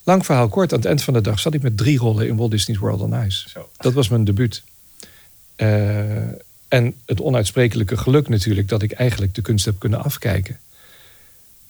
Lang 0.02 0.24
verhaal 0.24 0.48
kort, 0.48 0.72
aan 0.72 0.78
het 0.78 0.86
eind 0.86 1.02
van 1.02 1.14
de 1.14 1.20
dag 1.20 1.40
zat 1.40 1.54
ik 1.54 1.62
met 1.62 1.76
drie 1.76 1.98
rollen 1.98 2.26
in 2.26 2.36
Walt 2.36 2.50
Disney's 2.50 2.78
World 2.78 3.00
on 3.00 3.24
Ice. 3.24 3.48
Dat 3.76 3.92
was 3.92 4.08
mijn 4.08 4.24
debuut. 4.24 4.62
Eh, 5.56 5.68
en 6.68 6.94
het 7.06 7.20
onuitsprekelijke 7.20 7.96
geluk 7.96 8.28
natuurlijk 8.28 8.68
dat 8.68 8.82
ik 8.82 8.92
eigenlijk 8.92 9.34
de 9.34 9.42
kunst 9.42 9.64
heb 9.64 9.78
kunnen 9.78 10.02
afkijken. 10.02 10.58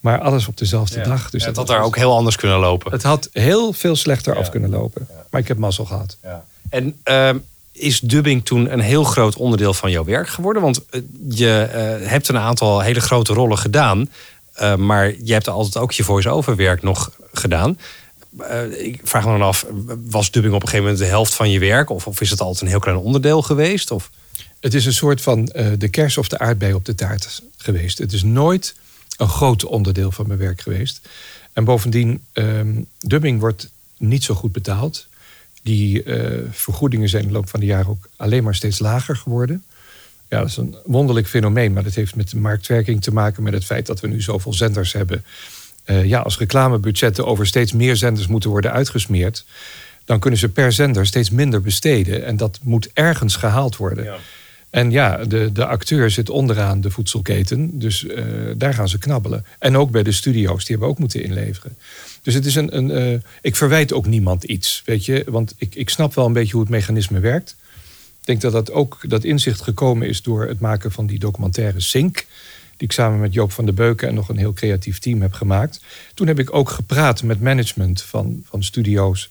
Maar 0.00 0.20
alles 0.20 0.46
op 0.48 0.56
dezelfde 0.56 1.00
dag. 1.00 1.30
Dus 1.30 1.40
Ja, 1.40 1.46
het 1.46 1.56
dat 1.56 1.68
had 1.68 1.76
daar 1.76 1.84
ook 1.86 1.96
heel 1.96 2.14
anders 2.16 2.36
kunnen 2.36 2.58
lopen. 2.58 2.92
Het 2.92 3.02
had 3.02 3.28
heel 3.32 3.72
veel 3.72 3.96
slechter 3.96 4.36
af 4.36 4.50
kunnen 4.50 4.70
lopen. 4.70 5.06
Maar 5.30 5.40
ik 5.40 5.48
heb 5.48 5.58
mazzel 5.58 5.84
gehad. 5.84 6.16
En 6.70 6.96
ehm, 7.02 7.38
is 7.72 8.00
dubbing 8.00 8.44
toen 8.44 8.72
een 8.72 8.80
heel 8.80 9.04
groot 9.04 9.36
onderdeel 9.36 9.74
van 9.74 9.90
jouw 9.90 10.04
werk 10.04 10.28
geworden? 10.28 10.62
Want 10.62 10.80
eh, 10.90 11.00
je 11.28 11.60
eh, 11.62 12.08
hebt 12.08 12.28
een 12.28 12.38
aantal 12.38 12.80
hele 12.80 13.00
grote 13.00 13.32
rollen 13.32 13.58
gedaan. 13.58 14.08
eh, 14.52 14.74
maar 14.74 15.12
je 15.24 15.32
hebt 15.32 15.48
altijd 15.48 15.76
ook 15.76 15.92
je 15.92 16.04
voice-over 16.04 16.56
werk 16.56 16.82
nog 16.82 17.10
gedaan. 17.32 17.78
Eh, 18.38 18.84
ik 18.86 19.00
vraag 19.04 19.24
me 19.24 19.30
dan 19.30 19.42
af, 19.42 19.66
was 20.08 20.30
dubbing 20.30 20.54
op 20.54 20.62
een 20.62 20.68
gegeven 20.68 20.90
moment 20.90 21.04
de 21.04 21.10
helft 21.10 21.34
van 21.34 21.50
je 21.50 21.58
werk? 21.58 21.90
Of, 21.90 22.06
of 22.06 22.20
is 22.20 22.30
het 22.30 22.40
altijd 22.40 22.60
een 22.60 22.68
heel 22.68 22.78
klein 22.78 22.96
onderdeel 22.98 23.42
geweest? 23.42 23.90
Of? 23.90 24.10
Het 24.60 24.74
is 24.74 24.86
een 24.86 24.92
soort 24.92 25.20
van 25.20 25.46
eh, 25.48 25.66
de 25.78 25.88
kers 25.88 26.18
of 26.18 26.28
de 26.28 26.38
aardbei 26.38 26.74
op 26.74 26.84
de 26.84 26.94
taart 26.94 27.42
geweest. 27.56 27.98
Het 27.98 28.12
is 28.12 28.22
nooit 28.22 28.74
een 29.20 29.28
groot 29.28 29.64
onderdeel 29.64 30.12
van 30.12 30.26
mijn 30.26 30.38
werk 30.38 30.60
geweest. 30.60 31.08
En 31.52 31.64
bovendien, 31.64 32.22
ehm, 32.32 32.82
dubbing 32.98 33.40
wordt 33.40 33.70
niet 33.96 34.24
zo 34.24 34.34
goed 34.34 34.52
betaald. 34.52 35.06
Die 35.62 36.02
eh, 36.02 36.38
vergoedingen 36.50 37.08
zijn 37.08 37.22
in 37.22 37.28
de 37.28 37.34
loop 37.34 37.48
van 37.48 37.60
de 37.60 37.66
jaren 37.66 37.88
ook 37.88 38.08
alleen 38.16 38.44
maar 38.44 38.54
steeds 38.54 38.78
lager 38.78 39.16
geworden. 39.16 39.64
Ja, 40.28 40.38
dat 40.38 40.48
is 40.48 40.56
een 40.56 40.76
wonderlijk 40.84 41.26
fenomeen, 41.26 41.72
maar 41.72 41.82
dat 41.82 41.94
heeft 41.94 42.16
met 42.16 42.30
de 42.30 42.36
marktwerking 42.36 43.02
te 43.02 43.12
maken 43.12 43.42
met 43.42 43.52
het 43.52 43.64
feit 43.64 43.86
dat 43.86 44.00
we 44.00 44.08
nu 44.08 44.22
zoveel 44.22 44.52
zenders 44.52 44.92
hebben. 44.92 45.24
Eh, 45.84 46.04
ja, 46.04 46.20
als 46.20 46.38
reclamebudgetten 46.38 47.26
over 47.26 47.46
steeds 47.46 47.72
meer 47.72 47.96
zenders 47.96 48.26
moeten 48.26 48.50
worden 48.50 48.72
uitgesmeerd, 48.72 49.44
dan 50.04 50.18
kunnen 50.18 50.38
ze 50.38 50.48
per 50.48 50.72
zender 50.72 51.06
steeds 51.06 51.30
minder 51.30 51.62
besteden. 51.62 52.24
En 52.24 52.36
dat 52.36 52.58
moet 52.62 52.90
ergens 52.92 53.36
gehaald 53.36 53.76
worden. 53.76 54.04
En 54.70 54.90
ja, 54.90 55.24
de, 55.24 55.52
de 55.52 55.66
acteur 55.66 56.10
zit 56.10 56.30
onderaan 56.30 56.80
de 56.80 56.90
voedselketen. 56.90 57.78
Dus 57.78 58.06
eh, 58.06 58.24
daar 58.56 58.74
gaan 58.74 58.88
ze 58.88 58.98
knabbelen. 58.98 59.44
En 59.58 59.76
ook 59.76 59.90
bij 59.90 60.02
de 60.02 60.12
studio's, 60.12 60.58
die 60.58 60.70
hebben 60.70 60.88
ook 60.88 60.98
moeten 60.98 61.22
inleveren. 61.22 61.76
Dus 62.22 62.34
het 62.34 62.46
is 62.46 62.54
een. 62.54 62.76
een 62.76 62.90
eh, 62.90 63.20
ik 63.42 63.56
verwijt 63.56 63.92
ook 63.92 64.06
niemand 64.06 64.44
iets, 64.44 64.82
weet 64.84 65.04
je. 65.04 65.24
Want 65.28 65.54
ik, 65.56 65.74
ik 65.74 65.88
snap 65.88 66.14
wel 66.14 66.26
een 66.26 66.32
beetje 66.32 66.52
hoe 66.52 66.60
het 66.60 66.70
mechanisme 66.70 67.20
werkt. 67.20 67.56
Ik 68.20 68.26
denk 68.26 68.40
dat 68.40 68.52
dat 68.52 68.72
ook 68.72 68.98
dat 69.08 69.24
inzicht 69.24 69.60
gekomen 69.60 70.08
is 70.08 70.22
door 70.22 70.46
het 70.46 70.60
maken 70.60 70.92
van 70.92 71.06
die 71.06 71.18
documentaire 71.18 71.80
Sink. 71.80 72.14
Die 72.76 72.88
ik 72.88 72.92
samen 72.92 73.20
met 73.20 73.32
Joop 73.32 73.52
van 73.52 73.64
der 73.64 73.74
Beuken 73.74 74.08
en 74.08 74.14
nog 74.14 74.28
een 74.28 74.36
heel 74.36 74.52
creatief 74.52 74.98
team 74.98 75.22
heb 75.22 75.32
gemaakt. 75.32 75.80
Toen 76.14 76.26
heb 76.26 76.38
ik 76.38 76.54
ook 76.54 76.70
gepraat 76.70 77.22
met 77.22 77.40
management 77.40 78.02
van, 78.02 78.42
van 78.44 78.62
studio's. 78.62 79.30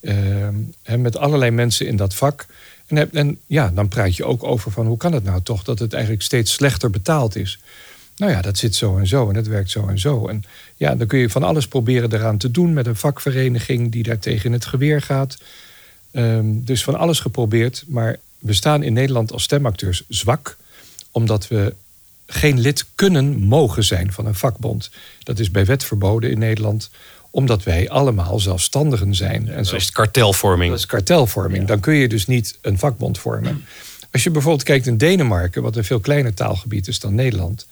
Ehm, 0.00 0.54
en 0.82 1.00
met 1.00 1.16
allerlei 1.16 1.50
mensen 1.50 1.86
in 1.86 1.96
dat 1.96 2.14
vak. 2.14 2.46
En, 2.86 3.38
ja, 3.46 3.70
dan 3.74 3.88
praat 3.88 4.16
je 4.16 4.24
ook 4.24 4.44
over 4.44 4.70
van 4.70 4.86
hoe 4.86 4.96
kan 4.96 5.12
het 5.12 5.24
nou 5.24 5.42
toch 5.42 5.62
dat 5.62 5.78
het 5.78 5.92
eigenlijk 5.92 6.22
steeds 6.22 6.52
slechter 6.52 6.90
betaald 6.90 7.36
is. 7.36 7.58
Nou 8.16 8.32
ja, 8.32 8.42
dat 8.42 8.58
zit 8.58 8.74
zo 8.74 8.96
en 8.96 9.06
zo 9.06 9.28
en 9.28 9.34
dat 9.34 9.46
werkt 9.46 9.70
zo 9.70 9.86
en 9.86 9.98
zo. 9.98 10.28
En 10.28 10.42
ja, 10.76 10.94
dan 10.94 11.06
kun 11.06 11.18
je 11.18 11.30
van 11.30 11.42
alles 11.42 11.68
proberen 11.68 12.12
eraan 12.12 12.38
te 12.38 12.50
doen 12.50 12.72
met 12.72 12.86
een 12.86 12.96
vakvereniging 12.96 13.92
die 13.92 14.02
daar 14.02 14.18
tegen 14.18 14.52
het 14.52 14.64
geweer 14.64 15.02
gaat. 15.02 15.38
Ehm, 16.10 16.44
dus 16.46 16.84
van 16.84 16.94
alles 16.94 17.20
geprobeerd. 17.20 17.84
Maar 17.86 18.16
we 18.38 18.52
staan 18.52 18.82
in 18.82 18.92
Nederland 18.92 19.32
als 19.32 19.42
stemacteurs 19.42 20.04
zwak, 20.08 20.56
omdat 21.10 21.48
we 21.48 21.74
geen 22.26 22.60
lid 22.60 22.84
kunnen 22.94 23.36
mogen 23.36 23.84
zijn 23.84 24.12
van 24.12 24.26
een 24.26 24.34
vakbond. 24.34 24.90
Dat 25.22 25.38
is 25.38 25.50
bij 25.50 25.64
wet 25.64 25.84
verboden 25.84 26.30
in 26.30 26.38
Nederland, 26.38 26.90
omdat 27.34 27.62
wij 27.62 27.90
allemaal 27.90 28.40
zelfstandigen 28.40 29.14
zijn. 29.14 29.48
en 29.48 29.62
Dat 29.62 29.72
is 29.72 29.90
kartelvorming. 29.90 30.70
dat 30.70 30.78
is 30.78 30.86
kartelvorming. 30.86 31.66
Dan 31.66 31.80
kun 31.80 31.94
je 31.94 32.08
dus 32.08 32.26
niet 32.26 32.58
een 32.60 32.78
vakbond 32.78 33.18
vormen. 33.18 33.64
Als 34.12 34.22
je 34.22 34.30
bijvoorbeeld 34.30 34.62
kijkt 34.62 34.86
in 34.86 34.96
Denemarken, 34.96 35.62
wat 35.62 35.76
een 35.76 35.84
veel 35.84 36.00
kleiner 36.00 36.34
taalgebied 36.34 36.88
is 36.88 37.00
dan 37.00 37.14
Nederland, 37.14 37.66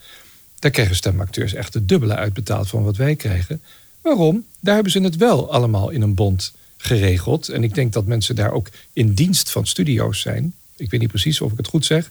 daar 0.58 0.70
krijgen 0.70 0.96
stemacteurs 0.96 1.54
echt 1.54 1.74
het 1.74 1.88
dubbele 1.88 2.14
uitbetaald 2.14 2.68
van 2.68 2.82
wat 2.82 2.96
wij 2.96 3.16
krijgen. 3.16 3.62
Waarom? 4.00 4.44
Daar 4.60 4.74
hebben 4.74 4.92
ze 4.92 5.00
het 5.00 5.16
wel 5.16 5.52
allemaal 5.52 5.90
in 5.90 6.02
een 6.02 6.14
bond 6.14 6.52
geregeld. 6.76 7.48
En 7.48 7.64
ik 7.64 7.74
denk 7.74 7.92
dat 7.92 8.06
mensen 8.06 8.34
daar 8.36 8.52
ook 8.52 8.68
in 8.92 9.14
dienst 9.14 9.50
van 9.50 9.66
studio's 9.66 10.20
zijn. 10.20 10.54
Ik 10.76 10.90
weet 10.90 11.00
niet 11.00 11.08
precies 11.08 11.40
of 11.40 11.52
ik 11.52 11.56
het 11.56 11.68
goed 11.68 11.84
zeg. 11.84 12.10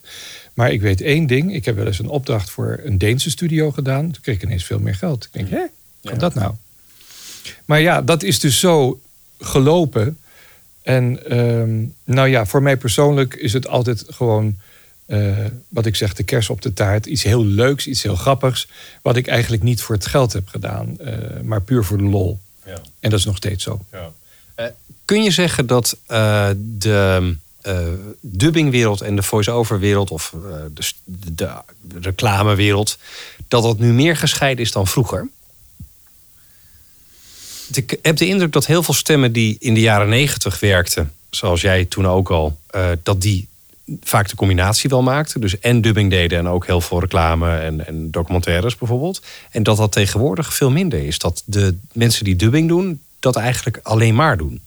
Maar 0.54 0.72
ik 0.72 0.82
weet 0.82 1.02
één 1.02 1.28
ding. 1.28 1.54
Ik 1.54 1.66
heb 1.66 1.76
wel 1.76 1.88
eens 1.88 2.00
een 2.00 2.10
opdracht 2.10 2.50
voor 2.50 2.80
een 2.84 2.98
Deense 2.98 3.30
studio 3.30 3.72
gedaan. 3.72 4.12
Toen 4.12 4.22
kreeg 4.22 4.36
ik 4.36 4.44
ineens 4.44 4.66
veel 4.66 4.80
meer 4.80 4.96
geld. 4.96 5.24
Ik 5.24 5.34
denk, 5.34 5.50
hè? 5.50 5.64
Kan 6.04 6.18
dat 6.20 6.34
nou? 6.34 6.54
Maar 7.66 7.80
ja, 7.80 8.02
dat 8.02 8.24
is 8.24 8.40
dus 8.40 8.60
zo 8.60 9.00
gelopen. 9.40 10.18
En 10.82 11.30
ehm, 11.30 11.84
nou 12.16 12.28
ja, 12.28 12.46
voor 12.46 12.62
mij 12.62 12.78
persoonlijk 12.78 13.34
is 13.34 13.54
het 13.54 13.68
altijd 13.68 14.04
gewoon, 14.10 14.56
eh, 15.06 15.38
wat 15.68 15.86
ik 15.86 15.96
zeg, 15.96 16.14
de 16.14 16.24
kers 16.24 16.50
op 16.50 16.62
de 16.62 16.74
taart. 16.74 17.06
Iets 17.06 17.24
heel 17.24 17.46
leuks, 17.46 17.88
iets 17.88 18.04
heel 18.04 18.16
grappigs. 18.16 18.68
Wat 19.02 19.16
ik 19.16 19.28
eigenlijk 19.28 19.64
niet 19.64 19.82
voor 19.82 19.96
het 19.96 20.06
geld 20.06 20.34
heb 20.34 20.48
gedaan, 20.48 21.00
eh, 21.00 21.14
maar 21.44 21.62
puur 21.62 21.84
voor 21.84 21.98
de 21.98 22.04
lol. 22.04 22.40
En 23.00 23.10
dat 23.10 23.20
is 23.20 23.26
nog 23.26 23.36
steeds 23.38 23.64
zo. 23.64 23.82
Kun 25.06 25.24
je 25.24 25.32
zeggen 25.32 25.68
dat 25.68 25.98
eh, 26.06 26.50
de 26.58 27.36
eh, 27.62 27.78
dubbingwereld 28.20 29.02
en 29.02 29.16
de 29.16 29.24
voice-over-wereld... 29.24 30.12
of 30.12 30.34
eh, 30.34 30.56
de, 30.74 30.82
s- 30.84 31.00
de, 31.04 31.30
de 31.82 32.00
reclamewereld... 32.02 32.98
dat 33.48 33.64
dat 33.64 33.80
nu 33.80 33.94
meer 33.94 34.18
gescheiden 34.18 34.64
is 34.66 34.72
dan 34.72 34.88
vroeger? 34.88 35.28
Ik 37.78 37.98
heb 38.02 38.18
de 38.18 38.28
indruk 38.28 38.52
dat 38.52 38.66
heel 38.66 38.84
veel 38.84 38.94
stemmen 38.94 39.32
die 39.32 39.56
in 39.60 39.74
de 39.74 39.80
jaren 39.80 40.10
negentig 40.10 40.60
werkten... 40.60 41.12
zoals 41.30 41.62
jij 41.62 41.86
toen 41.86 42.08
ook 42.08 42.30
al, 42.30 42.58
eh, 42.68 42.90
dat 43.04 43.22
die 43.22 43.48
vaak 44.02 44.30
de 44.30 44.36
combinatie 44.36 44.90
wel 44.90 45.02
maakten. 45.02 45.42
Dus 45.42 45.60
en 45.60 45.82
dubbing 45.82 46.10
deden 46.10 46.40
en 46.40 46.48
ook 46.48 46.66
heel 46.66 46.82
veel 46.82 47.00
reclame 47.00 47.58
en, 47.58 47.88
en 47.88 48.12
documentaires 48.12 48.76
bijvoorbeeld. 48.76 49.22
En 49.52 49.64
dat 49.64 49.78
dat 49.78 49.92
tegenwoordig 49.92 50.54
veel 50.54 50.72
minder 50.72 51.06
is. 51.06 51.18
Dat 51.18 51.44
de 51.46 51.78
mensen 51.94 52.24
die 52.24 52.36
dubbing 52.36 52.68
doen, 52.68 53.02
dat 53.20 53.36
eigenlijk 53.36 53.80
alleen 53.84 54.16
maar 54.16 54.38
doen. 54.38 54.62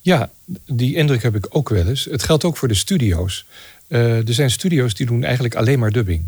Ja, 0.00 0.30
die 0.66 0.94
indruk 0.94 1.22
heb 1.22 1.34
ik 1.36 1.46
ook 1.48 1.68
wel 1.68 1.86
eens. 1.86 2.04
Het 2.04 2.22
geldt 2.22 2.44
ook 2.44 2.56
voor 2.56 2.68
de 2.68 2.74
studio's. 2.74 3.44
Eh, 3.88 4.28
er 4.28 4.34
zijn 4.34 4.50
studio's 4.50 4.94
die 4.94 5.06
doen 5.06 5.24
eigenlijk 5.24 5.54
alleen 5.54 5.78
maar 5.78 5.90
dubbing. 5.90 6.24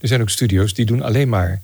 Er 0.00 0.08
zijn 0.08 0.20
ook 0.20 0.30
studio's 0.30 0.74
die 0.74 0.84
doen 0.84 1.02
alleen 1.02 1.28
maar 1.28 1.62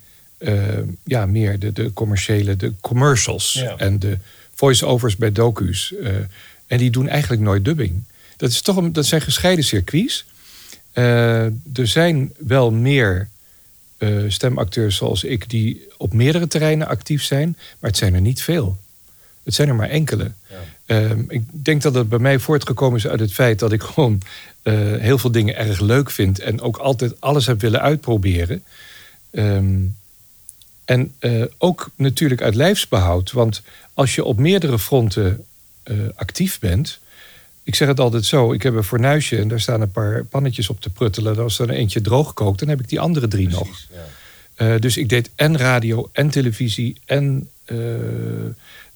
ja, 1.04 1.26
meer 1.26 1.58
de, 1.58 1.72
de 1.72 1.92
commerciële, 1.92 2.56
de 2.56 2.72
commercials 2.80 3.64
en 3.76 3.98
de 3.98 4.18
voice-overs 4.54 5.16
bij 5.16 5.32
docu's. 5.32 5.94
Eh, 6.02 6.12
en 6.66 6.78
die 6.78 6.90
doen 6.90 7.08
eigenlijk 7.08 7.42
nooit 7.42 7.64
dubbing. 7.64 8.02
Dat, 8.36 8.50
is 8.50 8.60
toch 8.60 8.76
een, 8.76 8.92
dat 8.92 9.06
zijn 9.06 9.20
gescheiden 9.20 9.64
circuits. 9.64 10.24
Eh, 10.92 11.44
er 11.44 11.86
zijn 11.86 12.32
wel 12.38 12.70
meer 12.70 13.28
eh, 13.98 14.10
stemacteurs 14.28 14.96
zoals 14.96 15.24
ik 15.24 15.50
die 15.50 15.86
op 15.96 16.12
meerdere 16.12 16.46
terreinen 16.46 16.88
actief 16.88 17.22
zijn, 17.22 17.56
maar 17.78 17.90
het 17.90 17.98
zijn 17.98 18.14
er 18.14 18.20
niet 18.20 18.42
veel. 18.42 18.76
Het 19.42 19.54
zijn 19.54 19.68
er 19.68 19.74
maar 19.74 19.88
enkele. 19.88 20.32
Ehm, 20.86 21.22
ik 21.28 21.42
denk 21.50 21.82
dat 21.82 21.94
het 21.94 22.08
bij 22.08 22.18
mij 22.18 22.38
voortgekomen 22.38 22.98
is 22.98 23.06
uit 23.06 23.20
het 23.20 23.32
feit 23.32 23.58
dat 23.58 23.72
ik 23.72 23.82
gewoon 23.82 24.20
eh, 24.62 24.74
heel 24.74 25.18
veel 25.18 25.30
dingen 25.30 25.56
erg 25.56 25.80
leuk 25.80 26.10
vind 26.10 26.38
en 26.38 26.60
ook 26.60 26.76
altijd 26.76 27.20
alles 27.20 27.46
heb 27.46 27.60
willen 27.60 27.80
uitproberen. 27.80 28.62
Ehm, 29.30 29.76
en 30.88 31.14
eh, 31.18 31.42
ook 31.58 31.90
natuurlijk 31.94 32.42
uit 32.42 32.54
lijfsbehoud. 32.54 33.32
Want 33.32 33.62
als 33.94 34.14
je 34.14 34.24
op 34.24 34.38
meerdere 34.38 34.78
fronten 34.78 35.44
eh, 35.82 35.96
actief 36.14 36.58
bent. 36.58 36.98
Ik 37.62 37.74
zeg 37.74 37.88
het 37.88 38.00
altijd 38.00 38.24
zo: 38.24 38.52
ik 38.52 38.62
heb 38.62 38.74
een 38.74 38.84
fornuisje 38.84 39.36
en 39.36 39.48
daar 39.48 39.60
staan 39.60 39.80
een 39.80 39.90
paar 39.90 40.24
pannetjes 40.24 40.68
op 40.68 40.80
te 40.80 40.90
pruttelen. 40.90 41.38
Als 41.38 41.58
er 41.58 41.70
eentje 41.70 42.00
droog 42.00 42.34
kookt, 42.34 42.58
dan 42.58 42.68
heb 42.68 42.80
ik 42.80 42.88
die 42.88 43.00
andere 43.00 43.28
drie 43.28 43.48
nog. 43.48 43.68
Eh, 44.54 44.74
dus 44.78 44.96
ik 44.96 45.08
deed 45.08 45.30
en 45.34 45.56
radio 45.56 46.08
en 46.12 46.30
televisie 46.30 47.00
en 47.04 47.50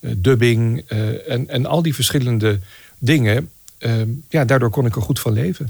dubbing 0.01 0.89
en, 1.29 1.49
en 1.49 1.67
al 1.67 1.83
die 1.83 1.95
verschillende 1.95 2.59
dingen. 2.99 3.51
Ehm, 3.79 4.09
ja, 4.29 4.45
daardoor 4.45 4.71
kon 4.71 4.87
ik 4.87 4.97
er 4.97 5.03
goed 5.03 5.21
van 5.21 5.33
leven. 5.33 5.67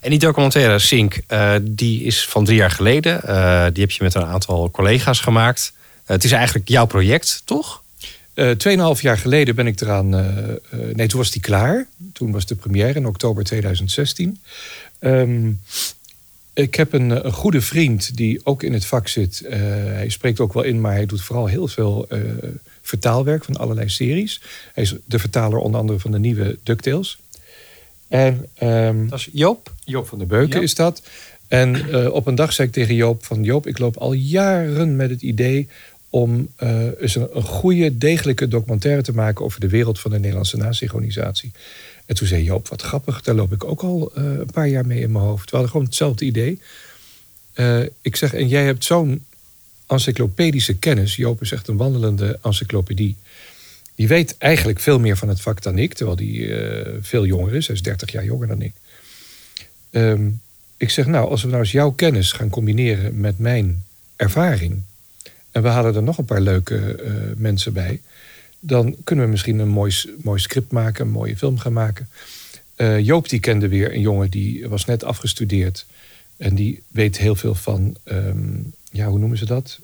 En 0.00 0.10
die 0.10 0.18
documentaire 0.18 0.78
Sink, 0.78 1.20
eh, 1.26 1.54
die 1.62 2.02
is 2.02 2.24
van 2.24 2.44
drie 2.44 2.56
jaar 2.56 2.70
geleden. 2.70 3.22
Eh, 3.22 3.66
die 3.72 3.82
heb 3.82 3.90
je 3.90 4.02
met 4.02 4.14
een 4.14 4.24
aantal 4.24 4.70
collega's 4.70 5.20
gemaakt. 5.20 5.72
Eh, 5.76 6.06
het 6.06 6.24
is 6.24 6.32
eigenlijk 6.32 6.68
jouw 6.68 6.86
project, 6.86 7.42
toch? 7.44 7.82
Tweeënhalf 8.56 9.02
jaar 9.02 9.18
geleden 9.18 9.54
ben 9.54 9.66
ik 9.66 9.80
eraan. 9.80 10.08
nee, 10.92 11.06
toen 11.06 11.18
was 11.18 11.30
die 11.30 11.40
klaar. 11.40 11.86
Toen 12.12 12.32
was 12.32 12.46
de 12.46 12.54
première 12.54 12.98
in 12.98 13.06
oktober 13.06 13.44
2016. 13.44 14.40
Ehm, 14.98 15.50
ik 16.54 16.74
heb 16.74 16.92
een, 16.92 17.26
een 17.26 17.32
goede 17.32 17.60
vriend 17.60 18.16
die 18.16 18.40
ook 18.44 18.62
in 18.62 18.72
het 18.72 18.84
vak 18.84 19.08
zit. 19.08 19.42
Hij 19.48 20.08
spreekt 20.08 20.40
ook 20.40 20.52
wel 20.52 20.62
in, 20.62 20.80
maar 20.80 20.92
hij 20.92 21.06
doet 21.06 21.22
vooral 21.22 21.46
heel 21.46 21.68
veel 21.68 22.08
vertaalwerk 22.82 23.44
van 23.44 23.56
allerlei 23.56 23.88
series. 23.88 24.40
Hij 24.72 24.82
is 24.82 24.94
de 25.04 25.18
vertaler 25.18 25.58
onder 25.58 25.80
andere 25.80 25.98
van 25.98 26.10
de 26.10 26.18
nieuwe 26.18 26.58
DuckTales. 26.62 27.18
En 28.10 28.46
ehm, 28.54 29.08
Dat 29.08 29.18
is 29.18 29.28
Joop? 29.32 29.72
Joop 29.84 30.08
van 30.08 30.18
der 30.18 30.26
Beuken 30.26 30.62
is 30.62 30.74
dat. 30.74 31.02
En 31.48 31.90
eh, 31.90 32.12
op 32.12 32.26
een 32.26 32.34
dag 32.34 32.52
zei 32.52 32.68
ik 32.68 32.74
tegen 32.74 32.94
Joop 32.94 33.24
van... 33.24 33.42
Joop, 33.42 33.66
ik 33.66 33.78
loop 33.78 33.96
al 33.96 34.12
jaren 34.12 34.96
met 34.96 35.10
het 35.10 35.22
idee 35.22 35.68
om 36.10 36.48
eh, 36.56 36.86
eens 37.00 37.14
een, 37.14 37.28
een 37.32 37.42
goede, 37.42 37.98
degelijke 37.98 38.48
documentaire 38.48 39.02
te 39.02 39.12
maken... 39.12 39.44
over 39.44 39.60
de 39.60 39.68
wereld 39.68 40.00
van 40.00 40.10
de 40.10 40.18
Nederlandse 40.18 40.56
nasynchronisatie. 40.56 41.52
En 42.10 42.16
toen 42.16 42.26
zei 42.26 42.42
Joop, 42.42 42.68
wat 42.68 42.82
grappig, 42.82 43.22
daar 43.22 43.34
loop 43.34 43.52
ik 43.52 43.64
ook 43.64 43.82
al 43.82 44.12
eh, 44.14 44.24
een 44.24 44.50
paar 44.52 44.68
jaar 44.68 44.86
mee 44.86 45.00
in 45.00 45.12
mijn 45.12 45.24
hoofd. 45.24 45.44
We 45.44 45.50
hadden 45.50 45.70
gewoon 45.70 45.86
hetzelfde 45.86 46.24
idee. 46.24 46.60
Eh, 47.52 47.80
ik 48.00 48.16
zeg, 48.16 48.34
en 48.34 48.48
jij 48.48 48.64
hebt 48.64 48.84
zo'n 48.84 49.24
encyclopedische 49.86 50.76
kennis. 50.76 51.16
Joop 51.16 51.40
is 51.40 51.52
echt 51.52 51.68
een 51.68 51.76
wandelende 51.76 52.38
encyclopedie. 52.42 53.16
Die 54.00 54.08
weet 54.08 54.38
eigenlijk 54.38 54.80
veel 54.80 54.98
meer 54.98 55.16
van 55.16 55.28
het 55.28 55.40
vak 55.40 55.62
dan 55.62 55.78
ik, 55.78 55.94
terwijl 55.94 56.16
die 56.16 56.54
eh, 56.54 56.92
veel 57.00 57.26
jonger 57.26 57.54
is. 57.54 57.66
Hij 57.66 57.76
is 57.76 57.82
30 57.82 58.12
jaar 58.12 58.24
jonger 58.24 58.46
dan 58.48 58.62
ik. 58.62 58.72
Ehm, 59.90 60.28
ik 60.76 60.90
zeg, 60.90 61.06
nou, 61.06 61.30
als 61.30 61.42
we 61.42 61.48
nou 61.48 61.60
eens 61.60 61.72
jouw 61.72 61.90
kennis 61.90 62.32
gaan 62.32 62.48
combineren 62.48 63.20
met 63.20 63.38
mijn 63.38 63.84
ervaring. 64.16 64.82
en 65.50 65.62
we 65.62 65.68
halen 65.68 65.94
er 65.94 66.02
nog 66.02 66.18
een 66.18 66.24
paar 66.24 66.40
leuke 66.40 66.94
eh, 66.94 67.12
mensen 67.36 67.72
bij. 67.72 68.00
dan 68.60 68.96
kunnen 69.04 69.24
we 69.24 69.30
misschien 69.30 69.58
een 69.58 69.68
mooi, 69.68 69.94
mooi 70.22 70.40
script 70.40 70.72
maken, 70.72 71.06
een 71.06 71.12
mooie 71.12 71.36
film 71.36 71.58
gaan 71.58 71.72
maken. 71.72 72.08
Eh, 72.76 72.98
Joop 72.98 73.28
die 73.28 73.40
kende 73.40 73.68
weer 73.68 73.94
een 73.94 74.00
jongen 74.00 74.30
die 74.30 74.68
was 74.68 74.84
net 74.84 75.04
afgestudeerd. 75.04 75.86
En 76.36 76.54
die 76.54 76.82
weet 76.88 77.18
heel 77.18 77.34
veel 77.34 77.54
van, 77.54 77.96
ehm, 78.04 78.58
ja, 78.90 79.06
hoe 79.06 79.18
noemen 79.18 79.38
ze 79.38 79.46
dat? 79.46 79.78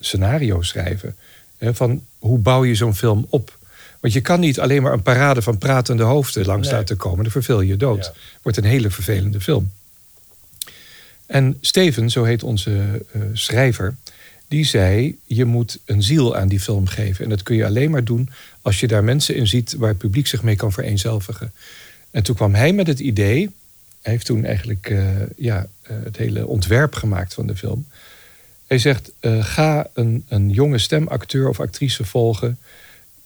Scenario 0.00 0.62
schrijven. 0.62 1.16
Van 1.60 2.02
hoe 2.18 2.38
bouw 2.38 2.64
je 2.64 2.74
zo'n 2.74 2.94
film 2.94 3.26
op? 3.28 3.58
Want 4.00 4.12
je 4.12 4.20
kan 4.20 4.40
niet 4.40 4.60
alleen 4.60 4.82
maar 4.82 4.92
een 4.92 5.02
parade 5.02 5.42
van 5.42 5.58
pratende 5.58 6.02
hoofden 6.02 6.46
langs 6.46 6.68
Nee. 6.68 6.76
laten 6.76 6.96
komen. 6.96 7.22
Dan 7.22 7.32
verveel 7.32 7.60
je 7.60 7.68
je 7.68 7.76
dood. 7.76 8.12
Wordt 8.42 8.58
een 8.58 8.64
hele 8.64 8.90
vervelende 8.90 9.40
film. 9.40 9.72
En 11.26 11.56
Steven, 11.60 12.10
zo 12.10 12.24
heet 12.24 12.42
onze 12.42 13.04
eh, 13.12 13.20
schrijver, 13.32 13.96
die 14.48 14.64
zei: 14.64 15.18
Je 15.24 15.44
moet 15.44 15.78
een 15.84 16.02
ziel 16.02 16.36
aan 16.36 16.48
die 16.48 16.60
film 16.60 16.86
geven. 16.86 17.24
En 17.24 17.30
dat 17.30 17.42
kun 17.42 17.56
je 17.56 17.64
alleen 17.66 17.90
maar 17.90 18.04
doen 18.04 18.30
als 18.62 18.80
je 18.80 18.86
daar 18.86 19.04
mensen 19.04 19.34
in 19.34 19.46
ziet 19.46 19.74
waar 19.78 19.88
het 19.88 19.98
publiek 19.98 20.26
zich 20.26 20.42
mee 20.42 20.56
kan 20.56 20.72
vereenzelvigen. 20.72 21.52
En 22.10 22.22
toen 22.22 22.34
kwam 22.34 22.54
hij 22.54 22.72
met 22.72 22.86
het 22.86 23.00
idee. 23.00 23.50
Hij 24.02 24.12
heeft 24.12 24.26
toen 24.26 24.44
eigenlijk 24.44 24.90
eh, 24.90 25.06
ja, 25.36 25.66
eh, 25.82 25.96
het 26.04 26.16
hele 26.16 26.46
ontwerp 26.46 26.94
gemaakt 26.94 27.34
van 27.34 27.46
de 27.46 27.56
film. 27.56 27.86
Hij 28.66 28.78
zegt: 28.78 29.10
Ga 29.40 29.86
een, 29.94 30.24
een 30.28 30.50
jonge 30.50 30.78
stemacteur 30.78 31.48
of 31.48 31.60
actrice 31.60 32.04
volgen. 32.04 32.58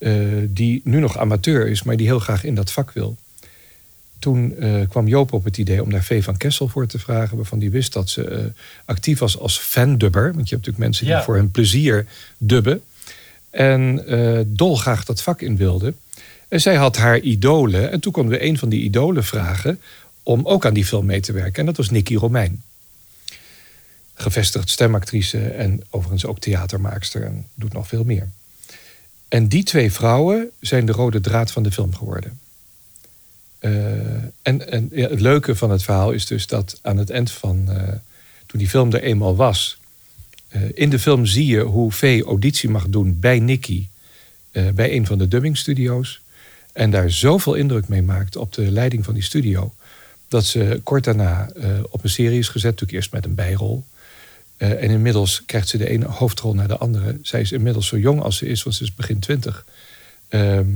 Eh, 0.05 0.13
die 0.49 0.81
nu 0.85 1.01
nog 1.01 1.19
amateur 1.19 1.69
is, 1.69 1.83
maar 1.83 1.97
die 1.97 2.07
heel 2.07 2.19
graag 2.19 2.45
in 2.45 2.55
dat 2.55 2.73
vak 2.73 2.93
wil. 2.93 3.17
Toen 4.19 4.57
eh, 4.57 4.89
kwam 4.89 5.09
Joop 5.09 5.33
op 5.33 5.45
het 5.45 5.59
idee 5.59 5.83
om 5.83 5.91
daar 5.91 6.05
Vee 6.05 6.23
van 6.25 6.37
Kessel 6.37 6.69
voor 6.69 6.87
te 6.87 6.99
vragen. 6.99 7.37
Waarvan 7.37 7.59
die 7.59 7.71
wist 7.71 7.93
dat 7.93 8.11
ze 8.11 8.25
eh, 8.25 8.45
actief 8.85 9.19
was 9.19 9.39
als 9.39 9.59
fandubber. 9.59 10.23
Want 10.23 10.49
je 10.49 10.55
hebt 10.55 10.67
natuurlijk 10.67 10.79
mensen 10.79 11.05
die 11.05 11.15
Ja. 11.15 11.23
voor 11.23 11.35
hun 11.35 11.51
plezier 11.51 12.07
dubben. 12.39 12.83
En 13.51 14.05
dolgraag 14.47 15.05
dat 15.05 15.23
vak 15.23 15.41
in 15.41 15.57
wilde. 15.57 15.95
En 16.49 16.61
zij 16.61 16.75
had 16.75 16.97
haar 16.97 17.19
idolen. 17.19 17.91
En 17.91 18.01
toen 18.01 18.13
konden 18.13 18.39
we 18.39 18.45
een 18.45 18.59
van 18.59 18.69
die 18.69 18.83
idolen 18.83 19.25
vragen 19.25 19.81
om 20.23 20.47
ook 20.47 20.67
aan 20.67 20.75
die 20.75 20.85
film 20.85 21.07
mee 21.07 21.21
te 21.21 21.33
werken. 21.33 21.61
En 21.61 21.67
dat 21.67 21.77
was 21.77 21.91
Nicky 21.91 22.15
Romein. 22.15 22.63
Gevestigd 24.15 24.71
stemactrice 24.71 25.49
en 25.49 25.83
overigens 25.91 26.27
ook 26.27 26.39
theatermaakster 26.39 27.25
en 27.25 27.47
doet 27.55 27.73
nog 27.73 27.89
veel 27.89 28.05
meer. 28.05 28.29
En 29.35 29.49
die 29.49 29.63
twee 29.63 29.93
vrouwen 29.93 30.51
zijn 30.61 30.87
de 30.87 30.93
rode 30.93 31.21
draad 31.21 31.51
van 31.51 31.63
de 31.63 31.73
film 31.73 31.95
geworden. 31.95 32.41
Eh, 33.59 33.73
en 34.43 34.71
en 34.71 34.89
ja, 34.93 35.09
het 35.09 35.21
leuke 35.21 35.57
van 35.57 35.71
het 35.71 35.83
verhaal 35.83 36.11
is 36.13 36.27
dus 36.27 36.47
dat 36.47 36.79
aan 36.83 36.97
het 36.97 37.11
eind 37.11 37.31
van. 37.31 37.71
eh, 37.71 37.89
toen 38.47 38.59
die 38.59 38.69
film 38.69 38.93
er 38.93 39.03
eenmaal 39.03 39.37
was. 39.37 39.79
eh, 40.49 40.63
in 40.75 40.91
de 40.91 40.99
film 40.99 41.27
zie 41.27 41.47
je 41.47 41.61
hoe 41.61 41.93
Vee 41.93 42.25
auditie 42.25 42.69
mag 42.69 42.89
doen 42.89 43.21
bij 43.21 43.39
Nicky. 43.39 43.87
bij 44.75 44.93
een 44.93 45.07
van 45.07 45.19
de 45.19 45.29
dubbingstudio's. 45.29 46.21
En 46.73 46.91
daar 46.91 47.11
zoveel 47.11 47.55
indruk 47.55 47.89
mee 47.89 48.03
maakt 48.03 48.37
op 48.37 48.53
de 48.53 48.71
leiding 48.71 49.05
van 49.05 49.15
die 49.15 49.23
studio. 49.23 49.75
dat 50.29 50.45
ze 50.45 50.81
kort 50.83 51.05
daarna 51.05 51.51
op 51.91 52.05
een 52.05 52.11
serie 52.11 52.39
is 52.39 52.49
gezet. 52.49 52.71
Natuurlijk 52.71 52.99
eerst 52.99 53.13
met 53.13 53.25
een 53.25 53.35
bijrol. 53.35 53.85
Eh, 54.57 54.71
en 54.71 54.91
inmiddels 54.91 55.43
krijgt 55.47 55.69
ze 55.69 55.77
de 55.79 55.89
ene 55.89 56.05
hoofdrol 56.07 56.55
naar 56.55 56.69
de 56.69 56.77
andere. 56.79 57.19
Zij 57.23 57.41
is 57.41 57.53
inmiddels 57.53 57.87
zo 57.87 57.99
jong 57.99 58.23
als 58.23 58.37
ze 58.37 58.47
is, 58.47 58.63
want 58.63 58.77
ze 58.77 58.83
is 58.83 58.95
begin 58.95 59.19
twintig. 59.19 59.65
Ehm, 60.29 60.67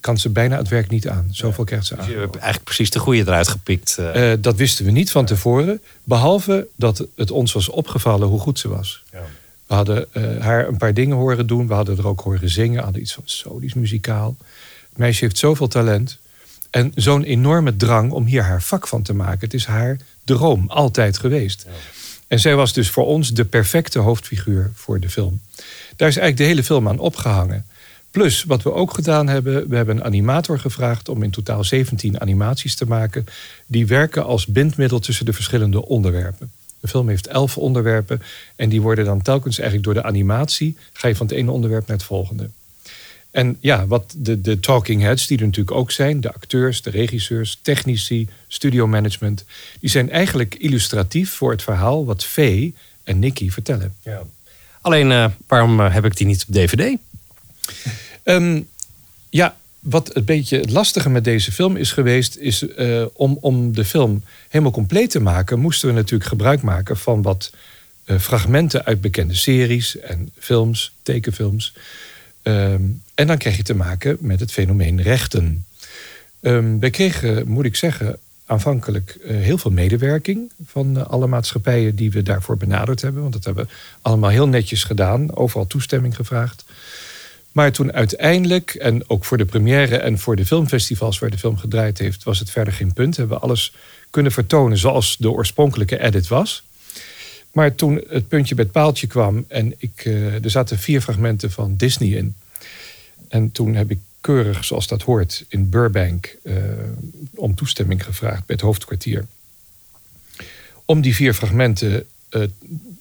kan 0.00 0.18
ze 0.18 0.30
bijna 0.30 0.56
het 0.56 0.68
werk 0.68 0.90
niet 0.90 1.08
aan. 1.08 1.28
Zoveel 1.30 1.64
krijgt 1.64 1.86
ze 1.86 1.94
Dus 1.94 2.04
aan. 2.04 2.10
je 2.10 2.16
hebt 2.16 2.34
eigenlijk 2.34 2.64
precies 2.64 2.90
de 2.90 2.98
goede 2.98 3.20
eruit 3.20 3.48
gepikt. 3.48 3.98
eh. 3.98 4.32
Eh, 4.32 4.38
dat 4.42 4.56
wisten 4.56 4.84
we 4.84 4.90
niet 4.90 5.10
van 5.10 5.24
tevoren. 5.24 5.80
Behalve 6.04 6.66
dat 6.76 7.06
het 7.16 7.30
ons 7.30 7.52
was 7.52 7.68
opgevallen 7.68 8.28
hoe 8.28 8.40
goed 8.40 8.58
ze 8.58 8.68
was. 8.68 9.02
We 9.66 9.74
hadden 9.74 10.08
haar 10.40 10.68
een 10.68 10.76
paar 10.76 10.94
dingen 10.94 11.16
horen 11.16 11.46
doen. 11.46 11.66
We 11.66 11.74
hadden 11.74 11.98
er 11.98 12.06
ook 12.06 12.20
horen 12.20 12.50
zingen. 12.50 12.76
We 12.76 12.82
hadden 12.82 13.00
iets 13.02 13.18
van 13.44 13.60
is 13.62 13.74
muzikaal. 13.74 14.36
Het 14.88 14.98
meisje 14.98 15.24
heeft 15.24 15.38
zoveel 15.38 15.68
talent. 15.68 16.18
En 16.70 16.92
zo'n 16.94 17.22
enorme 17.22 17.76
drang 17.76 18.10
om 18.12 18.24
hier 18.24 18.42
haar 18.42 18.62
vak 18.62 18.88
van 18.88 19.02
te 19.02 19.14
maken. 19.14 19.40
Het 19.40 19.54
is 19.54 19.64
haar 19.64 19.96
droom, 20.24 20.64
altijd 20.68 21.18
geweest. 21.18 21.66
En 22.26 22.40
zij 22.40 22.56
was 22.56 22.72
dus 22.72 22.90
voor 22.90 23.06
ons 23.06 23.30
de 23.30 23.44
perfecte 23.44 23.98
hoofdfiguur 23.98 24.70
voor 24.74 25.00
de 25.00 25.10
film. 25.10 25.40
Daar 25.96 26.08
is 26.08 26.16
eigenlijk 26.16 26.36
de 26.36 26.44
hele 26.44 26.64
film 26.64 26.88
aan 26.88 26.98
opgehangen. 26.98 27.66
Plus, 28.10 28.44
wat 28.44 28.62
we 28.62 28.72
ook 28.72 28.94
gedaan 28.94 29.28
hebben, 29.28 29.68
we 29.68 29.76
hebben 29.76 29.96
een 29.96 30.04
animator 30.04 30.58
gevraagd 30.58 31.08
om 31.08 31.22
in 31.22 31.30
totaal 31.30 31.64
17 31.64 32.20
animaties 32.20 32.74
te 32.74 32.86
maken. 32.86 33.26
Die 33.66 33.86
werken 33.86 34.24
als 34.24 34.46
bindmiddel 34.46 34.98
tussen 34.98 35.24
de 35.24 35.32
verschillende 35.32 35.86
onderwerpen. 35.86 36.50
De 36.80 36.88
film 36.88 37.08
heeft 37.08 37.26
11 37.26 37.58
onderwerpen 37.58 38.22
en 38.56 38.68
die 38.68 38.82
worden 38.82 39.04
dan 39.04 39.22
telkens 39.22 39.58
eigenlijk 39.58 39.84
door 39.84 40.02
de 40.02 40.08
animatie, 40.08 40.76
ga 40.92 41.08
je 41.08 41.16
van 41.16 41.26
het 41.26 41.34
ene 41.34 41.50
onderwerp 41.50 41.86
naar 41.86 41.96
het 41.96 42.06
volgende. 42.06 42.50
En 43.36 43.56
ja, 43.60 43.86
wat 43.86 44.14
de, 44.16 44.40
de 44.40 44.60
talking 44.60 45.02
heads, 45.02 45.26
die 45.26 45.38
er 45.38 45.44
natuurlijk 45.44 45.76
ook 45.76 45.90
zijn, 45.90 46.20
de 46.20 46.32
acteurs, 46.32 46.82
de 46.82 46.90
regisseurs, 46.90 47.58
technici, 47.62 48.28
studiomanagement, 48.48 49.44
die 49.80 49.90
zijn 49.90 50.10
eigenlijk 50.10 50.54
illustratief 50.54 51.30
voor 51.30 51.50
het 51.50 51.62
verhaal 51.62 52.04
wat 52.04 52.24
Vee 52.24 52.74
en 53.04 53.18
Nicky 53.18 53.50
vertellen. 53.50 53.94
Alleen, 54.80 55.12
eh, 55.12 55.26
waarom 55.46 55.80
eh, 55.80 55.94
heb 55.94 56.04
ik 56.04 56.16
die 56.16 56.26
niet 56.26 56.44
op 56.48 56.54
DVD? 56.54 56.98
Ehm, 58.22 58.60
ja, 59.30 59.56
wat 59.78 60.16
een 60.16 60.24
beetje 60.24 60.58
het 60.58 60.70
lastige 60.70 61.10
met 61.10 61.24
deze 61.24 61.52
film 61.52 61.76
is 61.76 61.92
geweest, 61.92 62.36
is 62.36 62.68
eh, 62.68 63.04
om, 63.12 63.38
om 63.40 63.74
de 63.74 63.84
film 63.84 64.24
helemaal 64.48 64.72
compleet 64.72 65.10
te 65.10 65.20
maken, 65.20 65.58
moesten 65.58 65.88
we 65.88 65.94
natuurlijk 65.94 66.30
gebruik 66.30 66.62
maken 66.62 66.96
van 66.96 67.22
wat 67.22 67.52
fragmenten 68.18 68.84
uit 68.84 69.00
bekende 69.00 69.34
series 69.34 69.98
en 69.98 70.30
films, 70.38 70.92
tekenfilms. 71.02 71.74
Ehm, 72.42 72.82
en 73.16 73.26
dan 73.26 73.38
krijg 73.38 73.56
je 73.56 73.62
te 73.62 73.74
maken 73.74 74.16
met 74.20 74.40
het 74.40 74.52
fenomeen 74.52 75.02
rechten. 75.02 75.64
Ehm, 76.40 76.78
wij 76.78 76.90
kregen, 76.90 77.48
moet 77.48 77.64
ik 77.64 77.76
zeggen, 77.76 78.18
aanvankelijk 78.46 79.18
eh, 79.24 79.36
heel 79.36 79.58
veel 79.58 79.70
medewerking 79.70 80.52
van 80.64 80.98
eh, 80.98 81.06
alle 81.06 81.26
maatschappijen 81.26 81.96
die 81.96 82.10
we 82.10 82.22
daarvoor 82.22 82.56
benaderd 82.56 83.00
hebben. 83.00 83.20
Want 83.22 83.32
dat 83.32 83.44
hebben 83.44 83.64
we 83.64 83.70
allemaal 84.02 84.30
heel 84.30 84.48
netjes 84.48 84.84
gedaan, 84.84 85.36
overal 85.36 85.66
toestemming 85.66 86.16
gevraagd. 86.16 86.64
Maar 87.52 87.72
toen 87.72 87.92
uiteindelijk, 87.92 88.74
en 88.74 89.10
ook 89.10 89.24
voor 89.24 89.36
de 89.36 89.44
première 89.44 89.96
en 89.96 90.18
voor 90.18 90.36
de 90.36 90.46
filmfestivals 90.46 91.18
waar 91.18 91.30
de 91.30 91.38
film 91.38 91.56
gedraaid 91.56 91.98
heeft, 91.98 92.22
was 92.22 92.38
het 92.38 92.50
verder 92.50 92.72
geen 92.72 92.92
punt. 92.92 93.16
Hebben 93.16 93.36
we 93.36 93.42
alles 93.42 93.72
kunnen 94.10 94.32
vertonen 94.32 94.78
zoals 94.78 95.16
de 95.18 95.30
oorspronkelijke 95.30 96.00
edit 96.00 96.28
was. 96.28 96.64
Maar 97.52 97.74
toen 97.74 98.04
het 98.08 98.28
puntje 98.28 98.54
bij 98.54 98.64
het 98.64 98.72
paaltje 98.72 99.06
kwam 99.06 99.44
en 99.48 99.74
ik, 99.78 100.02
eh, 100.04 100.44
er 100.44 100.50
zaten 100.50 100.78
vier 100.78 101.00
fragmenten 101.00 101.50
van 101.50 101.76
Disney 101.76 102.08
in. 102.08 102.34
En 103.28 103.52
toen 103.52 103.74
heb 103.74 103.90
ik 103.90 103.98
keurig, 104.26 104.64
zoals 104.64 104.86
dat 104.86 105.02
hoort, 105.02 105.44
in 105.48 105.68
Burbank 105.68 106.36
eh, 106.42 106.54
om 107.34 107.54
toestemming 107.54 108.04
gevraagd 108.04 108.46
bij 108.46 108.54
het 108.54 108.60
hoofdkwartier. 108.60 109.26
Om 110.84 111.00
die 111.00 111.14
vier 111.14 111.34
fragmenten 111.34 112.06
eh, 112.28 112.42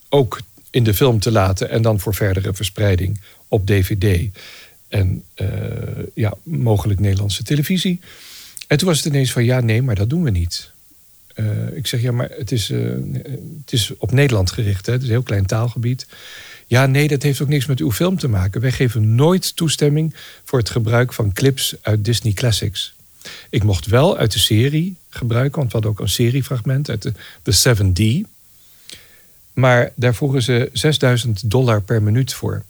ook 0.10 0.40
in 0.70 0.84
de 0.84 0.94
film 0.94 1.20
te 1.20 1.32
laten 1.32 1.70
en 1.70 1.82
dan 1.82 2.00
voor 2.00 2.16
verdere 2.16 2.54
verspreiding 2.54 3.22
op 3.48 3.68
DVD 3.68 4.38
en 4.88 5.24
eh, 5.34 5.48
ja, 6.14 6.34
mogelijk 6.44 7.00
Nederlandse 7.00 7.44
televisie. 7.44 8.00
En 8.68 8.78
toen 8.78 8.88
was 8.88 8.98
het 8.98 9.06
ineens 9.06 9.32
van 9.32 9.44
ja, 9.44 9.60
nee, 9.60 9.82
maar 9.82 9.96
dat 9.96 10.10
doen 10.10 10.24
we 10.24 10.30
niet. 10.30 10.74
Ik 11.74 11.88
zeg 11.88 12.02
ja, 12.02 12.12
maar 12.12 12.30
het 12.30 12.52
is, 12.52 12.68
het 12.68 13.72
is 13.72 13.98
op 13.98 14.12
Nederland 14.12 14.52
gericht, 14.52 14.86
hè? 14.86 14.92
het 14.92 15.02
is 15.02 15.08
een 15.08 15.14
heel 15.14 15.24
klein 15.24 15.46
taalgebied. 15.46 16.08
Ja, 16.68 16.86
nee, 16.86 17.08
dat 17.08 17.24
heeft 17.24 17.42
ook 17.42 17.48
niks 17.48 17.66
met 17.66 17.80
uw 17.80 17.92
film 17.92 18.18
te 18.18 18.28
maken. 18.28 18.62
Wij 18.62 18.72
geven 18.72 19.16
nooit 19.16 19.56
toestemming 19.56 20.16
voor 20.44 20.60
het 20.60 20.70
gebruik 20.70 21.14
van 21.14 21.34
clips 21.34 21.76
uit 21.82 22.06
Disney 22.06 22.34
Classics. 22.34 22.94
Ik 23.50 23.64
mocht 23.64 23.86
wel 23.86 24.18
uit 24.18 24.32
de 24.32 24.40
serie 24.40 24.96
gebruiken, 25.10 25.58
want 25.58 25.68
we 25.68 25.74
hadden 25.74 25.92
ook 25.92 26.00
een 26.00 26.10
seriefragment 26.10 26.90
uit 26.90 27.02
de, 27.02 27.14
de 27.44 28.24
7D. 28.24 28.30
Maar 29.54 29.92
daar 29.96 30.16
vroegen 30.16 30.42
ze 30.42 30.70
6000 30.74 31.50
dollar 31.52 31.82
per 31.82 32.04
minuut 32.04 32.34
voor. 32.34 32.64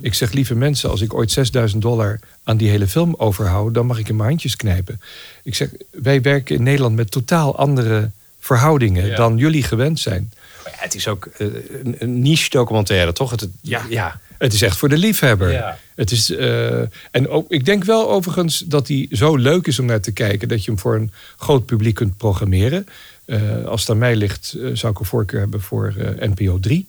Ik 0.00 0.14
zeg, 0.14 0.32
lieve 0.32 0.54
mensen, 0.54 0.90
als 0.90 1.00
ik 1.00 1.14
ooit 1.14 1.30
6000 1.30 1.82
dollar 1.82 2.20
aan 2.44 2.56
die 2.56 2.68
hele 2.68 2.86
film 2.88 3.14
overhoud, 3.18 3.74
dan 3.74 3.86
mag 3.86 3.98
ik 3.98 4.08
in 4.08 4.16
mijn 4.16 4.28
handjes 4.28 4.56
knijpen. 4.56 5.00
Ik 5.42 5.54
zeg, 5.54 5.68
wij 5.90 6.22
werken 6.22 6.56
in 6.56 6.62
Nederland 6.62 6.96
met 6.96 7.10
totaal 7.10 7.56
andere 7.58 8.10
verhoudingen 8.40 9.06
Ja. 9.06 9.16
dan 9.16 9.36
jullie 9.36 9.62
gewend 9.62 10.00
zijn. 10.00 10.32
Maar 10.66 10.74
ja, 10.74 10.82
het 10.84 10.94
is 10.94 11.08
ook 11.08 11.26
eh, 11.26 11.46
een, 11.84 11.96
een 11.98 12.22
niche 12.22 12.50
documentaire, 12.50 13.12
toch? 13.12 13.30
Het, 13.30 13.48
Ja. 13.60 13.82
ja. 13.88 14.20
Het 14.38 14.52
is 14.52 14.62
echt 14.62 14.76
voor 14.76 14.88
de 14.88 14.96
liefhebber. 14.96 15.52
Ja. 15.52 15.78
Het 15.94 16.10
is, 16.10 16.30
eh, 16.30 16.80
en 17.10 17.28
ook, 17.28 17.50
ik 17.50 17.64
denk 17.64 17.84
wel 17.84 18.10
overigens 18.10 18.58
dat 18.58 18.88
hij 18.88 19.06
zo 19.10 19.36
leuk 19.36 19.66
is 19.66 19.78
om 19.78 19.86
naar 19.86 20.00
te 20.00 20.12
kijken 20.12 20.48
dat 20.48 20.64
je 20.64 20.70
hem 20.70 20.80
voor 20.80 20.94
een 20.94 21.12
groot 21.36 21.66
publiek 21.66 21.94
kunt 21.94 22.16
programmeren. 22.16 22.86
Eh, 23.24 23.64
als 23.64 23.80
het 23.80 23.90
aan 23.90 23.98
mij 23.98 24.16
ligt, 24.16 24.56
zou 24.72 24.92
ik 24.92 24.98
een 24.98 25.06
voorkeur 25.06 25.40
hebben 25.40 25.60
voor 25.60 25.94
NPO 26.18 26.60
3. 26.60 26.86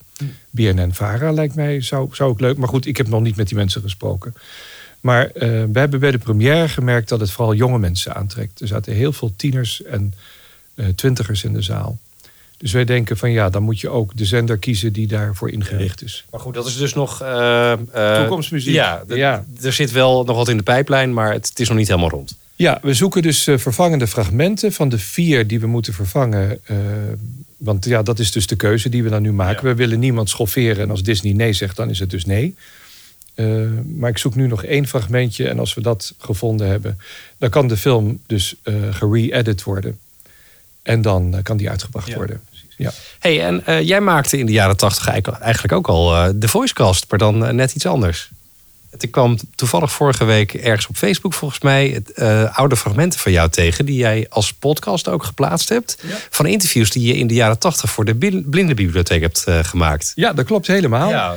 BNN 0.50 0.94
Vara 0.94 1.32
lijkt 1.32 1.56
mij, 1.56 1.82
zou, 1.82 2.10
zou 2.12 2.30
ook 2.30 2.40
leuk. 2.40 2.58
Maar 2.58 2.70
goed, 2.70 2.86
ik 2.86 2.98
heb 2.98 3.08
nog 3.08 3.22
niet 3.22 3.36
met 3.36 3.48
die 3.48 3.58
mensen 3.58 3.82
gesproken. 3.82 4.34
Maar 5.02 5.30
we 5.34 5.80
hebben 5.80 6.00
bij 6.00 6.12
de 6.12 6.18
première 6.18 6.70
gemerkt 6.70 7.10
dat 7.10 7.20
het 7.20 7.32
vooral 7.32 7.54
jonge 7.54 7.80
mensen 7.80 8.16
aantrekt. 8.16 8.62
Er 8.62 8.68
zaten 8.68 8.94
heel 8.94 9.14
veel 9.14 9.34
tieners 9.36 9.84
en 9.84 10.14
twintigers 10.96 11.44
in 11.44 11.54
de 11.54 11.62
zaal. 11.62 11.98
Dus 12.58 12.72
wij 12.72 12.86
denken 12.86 13.18
van 13.18 13.32
ja, 13.32 13.50
dan 13.50 13.64
moet 13.64 13.80
je 13.80 13.90
ook 13.90 14.18
de 14.18 14.26
zender 14.26 14.58
kiezen 14.58 14.94
die 14.94 15.08
daarvoor 15.08 15.50
ingericht 15.52 16.04
is. 16.04 16.26
Maar 16.32 16.40
goed, 16.40 16.54
dat 16.54 16.66
is 16.68 16.78
dus 16.78 16.94
nog... 16.94 17.22
eh, 17.22 17.72
eh, 17.72 18.20
Toekomstmuziek. 18.20 18.74
Ja, 18.74 19.04
Ja. 19.08 19.46
er 19.62 19.74
zit 19.74 19.92
wel 19.92 20.24
nog 20.24 20.36
wat 20.36 20.48
in 20.50 20.58
de 20.58 20.64
pijplijn, 20.64 21.14
maar 21.14 21.34
het, 21.34 21.50
het 21.50 21.60
is 21.60 21.68
nog 21.68 21.78
niet 21.78 21.88
helemaal 21.88 22.10
rond. 22.10 22.36
Ja, 22.56 22.80
we 22.82 22.94
zoeken 22.94 23.22
dus 23.22 23.48
eh, 23.48 23.58
vervangende 23.58 24.08
fragmenten 24.08 24.74
van 24.74 24.90
de 24.90 24.98
vier 25.00 25.48
die 25.48 25.60
we 25.60 25.68
moeten 25.68 25.94
vervangen. 25.94 26.60
eh, 26.66 26.78
want 27.58 27.86
ja, 27.86 28.02
dat 28.04 28.20
is 28.20 28.32
dus 28.32 28.48
de 28.48 28.56
keuze 28.56 28.90
die 28.90 29.04
we 29.04 29.10
dan 29.10 29.22
nu 29.22 29.32
maken. 29.34 29.64
We 29.66 29.76
willen 29.76 30.00
niemand 30.00 30.30
schofferen 30.30 30.78
en 30.84 30.90
als 30.90 31.04
Disney 31.04 31.34
nee 31.34 31.54
zegt, 31.54 31.76
dan 31.76 31.90
is 31.90 32.00
het 32.00 32.10
dus 32.10 32.26
nee. 32.26 32.56
Eh, 33.36 33.46
maar 33.96 34.10
ik 34.10 34.18
zoek 34.18 34.36
nu 34.36 34.48
nog 34.48 34.64
één 34.64 34.88
fragmentje 34.88 35.48
en 35.48 35.60
als 35.60 35.74
we 35.74 35.82
dat 35.82 36.14
gevonden 36.18 36.68
hebben, 36.68 37.00
dan 37.38 37.50
kan 37.50 37.68
de 37.68 37.78
film 37.78 38.20
dus 38.26 38.56
eh 38.64 38.74
gere-edit 38.92 39.64
worden. 39.64 39.98
En 40.88 41.02
dan 41.02 41.36
eh, 41.36 41.44
kan 41.44 41.58
die 41.58 41.70
uitgebracht 41.70 42.14
worden. 42.14 42.42
Ja. 42.78 42.92
hey, 43.20 43.46
en 43.46 43.66
eh, 43.66 43.82
jij 43.82 44.02
maakte 44.02 44.38
in 44.38 44.46
de 44.46 44.52
jaren 44.52 44.78
tachtig 44.78 45.08
eigenlijk 45.08 45.74
ook 45.74 45.88
al 45.88 46.16
eh, 46.16 46.30
de 46.36 46.48
Voicecast, 46.48 47.06
maar 47.10 47.20
dan 47.20 47.56
net 47.56 47.76
iets 47.76 47.86
anders. 47.86 48.30
Ik 49.00 49.12
kwam 49.12 49.38
toevallig 49.56 49.92
vorige 49.92 50.26
week 50.26 50.54
ergens 50.54 50.88
op 50.88 50.96
Facebook 50.96 51.34
volgens 51.34 51.62
mij 51.62 51.88
het, 51.88 52.12
eh, 52.12 52.58
oude 52.58 52.76
fragmenten 52.76 53.20
van 53.20 53.32
jou 53.32 53.50
tegen... 53.50 53.86
die 53.86 53.98
jij 53.98 54.26
als 54.30 54.54
podcast 54.54 55.08
ook 55.08 55.24
geplaatst 55.24 55.70
hebt. 55.70 55.98
Van 56.30 56.46
interviews 56.46 56.90
die 56.90 57.08
je 57.08 57.18
in 57.18 57.28
de 57.28 57.34
jaren 57.34 57.60
tachtig 57.60 57.90
voor 57.90 58.06
de 58.06 58.16
Blindenbibliotheek 58.16 59.22
hebt 59.22 59.44
eh, 59.44 59.60
gemaakt. 59.64 60.12
ja, 60.16 60.34
dat 60.34 60.46
klopt 60.46 60.68
helemaal. 60.68 61.10
Ja. 61.10 61.36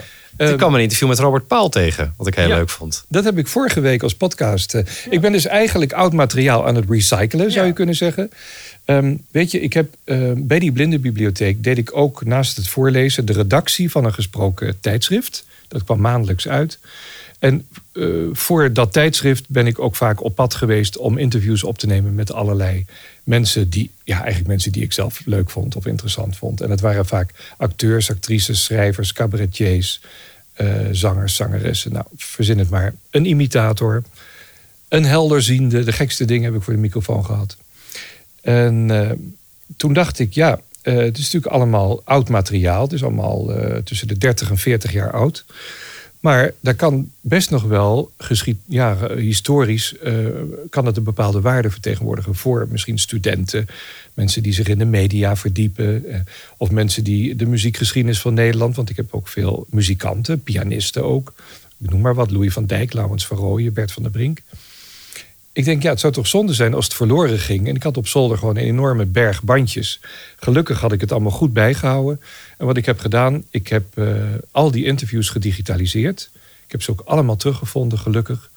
Ik 0.48 0.56
kwam 0.56 0.74
een 0.74 0.80
interview 0.80 1.08
met 1.08 1.18
Robert 1.18 1.46
Paul 1.46 1.68
tegen, 1.68 2.14
wat 2.16 2.26
ik 2.26 2.34
heel 2.34 2.48
Ja. 2.48 2.56
leuk 2.56 2.68
vond. 2.70 3.04
Dat 3.08 3.24
heb 3.24 3.38
ik 3.38 3.46
vorige 3.46 3.80
week 3.80 4.02
als 4.02 4.14
podcast. 4.14 4.74
eh, 4.74 4.84
Ik 5.10 5.20
ben 5.20 5.32
dus 5.32 5.46
eigenlijk 5.46 5.92
oud 5.92 6.12
materiaal 6.12 6.66
aan 6.66 6.74
het 6.74 6.90
recyclen, 6.90 7.50
zou 7.50 7.60
Ja. 7.60 7.64
je 7.64 7.72
kunnen 7.72 7.94
zeggen. 7.94 8.30
Ehm, 8.84 9.16
weet 9.30 9.50
je, 9.50 9.60
ik 9.60 9.72
heb 9.72 9.94
eh, 10.04 10.32
bij 10.36 10.58
die 10.58 10.72
blindenbibliotheek 10.72 11.62
deed 11.64 11.78
ik 11.78 11.96
ook 11.96 12.24
naast 12.24 12.56
het 12.56 12.68
voorlezen 12.68 13.24
de 13.24 13.32
redactie 13.32 13.90
van 13.90 14.04
een 14.04 14.14
gesproken 14.14 14.80
tijdschrift. 14.80 15.44
Dat 15.68 15.84
kwam 15.84 16.00
maandelijks 16.00 16.48
uit. 16.48 16.78
En 17.38 17.66
eh, 17.92 18.04
voor 18.32 18.72
dat 18.72 18.92
tijdschrift 18.92 19.48
ben 19.48 19.66
ik 19.66 19.78
ook 19.78 19.96
vaak 19.96 20.22
op 20.24 20.34
pad 20.34 20.54
geweest 20.54 20.96
om 20.96 21.18
interviews 21.18 21.64
op 21.64 21.78
te 21.78 21.86
nemen 21.86 22.14
met 22.14 22.32
allerlei 22.32 22.84
mensen 23.24 23.70
die, 23.70 23.90
ja, 24.04 24.16
eigenlijk 24.18 24.46
mensen 24.48 24.72
die 24.72 24.82
ik 24.82 24.92
zelf 24.92 25.20
leuk 25.24 25.50
vond 25.50 25.76
of 25.76 25.86
interessant 25.86 26.36
vond. 26.36 26.60
En 26.60 26.68
dat 26.68 26.80
waren 26.80 27.06
vaak 27.06 27.30
acteurs, 27.56 28.10
actrices, 28.10 28.64
schrijvers, 28.64 29.12
cabaretiers, 29.12 30.00
zangers, 30.90 31.34
zangeressen. 31.34 31.92
Nou, 31.92 32.04
verzin 32.16 32.58
het 32.58 32.70
maar. 32.70 32.94
Een 33.10 33.24
imitator, 33.24 34.02
een 34.88 35.04
helderziende. 35.04 35.84
De 35.84 35.92
gekste 35.92 36.24
dingen 36.24 36.44
heb 36.44 36.54
ik 36.54 36.62
voor 36.62 36.72
de 36.72 36.78
microfoon 36.78 37.24
gehad. 37.24 37.56
En 38.40 38.90
eh, 38.90 39.10
toen 39.76 39.92
dacht 39.92 40.18
ik, 40.18 40.34
ja, 40.34 40.60
eh, 40.82 40.96
het 40.96 41.18
is 41.18 41.24
natuurlijk 41.24 41.52
allemaal 41.52 42.02
oud 42.04 42.28
materiaal. 42.28 42.82
Het 42.82 42.92
is 42.92 43.02
allemaal 43.02 43.52
eh, 43.52 43.76
tussen 43.76 44.08
de 44.08 44.18
30 44.18 44.50
en 44.50 44.58
40 44.58 44.92
jaar 44.92 45.12
oud. 45.12 45.44
Maar 46.20 46.52
daar 46.60 46.74
kan 46.74 47.10
best 47.20 47.50
nog 47.50 47.62
wel 47.62 48.12
geschied, 48.16 48.58
ja, 48.66 49.14
historisch 49.16 49.98
eh, 49.98 50.14
kan 50.70 50.86
het 50.86 50.96
een 50.96 51.02
bepaalde 51.02 51.40
waarde 51.40 51.70
vertegenwoordigen 51.70 52.34
voor 52.34 52.66
misschien 52.70 52.98
studenten, 52.98 53.66
mensen 54.14 54.42
die 54.42 54.52
zich 54.52 54.68
in 54.68 54.78
de 54.78 54.84
media 54.84 55.36
verdiepen, 55.36 56.04
eh, 56.04 56.20
of 56.56 56.70
mensen 56.70 57.04
die 57.04 57.36
de 57.36 57.46
muziekgeschiedenis 57.46 58.20
van 58.20 58.34
Nederland, 58.34 58.76
want 58.76 58.90
ik 58.90 58.96
heb 58.96 59.06
ook 59.10 59.28
veel 59.28 59.66
muzikanten, 59.70 60.42
pianisten 60.42 61.04
ook, 61.04 61.34
ik 61.78 61.90
noem 61.90 62.00
maar 62.00 62.14
wat, 62.14 62.30
Louis 62.30 62.52
van 62.52 62.66
Dijk, 62.66 62.92
Laurens 62.92 63.26
van 63.26 63.36
Rooyen, 63.36 63.72
Bert 63.72 63.92
van 63.92 64.02
der 64.02 64.12
Brink. 64.12 64.42
Ik 65.60 65.66
denk, 65.66 65.82
ja, 65.82 65.90
het 65.90 66.00
zou 66.00 66.12
toch 66.12 66.26
zonde 66.26 66.52
zijn 66.54 66.74
als 66.74 66.84
het 66.84 66.94
verloren 66.94 67.38
ging. 67.38 67.68
En 67.68 67.74
ik 67.74 67.82
had 67.82 67.96
op 67.96 68.06
zolder 68.06 68.38
gewoon 68.38 68.56
een 68.56 68.62
enorme 68.62 69.04
berg 69.04 69.42
bandjes. 69.42 70.00
Gelukkig 70.36 70.80
had 70.80 70.92
ik 70.92 71.00
het 71.00 71.12
allemaal 71.12 71.30
goed 71.30 71.52
bijgehouden. 71.52 72.20
En 72.58 72.66
wat 72.66 72.76
ik 72.76 72.86
heb 72.86 72.98
gedaan, 72.98 73.44
ik 73.50 73.68
heb 73.68 73.84
eh, 73.94 74.14
al 74.50 74.70
die 74.70 74.84
interviews 74.84 75.28
gedigitaliseerd. 75.28 76.30
Ik 76.64 76.72
heb 76.72 76.82
ze 76.82 76.90
ook 76.90 77.00
allemaal 77.04 77.36
teruggevonden, 77.36 77.98
gelukkig. 77.98 78.50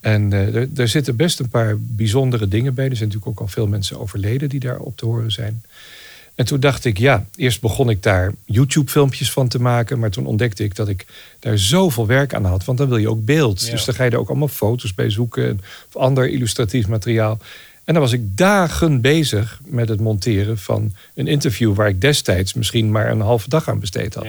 En 0.00 0.32
er, 0.32 0.68
er 0.76 0.88
zitten 0.88 1.16
best 1.16 1.38
een 1.38 1.48
paar 1.48 1.76
bijzondere 1.78 2.48
dingen 2.48 2.74
bij. 2.74 2.88
Er 2.88 2.96
zijn 2.96 3.08
natuurlijk 3.08 3.32
ook 3.32 3.46
al 3.46 3.52
veel 3.52 3.66
mensen 3.66 4.00
overleden 4.00 4.48
die 4.48 4.60
daar 4.60 4.78
op 4.78 4.96
te 4.96 5.06
horen 5.06 5.32
zijn. 5.32 5.62
En 6.34 6.44
toen 6.44 6.60
dacht 6.60 6.84
ik, 6.84 6.98
ja, 6.98 7.26
eerst 7.36 7.60
begon 7.60 7.90
ik 7.90 8.02
daar 8.02 8.32
YouTube-filmpjes 8.44 9.32
van 9.32 9.48
te 9.48 9.60
maken. 9.60 9.98
Maar 9.98 10.10
toen 10.10 10.26
ontdekte 10.26 10.64
ik 10.64 10.74
dat 10.76 10.88
ik 10.88 11.06
daar 11.38 11.58
zoveel 11.58 12.06
werk 12.06 12.34
aan 12.34 12.44
had. 12.44 12.64
Want 12.64 12.78
dan 12.78 12.88
wil 12.88 12.96
je 12.96 13.10
ook 13.10 13.24
beeld. 13.24 13.70
Dus 13.70 13.84
dan 13.84 13.94
ga 13.94 14.04
je 14.04 14.10
er 14.10 14.18
ook 14.18 14.28
allemaal 14.28 14.48
foto's 14.48 14.94
bij 14.94 15.10
zoeken. 15.10 15.48
en- 15.48 15.60
Of 15.88 15.96
ander 15.96 16.28
illustratief 16.30 16.88
materiaal. 16.88 17.38
En 17.84 17.94
dan 17.94 18.02
was 18.02 18.12
ik 18.12 18.36
dagen 18.36 19.00
bezig 19.00 19.60
met 19.64 19.88
het 19.88 20.00
monteren 20.00 20.58
van 20.58 20.92
een 21.14 21.26
interview... 21.26 21.74
waar 21.74 21.88
ik 21.88 22.00
destijds 22.00 22.54
misschien 22.54 22.90
maar 22.90 23.10
een 23.10 23.20
halve 23.20 23.48
dag 23.48 23.68
aan 23.68 23.80
besteed 23.80 24.14
had. 24.14 24.24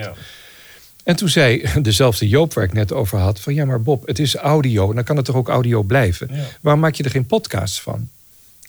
En 1.04 1.16
toen 1.16 1.28
zei 1.28 1.64
dezelfde 1.82 2.28
Joop 2.28 2.54
waar 2.54 2.64
ik 2.64 2.72
net 2.72 2.92
over 2.92 3.18
had... 3.18 3.40
van 3.40 3.54
ja, 3.54 3.64
maar 3.64 3.82
Bob, 3.82 4.06
het 4.06 4.18
is 4.18 4.34
audio. 4.36 4.92
Dan 4.92 5.04
kan 5.04 5.16
het 5.16 5.24
toch 5.24 5.36
ook 5.36 5.48
audio 5.48 5.82
blijven? 5.82 6.28
Waarom 6.60 6.82
maak 6.82 6.94
je 6.94 7.02
er 7.02 7.10
geen 7.10 7.26
podcasts 7.26 7.80
van? 7.80 8.08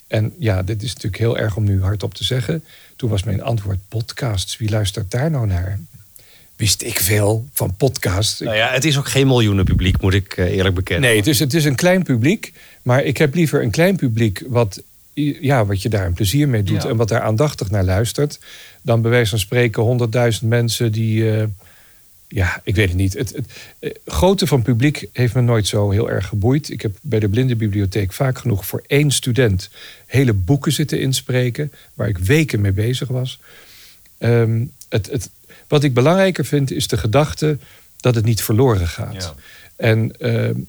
En 0.08 0.34
ja, 0.40 0.62
dit 0.64 0.84
is 0.84 0.88
natuurlijk 0.94 1.22
heel 1.22 1.38
erg 1.38 1.56
om 1.56 1.64
nu 1.64 1.82
hardop 1.82 2.14
te 2.14 2.24
zeggen. 2.24 2.64
Toen 2.96 3.10
was 3.10 3.24
mijn 3.24 3.44
antwoord 3.44 3.80
podcasts. 3.88 4.58
Wie 4.58 4.70
luistert 4.70 5.12
daar 5.12 5.32
nou 5.32 5.48
naar? 5.48 5.80
Wist 6.56 6.84
ik 6.84 7.00
veel 7.00 7.48
van 7.54 7.76
podcasts. 7.76 8.40
Nou 8.40 8.56
ja, 8.56 8.72
het 8.72 8.86
is 8.86 8.98
ook 8.98 9.08
geen 9.08 9.28
miljoenen 9.28 9.66
publiek, 9.66 10.02
moet 10.02 10.14
ik 10.14 10.38
eh, 10.38 10.46
eerlijk 10.46 10.76
bekennen. 10.76 11.10
Nee, 11.10 11.18
het 11.18 11.28
is, 11.28 11.40
het 11.40 11.54
is 11.54 11.66
een 11.66 11.76
klein 11.76 12.04
publiek. 12.04 12.54
Maar 12.82 13.04
ik 13.04 13.18
heb 13.18 13.34
liever 13.34 13.64
een 13.64 13.72
klein 13.72 13.96
publiek 13.96 14.44
wat, 14.48 14.82
ja, 15.14 15.66
wat 15.66 15.82
je 15.82 15.90
daar 15.90 16.06
een 16.06 16.14
plezier 16.14 16.50
mee 16.50 16.64
doet. 16.64 16.84
Ja. 16.84 16.90
En 16.90 16.96
wat 16.96 17.08
daar 17.08 17.22
aandachtig 17.22 17.70
naar 17.70 17.84
luistert. 17.84 18.40
Dan 18.82 19.02
bij 19.02 19.12
wijze 19.12 19.30
van 19.30 19.40
spreken 19.40 19.84
honderdduizend 19.84 20.50
mensen 20.50 20.92
die... 20.92 21.32
eh, 21.38 21.44
ja, 22.28 22.62
ik 22.64 22.76
weet 22.76 22.88
het 22.88 22.98
niet. 22.98 23.14
Het, 23.14 23.34
het 23.36 23.46
eh, 23.80 23.92
grootte 24.06 24.48
van 24.48 24.62
publiek 24.62 25.08
heeft 25.12 25.34
me 25.34 25.42
nooit 25.42 25.68
zo 25.68 25.90
heel 25.92 26.10
erg 26.10 26.28
geboeid. 26.28 26.70
Ik 26.70 26.82
heb 26.82 26.98
bij 27.02 27.20
de 27.20 27.30
blindenbibliotheek 27.30 28.14
vaak 28.14 28.38
genoeg 28.38 28.66
voor 28.66 28.84
één 28.88 29.12
student... 29.12 29.70
hele 30.06 30.34
boeken 30.34 30.72
zitten 30.72 31.00
inspreken... 31.00 31.72
waar 31.94 32.08
ik 32.08 32.18
weken 32.18 32.62
mee 32.62 32.72
bezig 32.72 33.08
was. 33.08 33.40
Ehm, 34.18 34.66
het, 34.90 35.12
het, 35.12 35.30
wat 35.68 35.84
ik 35.84 35.94
belangrijker 35.94 36.46
vind 36.46 36.72
is 36.72 36.88
de 36.88 36.98
gedachte 36.98 37.58
dat 37.98 38.16
het 38.16 38.26
niet 38.26 38.44
verloren 38.44 38.88
gaat. 38.88 39.24
Ja. 39.24 39.34
En 39.76 40.20
ehm, 40.20 40.60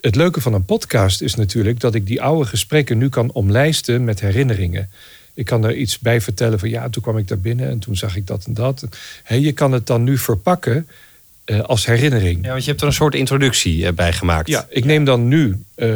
het 0.00 0.14
leuke 0.14 0.40
van 0.40 0.54
een 0.54 0.64
podcast 0.64 1.20
is 1.20 1.34
natuurlijk 1.34 1.80
dat 1.80 1.94
ik 1.94 2.06
die 2.06 2.22
oude 2.22 2.48
gesprekken 2.48 2.98
nu 2.98 3.08
kan 3.08 3.32
omlijsten 3.32 4.04
met 4.04 4.20
herinneringen. 4.20 4.90
Ik 5.38 5.44
kan 5.44 5.64
er 5.64 5.76
iets 5.76 5.98
bij 5.98 6.20
vertellen 6.20 6.58
van 6.58 6.68
ja, 6.68 6.88
toen 6.88 7.02
kwam 7.02 7.18
ik 7.18 7.28
daar 7.28 7.38
binnen 7.38 7.68
en 7.68 7.78
toen 7.78 7.96
zag 7.96 8.16
ik 8.16 8.26
dat 8.26 8.44
en 8.46 8.54
dat. 8.54 8.88
Hé, 9.22 9.34
je 9.34 9.52
kan 9.52 9.72
het 9.72 9.86
dan 9.86 10.02
nu 10.04 10.18
verpakken 10.18 10.88
eh, 11.44 11.60
als 11.60 11.86
herinnering. 11.86 12.44
Ja, 12.44 12.50
want 12.50 12.62
je 12.64 12.68
hebt 12.68 12.80
er 12.80 12.86
een 12.86 12.92
soort 12.92 13.14
introductie 13.14 13.86
eh, 13.86 13.92
bij 13.92 14.12
gemaakt. 14.12 14.48
Ja, 14.48 14.66
ik 14.68 14.84
neem 14.84 15.04
dan 15.04 15.28
nu 15.28 15.56
eh, 15.74 15.88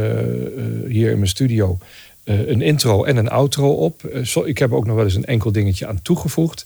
hier 0.88 1.10
in 1.10 1.16
mijn 1.16 1.28
studio 1.28 1.78
een 2.24 2.60
intro 2.60 3.04
en 3.04 3.16
een 3.16 3.28
outro 3.28 3.70
op. 3.70 4.10
Zo- 4.24 4.44
ik 4.44 4.58
heb 4.58 4.72
ook 4.72 4.86
nog 4.86 4.96
wel 4.96 5.04
eens 5.04 5.14
een 5.14 5.24
enkel 5.24 5.52
dingetje 5.52 5.86
aan 5.86 6.02
toegevoegd. 6.02 6.64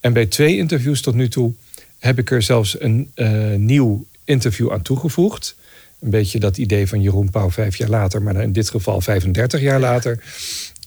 En 0.00 0.12
bij 0.12 0.26
twee 0.26 0.56
interviews 0.56 1.00
tot 1.00 1.14
nu 1.14 1.28
toe 1.28 1.52
heb 1.98 2.18
ik 2.18 2.30
er 2.30 2.42
zelfs 2.42 2.80
een 2.80 3.12
nieuw 3.56 4.06
interview 4.24 4.72
aan 4.72 4.82
toegevoegd. 4.82 5.56
Een 6.00 6.10
beetje 6.10 6.38
dat 6.38 6.58
idee 6.58 6.88
van 6.88 7.02
Jeroen 7.02 7.30
Pauw 7.30 7.50
vijf 7.50 7.76
jaar 7.76 7.88
later, 7.88 8.22
maar 8.22 8.42
in 8.42 8.52
dit 8.52 8.70
geval 8.70 9.00
35 9.00 9.60
jaar 9.60 9.80
later. 9.80 10.18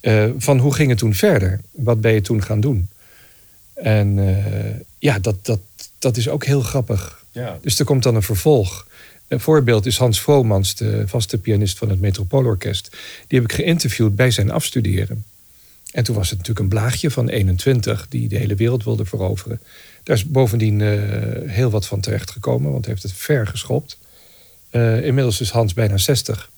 Eh, 0.02 0.30
van 0.38 0.60
hoe 0.60 0.74
ging 0.74 0.89
het 0.89 0.97
toen 0.97 1.14
verder? 1.14 1.60
Wat 1.72 2.02
ben 2.02 2.14
je 2.14 2.22
toen 2.22 2.43
gaan 2.43 2.60
doen? 2.60 2.89
En 3.74 4.20
eh, 4.20 4.76
ja, 4.97 5.20
dat, 5.20 5.45
dat, 5.45 5.60
dat 5.99 6.18
is 6.18 6.30
ook 6.30 6.45
heel 6.45 6.62
grappig. 6.62 7.24
Ja. 7.32 7.60
Dus 7.62 7.80
er 7.80 7.86
komt 7.86 8.04
dan 8.04 8.16
een 8.16 8.24
vervolg. 8.24 8.88
Een 9.28 9.39
voorbeeld 9.39 9.86
is 9.86 9.97
Hans 9.97 10.22
Vromans, 10.22 10.76
de 10.76 11.04
vaste 11.08 11.38
pianist 11.38 11.78
van 11.78 11.89
het 11.89 12.02
Metropoolorkest. 12.02 12.97
Die 13.28 13.39
heb 13.39 13.49
ik 13.49 13.56
geïnterviewd 13.56 14.16
bij 14.16 14.32
zijn 14.32 14.52
afstuderen. 14.52 15.24
En 15.91 16.04
toen 16.04 16.16
was 16.16 16.30
het 16.30 16.38
natuurlijk 16.38 16.66
een 16.66 16.80
blaagje 16.80 17.12
van 17.12 17.30
21 17.30 18.08
die 18.10 18.28
de 18.28 18.38
hele 18.38 18.56
wereld 18.56 18.84
wilde 18.84 19.06
veroveren. 19.06 19.62
Daar 20.04 20.16
is 20.16 20.26
bovendien 20.26 20.82
eh, 20.82 20.99
heel 21.45 21.70
wat 21.70 21.86
van 21.86 21.99
terechtgekomen, 22.02 22.72
want 22.72 22.86
hij 22.86 22.93
heeft 22.93 23.06
het 23.06 23.22
ver 23.22 23.47
geschopt. 23.47 23.97
Inmiddels 25.04 25.41
is 25.41 25.49
Hans 25.49 25.74
bijna 25.74 25.97
60. 25.97 26.51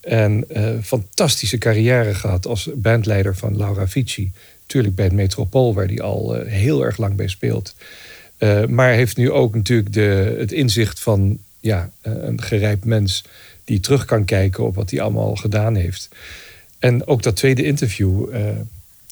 En 0.00 0.44
eh, 0.48 0.70
fantastische 0.82 1.58
carrière 1.58 2.14
gehad 2.14 2.46
als 2.46 2.68
bandleider 2.74 3.36
van 3.36 3.56
Laura 3.56 3.88
Fici. 3.88 4.32
Tuurlijk 4.66 4.94
bij 4.94 5.04
het 5.04 5.14
Metropool, 5.14 5.74
waar 5.74 5.86
hij 5.86 6.00
al 6.00 6.36
eh, 6.36 6.52
heel 6.52 6.84
erg 6.84 6.96
lang 6.96 7.14
bij 7.14 7.28
speelt. 7.28 7.74
Eh, 8.38 8.64
maar 8.66 8.92
heeft 8.92 9.16
nu 9.16 9.30
ook 9.30 9.54
natuurlijk 9.54 9.92
de, 9.92 10.36
het 10.38 10.52
inzicht 10.52 11.00
van 11.00 11.38
ja, 11.60 11.90
een 12.02 12.42
gerijpt 12.42 12.84
mens 12.84 13.24
die 13.64 13.80
terug 13.80 14.04
kan 14.04 14.24
kijken 14.24 14.64
op 14.64 14.74
wat 14.74 14.90
hij 14.90 15.00
allemaal 15.00 15.36
gedaan 15.36 15.74
heeft. 15.74 16.08
En 16.78 17.06
ook 17.06 17.22
dat 17.22 17.36
tweede 17.36 17.62
interview 17.62 18.28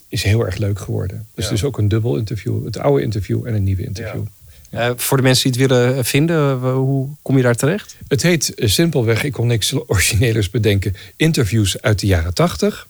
is 0.09 0.23
heel 0.23 0.47
erg 0.47 0.57
leuk 0.57 0.79
geworden. 0.79 1.27
Dus 1.35 1.49
dus 1.49 1.65
ook 1.65 1.79
een 1.79 1.89
dubbel 1.89 2.17
interview. 2.17 2.65
Het 2.65 2.79
oude 2.79 3.03
interview 3.03 3.47
en 3.47 3.55
een 3.55 3.65
nieuwe 3.65 3.85
interview. 3.85 4.23
Eh, 4.71 4.91
voor 4.97 5.17
de 5.17 5.23
mensen 5.23 5.53
die 5.53 5.63
het 5.63 5.71
willen 5.71 6.05
vinden, 6.05 6.61
w- 6.61 6.73
hoe 6.75 7.09
kom 7.23 7.37
je 7.37 7.43
daar 7.43 7.55
terecht? 7.55 7.97
Het 8.09 8.23
heet 8.23 8.55
eh, 8.55 8.69
simpelweg, 8.69 9.23
ik 9.25 9.33
kon 9.33 9.47
niks 9.47 9.75
originelers 9.87 10.51
bedenken, 10.51 10.97
interviews 11.17 11.83
uit 11.83 11.99
de 11.99 12.07
jaren 12.07 12.35
tachtig. 12.35 12.87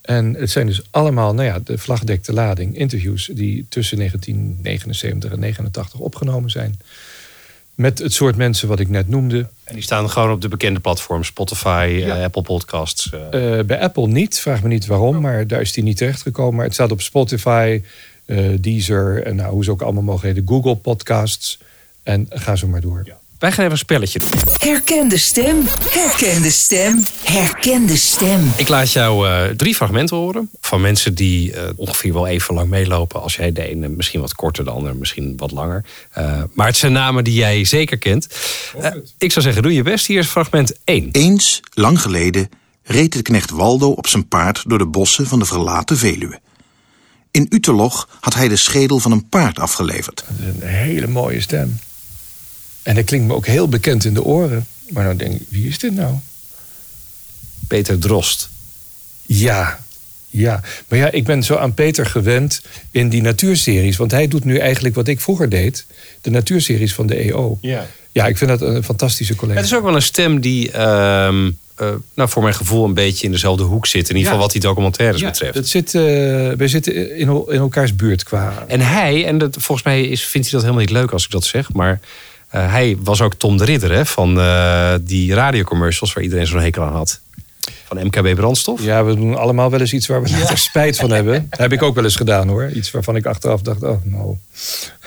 En 0.00 0.34
het 0.34 0.50
zijn 0.50 0.66
dus 0.66 0.82
allemaal, 0.90 1.34
nou 1.34 1.46
ja, 1.48 1.58
de 1.64 1.78
vlagdekte 1.78 2.32
lading, 2.32 2.76
interviews 2.78 3.30
die 3.32 3.66
tussen 3.68 3.96
1979 3.96 5.32
en 5.32 5.38
89 5.40 5.98
opgenomen 6.00 6.50
zijn. 6.50 6.80
Met 7.74 7.98
het 7.98 8.12
soort 8.12 8.36
mensen 8.36 8.68
wat 8.68 8.80
ik 8.80 8.88
net 8.88 9.08
noemde. 9.08 9.48
En 9.64 9.74
die 9.74 9.82
staan 9.82 10.10
gewoon 10.10 10.30
op 10.30 10.40
de 10.40 10.48
bekende 10.48 10.80
platforms, 10.80 11.26
Spotify, 11.26 11.96
Ja. 11.98 12.16
eh, 12.16 12.24
Apple 12.24 12.42
Podcasts. 12.42 13.10
eh. 13.30 13.58
Eh, 13.58 13.66
bij 13.66 13.80
Apple 13.80 14.06
niet, 14.08 14.38
vraag 14.40 14.62
me 14.62 14.68
niet 14.68 14.86
waarom, 14.86 15.20
maar 15.20 15.46
daar 15.46 15.60
is 15.60 15.72
die 15.72 15.84
niet 15.84 15.96
terechtgekomen. 15.96 16.54
Maar 16.54 16.64
het 16.64 16.74
staat 16.74 16.90
op 16.90 17.00
Spotify, 17.02 17.80
eh, 17.82 17.88
Deezer 18.60 19.22
en 19.22 19.36
nou, 19.36 19.52
hoe 19.52 19.64
ze 19.64 19.70
ook 19.70 19.82
allemaal 19.82 20.02
mogen 20.02 20.28
heten, 20.28 20.44
Google 20.46 20.76
Podcasts. 20.76 21.58
En 22.02 22.26
ga 22.30 22.56
zo 22.56 22.66
maar 22.66 22.80
door. 22.80 23.04
Wij 23.44 23.52
gaan 23.52 23.60
even 23.60 23.72
een 23.72 23.78
spelletje 23.78 24.18
doen. 24.18 24.30
Herken 24.58 25.08
de 25.08 25.18
stem, 25.18 25.62
herken 25.90 26.42
de 26.42 26.50
stem, 26.50 27.02
herken 27.24 27.86
de 27.86 27.96
stem. 27.96 28.52
Ik 28.56 28.68
laat 28.68 28.92
jou 28.92 29.28
eh, 29.28 29.44
drie 29.56 29.74
fragmenten 29.74 30.16
horen 30.16 30.50
van 30.60 30.80
mensen 30.80 31.14
die 31.14 31.52
eh, 31.52 31.62
ongeveer 31.76 32.12
wel 32.12 32.26
even 32.26 32.54
lang 32.54 32.68
meelopen. 32.68 33.22
Als 33.22 33.36
jij 33.36 33.52
de 33.52 33.68
ene 33.68 33.88
misschien 33.88 34.20
wat 34.20 34.34
korter, 34.34 34.64
de 34.64 34.70
ander 34.70 34.96
misschien 34.96 35.36
wat 35.36 35.50
langer. 35.50 35.84
Eh, 36.10 36.42
maar 36.52 36.66
het 36.66 36.76
zijn 36.76 36.92
namen 36.92 37.24
die 37.24 37.34
jij 37.34 37.64
zeker 37.64 37.98
kent. 37.98 38.28
Eh, 38.78 38.90
ik 39.18 39.32
zou 39.32 39.44
zeggen, 39.44 39.62
doe 39.62 39.74
je 39.74 39.82
best. 39.82 40.06
Hier 40.06 40.18
is 40.18 40.26
fragment 40.26 40.72
1. 40.84 41.08
Eens, 41.12 41.60
lang 41.72 42.00
geleden, 42.00 42.50
reed 42.82 43.12
de 43.12 43.22
knecht 43.22 43.50
Waldo 43.50 43.90
op 43.90 44.06
zijn 44.06 44.28
paard 44.28 44.64
door 44.66 44.78
de 44.78 44.86
bossen 44.86 45.26
van 45.26 45.38
de 45.38 45.44
verlaten 45.44 45.96
Veluwe. 45.96 46.40
In 47.34 47.46
Uterlog 47.50 48.08
had 48.20 48.34
hij 48.34 48.48
de 48.48 48.56
schedel 48.56 48.98
van 48.98 49.12
een 49.12 49.28
paard 49.28 49.58
afgeleverd. 49.58 50.24
Een 50.40 50.68
hele 50.68 51.06
mooie 51.06 51.40
stem. 51.40 51.78
En 52.82 52.94
dat 52.94 53.04
klinkt 53.04 53.26
me 53.26 53.34
ook 53.34 53.46
heel 53.46 53.68
bekend 53.68 54.04
in 54.04 54.14
de 54.14 54.24
oren. 54.24 54.66
Maar 54.88 55.04
dan 55.04 55.16
denk 55.16 55.34
ik, 55.34 55.46
wie 55.48 55.68
is 55.68 55.78
dit 55.78 55.94
nou? 55.94 56.14
Peter 57.66 57.98
Drost. 57.98 58.48
Ja, 59.22 59.80
ja. 60.28 60.60
Maar 60.88 60.98
ja, 60.98 61.10
ik 61.10 61.24
ben 61.24 61.42
zo 61.42 61.56
aan 61.56 61.74
Peter 61.74 62.06
gewend 62.06 62.62
in 62.90 63.08
die 63.08 63.22
natuurseries. 63.22 63.96
Want 63.96 64.10
hij 64.10 64.28
doet 64.28 64.44
nu 64.44 64.58
eigenlijk 64.58 64.94
wat 64.94 65.08
ik 65.08 65.20
vroeger 65.20 65.48
deed. 65.48 65.86
De 66.20 66.30
natuurseries 66.30 66.94
van 66.94 67.06
de 67.06 67.14
EO. 67.14 67.58
Ja. 67.60 67.86
Ja, 68.12 68.26
ik 68.26 68.36
vind 68.36 68.50
dat 68.50 68.60
een 68.60 68.84
fantastische 68.84 69.34
collega. 69.34 69.58
Het 69.58 69.68
is 69.68 69.74
ook 69.74 69.84
wel 69.84 69.94
een 69.94 70.02
stem 70.02 70.40
die 70.40 70.70
ehm, 70.70 71.50
eh, 71.76 71.88
nou, 72.14 72.28
voor 72.28 72.42
mijn 72.42 72.54
gevoel 72.54 72.84
een 72.84 72.94
beetje 72.94 73.26
in 73.26 73.32
dezelfde 73.32 73.62
hoek 73.62 73.86
zit. 73.86 74.08
In 74.08 74.16
ieder 74.16 74.20
geval 74.22 74.36
Ja. 74.36 74.42
wat 74.42 74.52
die 74.52 74.60
documentaires 74.60 75.20
Ja, 75.20 75.26
betreft. 75.30 75.54
Dat 75.54 75.66
zit, 75.66 75.94
eh, 75.94 76.02
wij 76.56 76.68
zitten 76.68 77.16
in, 77.18 77.28
el- 77.28 77.50
in 77.50 77.58
elkaars 77.58 77.96
buurt 77.96 78.22
qua... 78.22 78.64
En 78.66 78.80
hij, 78.80 79.26
en 79.26 79.38
dat, 79.38 79.56
volgens 79.60 79.86
mij 79.86 80.02
is, 80.02 80.24
vindt 80.24 80.46
hij 80.50 80.56
dat 80.56 80.62
helemaal 80.62 80.84
niet 80.86 80.96
leuk 80.96 81.10
als 81.10 81.24
ik 81.24 81.30
dat 81.30 81.44
zeg, 81.44 81.72
maar 81.72 82.00
eh, 82.48 82.70
hij 82.70 82.96
was 83.00 83.20
ook 83.20 83.34
Tom 83.34 83.56
de 83.56 83.64
Ridder 83.64 83.92
hè, 83.92 84.06
van 84.06 84.34
die 85.04 85.34
radiocommercials 85.34 86.12
waar 86.12 86.22
iedereen 86.24 86.46
zo'n 86.46 86.60
hekel 86.60 86.82
aan 86.82 86.92
had. 86.92 87.20
Van 87.86 88.06
MKB 88.06 88.34
Brandstof. 88.34 88.82
Ja, 88.82 89.04
we 89.04 89.14
doen 89.14 89.36
allemaal 89.36 89.70
wel 89.70 89.80
eens 89.80 89.92
iets 89.92 90.06
waar 90.06 90.22
we 90.22 90.30
later 90.30 90.58
spijt 90.58 90.96
van 90.96 91.10
hebben. 91.10 91.46
Dat 91.50 91.58
heb 91.68 91.72
ik 91.72 91.82
ook 91.82 91.94
wel 91.94 92.04
eens 92.04 92.16
gedaan 92.16 92.48
hoor. 92.48 92.70
Iets 92.70 92.90
waarvan 92.90 93.16
ik 93.16 93.26
achteraf 93.26 93.60
dacht, 93.62 93.82
oh 93.82 94.04
nou. 94.04 94.36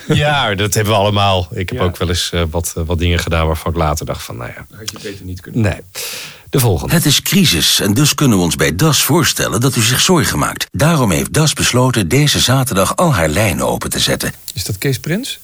Ja, 0.07 0.55
dat 0.55 0.74
hebben 0.74 0.93
we 0.93 0.99
allemaal. 0.99 1.47
Ik 1.51 1.70
heb 1.70 1.80
ook 1.80 1.97
wel 1.97 2.07
eens 2.09 2.32
wat, 2.49 2.74
wat 2.86 2.99
dingen 2.99 3.20
gedaan 3.20 3.47
waarvan 3.47 3.72
ik 3.72 3.78
later 3.78 4.05
dacht 4.05 4.24
van, 4.24 4.38
nou 4.38 4.49
ja, 4.55 4.65
Had 4.78 4.91
je 4.91 4.97
beter 5.09 5.26
niet 5.26 5.41
kunnen. 5.41 5.61
nee. 5.61 5.80
De 6.49 6.59
volgende. 6.59 6.93
Het 6.93 7.05
is 7.05 7.21
crisis 7.21 7.79
en 7.79 7.93
dus 7.93 8.15
kunnen 8.15 8.37
we 8.37 8.43
ons 8.43 8.55
bij 8.55 8.75
DAS 8.75 9.03
voorstellen 9.03 9.61
dat 9.61 9.75
u 9.75 9.81
zich 9.81 9.99
zorgen 10.01 10.39
maakt. 10.39 10.67
Daarom 10.71 11.11
heeft 11.11 11.33
DAS 11.33 11.53
besloten 11.53 12.07
deze 12.07 12.39
zaterdag 12.39 12.95
al 12.95 13.13
haar 13.13 13.29
lijnen 13.29 13.67
open 13.67 13.89
te 13.89 13.99
zetten. 13.99 14.31
Is 14.53 14.63
dat 14.65 14.77
Kees 14.77 14.99
Prins? 14.99 15.39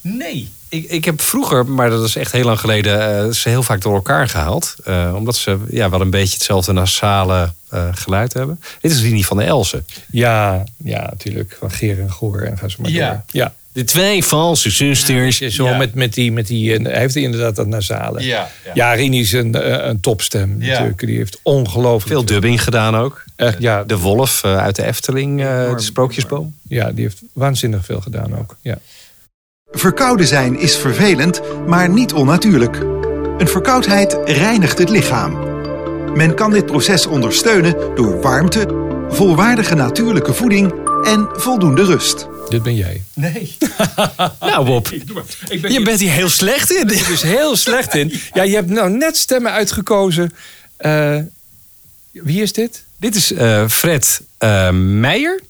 Nee. 0.00 0.50
Ik, 0.68 0.90
ik 0.90 1.04
heb 1.04 1.20
vroeger, 1.22 1.66
maar 1.66 1.90
dat 1.90 2.04
is 2.04 2.16
echt 2.16 2.32
heel 2.32 2.44
lang 2.44 2.60
geleden, 2.60 3.24
eh, 3.26 3.32
ze 3.32 3.48
heel 3.48 3.62
vaak 3.62 3.80
door 3.80 3.94
elkaar 3.94 4.28
gehaald. 4.28 4.74
Eh, 4.84 5.12
omdat 5.16 5.36
ze 5.36 5.58
ja, 5.70 5.90
wel 5.90 6.00
een 6.00 6.10
beetje 6.10 6.34
hetzelfde 6.34 6.72
nasale 6.72 7.52
eh, 7.68 7.88
geluid 7.92 8.32
hebben. 8.32 8.60
Dit 8.80 8.90
is 8.92 9.00
Rini 9.02 9.24
van 9.24 9.36
der 9.36 9.46
Elsen. 9.46 9.86
Ja, 10.10 10.64
ja, 10.84 11.00
natuurlijk. 11.10 11.56
Van 11.58 11.70
Geer 11.70 12.00
en 12.00 12.12
Goor 12.12 12.40
en 12.40 12.58
ga 12.58 12.68
zo 12.68 12.76
maar 12.82 12.90
Ja. 12.90 13.10
door. 13.10 13.22
Ja. 13.26 13.54
De 13.72 13.84
twee 13.84 14.24
valse 14.24 14.70
zusters. 14.70 15.38
Zo 15.38 15.64
Ja. 15.68 15.76
met, 15.76 15.94
met 15.94 16.14
die, 16.14 16.32
met 16.32 16.46
die, 16.46 16.74
en 16.74 16.84
hij 16.84 16.98
heeft 16.98 17.16
inderdaad 17.16 17.56
dat 17.56 17.66
nasale. 17.66 18.20
Ja, 18.22 18.50
ja. 18.64 18.70
ja 18.74 18.92
Rini 18.92 19.20
is 19.20 19.32
een, 19.32 19.54
eh, 19.54 19.86
een 19.88 20.00
topstem 20.00 20.56
Ja. 20.58 20.72
natuurlijk. 20.72 20.98
Die 21.06 21.16
heeft 21.16 21.38
ongelooflijk 21.42 22.12
Veel 22.12 22.24
dubbing 22.24 22.62
gedaan 22.62 22.96
ook. 22.96 23.24
Echt, 23.36 23.56
ja, 23.58 23.84
De 23.84 23.98
wolf 23.98 24.44
eh, 24.44 24.56
uit 24.56 24.76
de 24.76 24.84
Efteling, 24.86 25.40
eh, 25.40 25.60
Enorm, 25.60 25.76
de 25.76 25.82
sprookjesboom. 25.82 26.54
ja, 26.68 26.92
die 26.92 27.04
heeft 27.04 27.22
waanzinnig 27.32 27.84
veel 27.84 28.00
gedaan 28.00 28.38
ook. 28.38 28.56
Ja. 28.60 28.78
Verkouden 29.70 30.26
zijn 30.26 30.58
is 30.58 30.76
vervelend, 30.76 31.40
maar 31.66 31.88
niet 31.90 32.12
onnatuurlijk. 32.12 32.76
Een 33.38 33.48
verkoudheid 33.48 34.18
reinigt 34.24 34.78
het 34.78 34.88
lichaam. 34.90 35.38
Men 36.14 36.34
kan 36.34 36.50
dit 36.50 36.66
proces 36.66 37.06
ondersteunen 37.06 37.74
door 37.94 38.20
warmte, 38.20 38.66
volwaardige 39.08 39.74
natuurlijke 39.74 40.34
voeding 40.34 40.72
en 41.04 41.28
voldoende 41.32 41.84
rust. 41.84 42.28
Dit 42.50 42.62
ben 42.62 42.74
jij. 42.74 43.02
Nee. 43.12 43.56
nou 44.40 44.64
Bob, 44.64 44.88
je 45.68 45.80
bent 45.84 46.00
hier 46.00 46.10
heel 46.10 46.28
slecht 46.28 46.70
in. 46.70 46.88
er 46.90 47.06
dus 47.06 47.22
heel 47.22 47.56
slecht 47.56 47.94
in. 47.94 48.12
Ja, 48.32 48.42
je 48.42 48.54
hebt 48.54 48.70
nou 48.70 48.90
net 48.90 49.16
stemmen 49.16 49.52
uitgekozen. 49.52 50.32
Eh, 50.76 51.18
wie 52.10 52.42
is 52.42 52.52
dit? 52.52 52.84
Dit 52.96 53.14
is 53.14 53.32
eh, 53.32 53.68
Fred 53.68 54.20
eh, 54.38 54.70
Meijer. 54.70 55.40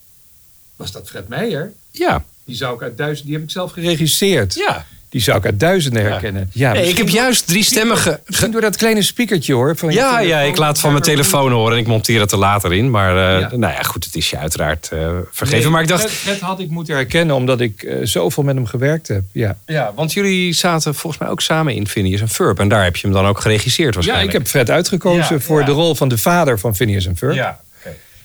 Was 0.76 0.92
dat 0.92 1.09
Fred 1.09 1.28
Meijer? 1.28 1.72
Ja. 1.90 2.24
Die 2.44 2.57
zou 2.57 2.74
ik 2.74 2.82
uit 2.82 2.96
duizenden, 2.96 3.26
die 3.26 3.34
heb 3.34 3.44
ik 3.44 3.51
zelf 3.51 3.72
geregisseerd. 3.72 4.55
Ja. 4.55 4.86
Die 5.11 5.20
zou 5.20 5.38
ik 5.38 5.44
uit 5.44 5.61
duizenden 5.61 6.02
herkennen. 6.02 6.50
Ja, 6.52 6.72
Hey, 6.72 6.88
ik 6.88 6.96
heb 6.96 7.08
juist 7.08 7.46
drie 7.46 7.64
stemmen 7.64 7.96
ge... 7.96 8.20
Misschien 8.26 8.50
door 8.50 8.61
dat 8.61 8.76
kleine 8.76 9.02
speakertje 9.02 9.52
hoor. 9.54 9.76
Van 9.76 9.92
Ja, 9.92 10.18
ja, 10.20 10.40
ik 10.40 10.56
laat 10.56 10.80
van 10.80 10.90
mijn 10.90 11.02
telefoon 11.02 11.52
horen 11.52 11.72
en 11.72 11.78
ik 11.78 11.86
monteer 11.86 12.20
het 12.20 12.32
er 12.32 12.38
later 12.38 12.72
in. 12.72 12.90
Maar 12.90 13.16
eh, 13.16 13.40
Ja. 13.40 13.56
nou 13.56 13.72
ja, 13.72 13.82
goed, 13.82 14.04
het 14.04 14.16
is 14.16 14.30
je 14.30 14.38
uiteraard 14.38 14.88
eh, 14.92 15.08
vergeven. 15.30 15.62
Nee, 15.62 15.70
maar 15.70 15.82
ik 15.82 15.88
dacht, 15.88 16.00
Fred, 16.00 16.12
Fred 16.12 16.40
had 16.40 16.61
ik 16.61 16.70
moeten 16.70 16.94
herkennen 16.94 17.36
omdat 17.36 17.61
ik 17.61 17.82
eh, 17.82 17.96
zoveel 18.02 18.42
met 18.42 18.54
hem 18.54 18.66
gewerkt 18.66 19.08
heb. 19.08 19.22
Ja. 19.32 19.56
ja, 19.66 19.92
want 19.94 20.12
jullie 20.12 20.52
zaten 20.52 20.94
volgens 20.94 21.22
mij 21.22 21.30
ook 21.30 21.40
samen 21.40 21.74
in 21.74 21.86
Phineas 21.88 22.20
en 22.20 22.28
Ferb. 22.28 22.58
En 22.58 22.68
daar 22.68 22.84
heb 22.84 22.96
je 22.96 23.06
hem 23.06 23.16
dan 23.16 23.26
ook 23.26 23.40
geregisseerd 23.40 23.88
ja, 23.88 23.94
waarschijnlijk. 23.94 24.32
ik 24.32 24.38
heb 24.38 24.48
Fred 24.48 24.70
uitgekozen 24.70 25.34
Ja, 25.34 25.40
voor 25.40 25.61
ja. 25.61 25.66
de 25.66 25.72
rol 25.72 25.94
van 25.94 26.08
de 26.08 26.18
vader 26.18 26.58
van 26.58 26.76
Phineas 26.76 27.06
en 27.06 27.16
Ferb. 27.16 27.34
Ja. 27.34 27.61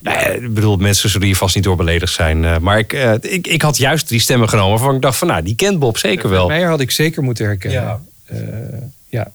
Ja, 0.05 0.27
ik 0.27 0.53
bedoel, 0.53 0.77
mensen 0.77 1.09
zullen 1.09 1.27
hier 1.27 1.35
vast 1.35 1.55
niet 1.55 1.63
door 1.63 1.75
beledigd 1.75 2.13
zijn. 2.13 2.45
eh, 2.45 2.57
maar 2.57 2.77
ik, 2.77 2.93
eh, 2.93 3.13
ik, 3.21 3.47
ik 3.47 3.61
had 3.61 3.77
juist 3.77 4.09
die 4.09 4.19
stemmen 4.19 4.49
genomen 4.49 4.69
waarvan 4.71 4.95
ik 4.95 5.01
dacht 5.01 5.17
van, 5.17 5.27
nou, 5.27 5.43
die 5.43 5.55
kent 5.55 5.79
Bob 5.79 5.97
zeker 5.97 6.29
wel. 6.29 6.47
Meijer 6.47 6.69
had 6.69 6.79
ik 6.79 6.91
zeker 6.91 7.23
moeten 7.23 7.45
herkennen. 7.45 7.81
Ja. 7.81 7.99
Eh, 8.25 8.37
ja. 9.09 9.31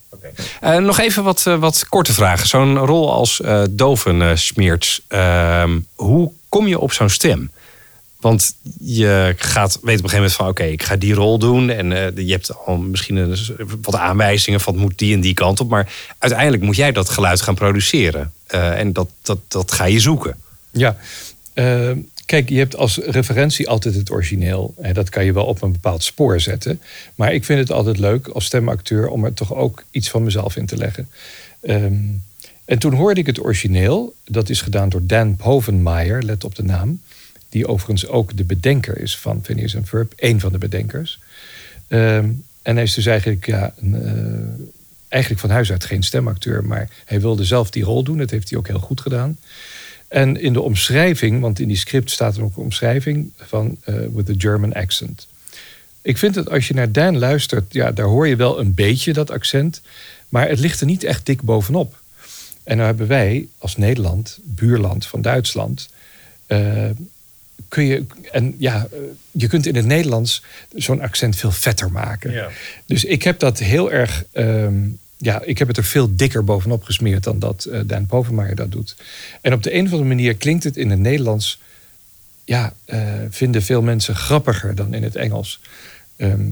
Nog 0.80 0.98
even 0.98 1.24
wat, 1.24 1.42
wat 1.42 1.86
korte 1.88 2.14
vragen. 2.14 2.48
Zo'n 2.48 2.78
rol 2.78 3.12
als 3.12 3.40
eh 3.40 3.62
doven 3.70 4.22
eh, 4.22 4.30
smeert. 4.36 5.02
ehm, 5.08 5.78
hoe 5.94 6.30
kom 6.48 6.66
je 6.66 6.78
op 6.78 6.92
zo'n 6.92 7.08
stem? 7.08 7.50
Want 8.20 8.54
je 8.80 9.34
gaat, 9.36 9.72
weet 9.82 9.98
op 9.98 10.04
een 10.04 10.10
gegeven 10.10 10.16
moment 10.16 10.32
van... 10.32 10.48
oké, 10.48 10.62
ik 10.62 10.82
ga 10.82 10.96
die 10.96 11.14
rol 11.14 11.38
doen. 11.38 11.70
En 11.70 11.92
eh, 11.92 12.26
je 12.26 12.32
hebt 12.32 12.56
al 12.66 12.76
misschien 12.76 13.16
een, 13.16 13.36
wat 13.82 13.94
aanwijzingen 13.94 14.60
van... 14.60 14.72
het 14.72 14.82
moet 14.82 14.98
die 14.98 15.14
en 15.14 15.20
die 15.20 15.34
kant 15.34 15.60
op. 15.60 15.68
Maar 15.68 15.92
uiteindelijk 16.18 16.62
moet 16.62 16.76
jij 16.76 16.92
dat 16.92 17.08
geluid 17.08 17.40
gaan 17.40 17.54
produceren. 17.54 18.32
Eh, 18.46 18.78
en 18.78 18.92
dat, 18.92 19.08
dat, 19.22 19.38
dat 19.48 19.72
ga 19.72 19.84
je 19.84 20.00
zoeken. 20.00 20.36
Ja, 20.70 20.96
Eh, 21.54 21.90
kijk, 22.26 22.48
je 22.48 22.58
hebt 22.58 22.76
als 22.76 22.96
referentie 22.96 23.68
altijd 23.68 23.94
het 23.94 24.10
origineel. 24.10 24.74
En 24.80 24.94
dat 24.94 25.08
kan 25.08 25.24
je 25.24 25.32
wel 25.32 25.44
op 25.44 25.62
een 25.62 25.72
bepaald 25.72 26.02
spoor 26.02 26.40
zetten. 26.40 26.80
Maar 27.14 27.34
ik 27.34 27.44
vind 27.44 27.58
het 27.58 27.72
altijd 27.72 27.98
leuk 27.98 28.26
als 28.28 28.44
stemacteur 28.44 29.08
om 29.08 29.24
er 29.24 29.34
toch 29.34 29.54
ook 29.54 29.84
iets 29.90 30.10
van 30.10 30.22
mezelf 30.22 30.56
in 30.56 30.66
te 30.66 30.76
leggen. 30.76 31.08
Ehm, 31.60 31.94
en 32.64 32.78
toen 32.78 32.94
hoorde 32.94 33.20
ik 33.20 33.26
het 33.26 33.40
origineel. 33.44 34.14
Dat 34.24 34.48
is 34.48 34.62
gedaan 34.62 34.88
door 34.88 35.06
Dan 35.06 35.36
Povenmaier, 35.36 36.22
let 36.22 36.44
op 36.44 36.54
de 36.54 36.62
naam. 36.64 37.00
Die 37.48 37.66
overigens 37.66 38.06
ook 38.06 38.36
de 38.36 38.44
bedenker 38.44 38.98
is 38.98 39.18
van 39.18 39.40
Phineas 39.42 39.74
en 39.74 39.86
Ferb. 39.86 40.12
één 40.16 40.40
van 40.40 40.52
de 40.52 40.58
bedenkers. 40.58 41.18
Ehm, 41.88 42.28
en 42.62 42.74
hij 42.74 42.82
is 42.84 42.94
dus 42.94 43.06
eigenlijk, 43.06 43.46
ja, 43.46 43.74
een, 43.80 43.94
eh, 43.94 44.64
eigenlijk 45.08 45.40
van 45.42 45.50
huis 45.50 45.70
uit 45.70 45.84
geen 45.84 46.02
stemacteur. 46.02 46.64
Maar 46.64 46.88
hij 47.04 47.20
wilde 47.20 47.44
zelf 47.44 47.70
die 47.70 47.84
rol 47.84 48.02
doen. 48.02 48.18
Dat 48.18 48.30
heeft 48.30 48.50
hij 48.50 48.58
ook 48.58 48.66
heel 48.68 48.78
goed 48.78 49.00
gedaan. 49.00 49.38
En 50.10 50.40
in 50.40 50.52
de 50.52 50.60
omschrijving, 50.60 51.40
want 51.40 51.58
in 51.60 51.68
die 51.68 51.76
script 51.76 52.10
staat 52.10 52.36
er 52.36 52.42
ook 52.42 52.56
een 52.56 52.62
omschrijving 52.62 53.30
van 53.36 53.76
eh 53.84 53.94
with 54.14 54.30
a 54.30 54.34
German 54.38 54.72
accent. 54.72 55.26
Ik 56.02 56.18
vind 56.18 56.34
dat 56.34 56.50
als 56.50 56.68
je 56.68 56.74
naar 56.74 56.92
Dan 56.92 57.18
luistert, 57.18 57.72
ja, 57.72 57.92
daar 57.92 58.06
hoor 58.06 58.28
je 58.28 58.36
wel 58.36 58.60
een 58.60 58.74
beetje 58.74 59.12
dat 59.12 59.30
accent. 59.30 59.80
Maar 60.28 60.48
het 60.48 60.58
ligt 60.58 60.80
er 60.80 60.86
niet 60.86 61.04
echt 61.04 61.26
dik 61.26 61.42
bovenop. 61.42 61.98
En 62.62 62.76
nou 62.76 62.88
hebben 62.88 63.06
wij 63.06 63.46
als 63.58 63.76
Nederland, 63.76 64.38
buurland 64.42 65.06
van 65.06 65.22
Duitsland. 65.22 65.88
eh, 66.46 66.90
kun 67.68 67.84
je, 67.84 68.04
en 68.32 68.54
ja, 68.58 68.86
eh, 68.92 68.98
je 69.30 69.46
kunt 69.46 69.66
in 69.66 69.76
het 69.76 69.86
Nederlands 69.86 70.42
zo'n 70.74 71.00
accent 71.00 71.36
veel 71.36 71.50
vetter 71.50 71.90
maken. 71.92 72.32
Dus 72.86 73.04
ik 73.04 73.22
heb 73.22 73.38
dat 73.38 73.58
heel 73.58 73.92
erg. 73.92 74.24
ehm, 74.32 74.88
ja, 75.22 75.42
ik 75.42 75.58
heb 75.58 75.68
het 75.68 75.76
er 75.76 75.84
veel 75.84 76.16
dikker 76.16 76.44
bovenop 76.44 76.84
gesmeerd 76.84 77.24
dan 77.24 77.38
dat 77.38 77.64
eh 77.64 77.80
Dan 77.86 78.06
Povenmaier 78.06 78.54
dat 78.54 78.72
doet. 78.72 78.96
En 79.40 79.52
op 79.52 79.62
de 79.62 79.74
een 79.74 79.84
of 79.84 79.90
andere 79.90 80.08
manier 80.08 80.34
klinkt 80.36 80.64
het 80.64 80.76
in 80.76 80.90
het 80.90 80.98
Nederlands. 80.98 81.60
Ja, 82.44 82.72
eh, 82.84 83.02
vinden 83.30 83.62
veel 83.62 83.82
mensen 83.82 84.16
grappiger 84.16 84.74
dan 84.74 84.94
in 84.94 85.02
het 85.02 85.16
Engels. 85.16 85.60
Ehm, 86.16 86.48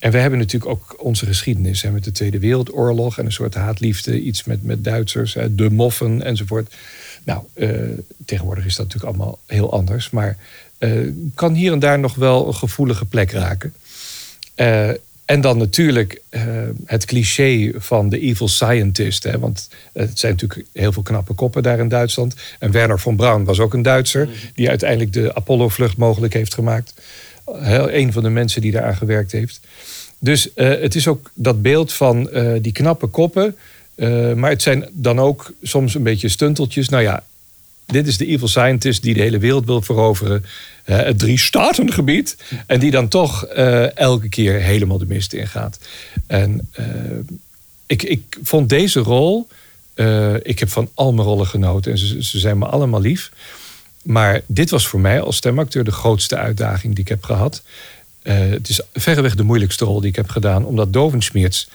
en 0.00 0.10
we 0.10 0.18
hebben 0.18 0.38
natuurlijk 0.38 0.70
ook 0.70 1.04
onze 1.04 1.26
geschiedenis 1.26 1.82
hè, 1.82 1.90
met 1.90 2.04
de 2.04 2.12
Tweede 2.12 2.38
Wereldoorlog 2.38 3.18
en 3.18 3.24
een 3.24 3.32
soort 3.32 3.54
haatliefde, 3.54 4.20
iets 4.20 4.44
met, 4.44 4.62
met 4.62 4.84
Duitsers, 4.84 5.34
hè, 5.34 5.54
de 5.54 5.70
moffen 5.70 6.22
enzovoort. 6.22 6.74
Nou, 7.24 7.42
eh, 7.52 7.70
tegenwoordig 8.24 8.64
is 8.64 8.76
dat 8.76 8.86
natuurlijk 8.86 9.16
allemaal 9.16 9.38
heel 9.46 9.72
anders, 9.72 10.10
maar 10.10 10.36
eh, 10.78 11.08
kan 11.34 11.54
hier 11.54 11.72
en 11.72 11.78
daar 11.78 11.98
nog 11.98 12.14
wel 12.14 12.46
een 12.46 12.54
gevoelige 12.54 13.04
plek 13.04 13.30
raken. 13.30 13.74
Eh, 14.54 14.90
en 15.24 15.40
dan 15.40 15.58
natuurlijk 15.58 16.22
eh, 16.28 16.42
het 16.84 17.04
cliché 17.04 17.72
van 17.76 18.08
de 18.08 18.20
evil 18.20 18.48
scientist. 18.48 19.22
Hè, 19.22 19.38
want 19.38 19.68
het 19.92 20.18
zijn 20.18 20.32
natuurlijk 20.32 20.68
heel 20.72 20.92
veel 20.92 21.02
knappe 21.02 21.34
koppen 21.34 21.62
daar 21.62 21.78
in 21.78 21.88
Duitsland. 21.88 22.34
En 22.58 22.70
Werner 22.70 23.00
von 23.00 23.16
Braun 23.16 23.44
was 23.44 23.60
ook 23.60 23.74
een 23.74 23.82
Duitser. 23.82 24.28
Die 24.54 24.68
uiteindelijk 24.68 25.12
de 25.12 25.34
Apollo-vlucht 25.34 25.96
mogelijk 25.96 26.32
heeft 26.32 26.54
gemaakt. 26.54 26.94
Heel, 27.52 27.92
een 27.92 28.12
van 28.12 28.22
de 28.22 28.28
mensen 28.28 28.60
die 28.60 28.72
daaraan 28.72 28.96
gewerkt 28.96 29.32
heeft. 29.32 29.60
Dus 30.18 30.54
eh, 30.54 30.68
het 30.68 30.94
is 30.94 31.08
ook 31.08 31.30
dat 31.34 31.62
beeld 31.62 31.92
van 31.92 32.30
eh, 32.30 32.52
die 32.60 32.72
knappe 32.72 33.06
koppen. 33.06 33.56
maar 34.34 34.50
het 34.50 34.62
zijn 34.62 34.88
dan 34.92 35.20
ook 35.20 35.52
soms 35.62 35.94
een 35.94 36.02
beetje 36.02 36.28
stunteltjes. 36.28 36.88
Nou 36.88 37.02
ja, 37.02 37.24
dit 37.86 38.06
is 38.06 38.16
de 38.16 38.26
evil 38.26 38.48
scientist 38.48 39.02
die 39.02 39.14
de 39.14 39.20
hele 39.20 39.38
wereld 39.38 39.66
wil 39.66 39.82
veroveren. 39.82 40.44
Het 40.84 41.18
drie 41.18 41.38
statengebied. 41.38 42.36
En 42.66 42.80
die 42.80 42.90
dan 42.90 43.08
toch 43.08 43.44
eh, 43.44 43.96
elke 43.96 44.28
keer 44.28 44.60
helemaal 44.60 44.98
de 44.98 45.06
mist 45.06 45.32
ingaat. 45.32 45.78
En 46.26 46.68
eh, 46.72 46.84
ik, 47.86 48.02
ik 48.02 48.38
vond 48.42 48.68
deze 48.68 49.00
rol. 49.00 49.48
eh, 49.94 50.34
ik 50.34 50.58
heb 50.58 50.68
van 50.68 50.88
al 50.94 51.12
mijn 51.12 51.26
rollen 51.26 51.46
genoten. 51.46 51.92
En 51.92 51.98
ze, 51.98 52.38
zijn 52.38 52.58
me 52.58 52.66
allemaal 52.66 53.00
lief. 53.00 53.30
Maar 54.02 54.40
dit 54.46 54.70
was 54.70 54.86
voor 54.86 55.00
mij 55.00 55.20
als 55.20 55.36
stemacteur 55.36 55.84
de 55.84 55.92
grootste 55.92 56.36
uitdaging 56.36 56.94
die 56.94 57.04
ik 57.04 57.08
heb 57.08 57.24
gehad. 57.24 57.62
Eh, 58.22 58.38
het 58.38 58.68
is 58.68 58.80
verreweg 58.92 59.34
de 59.34 59.42
moeilijkste 59.42 59.84
rol 59.84 60.00
die 60.00 60.10
ik 60.10 60.16
heb 60.16 60.28
gedaan. 60.28 60.64
Omdat 60.64 60.92
Dovensmeerts, 60.92 61.68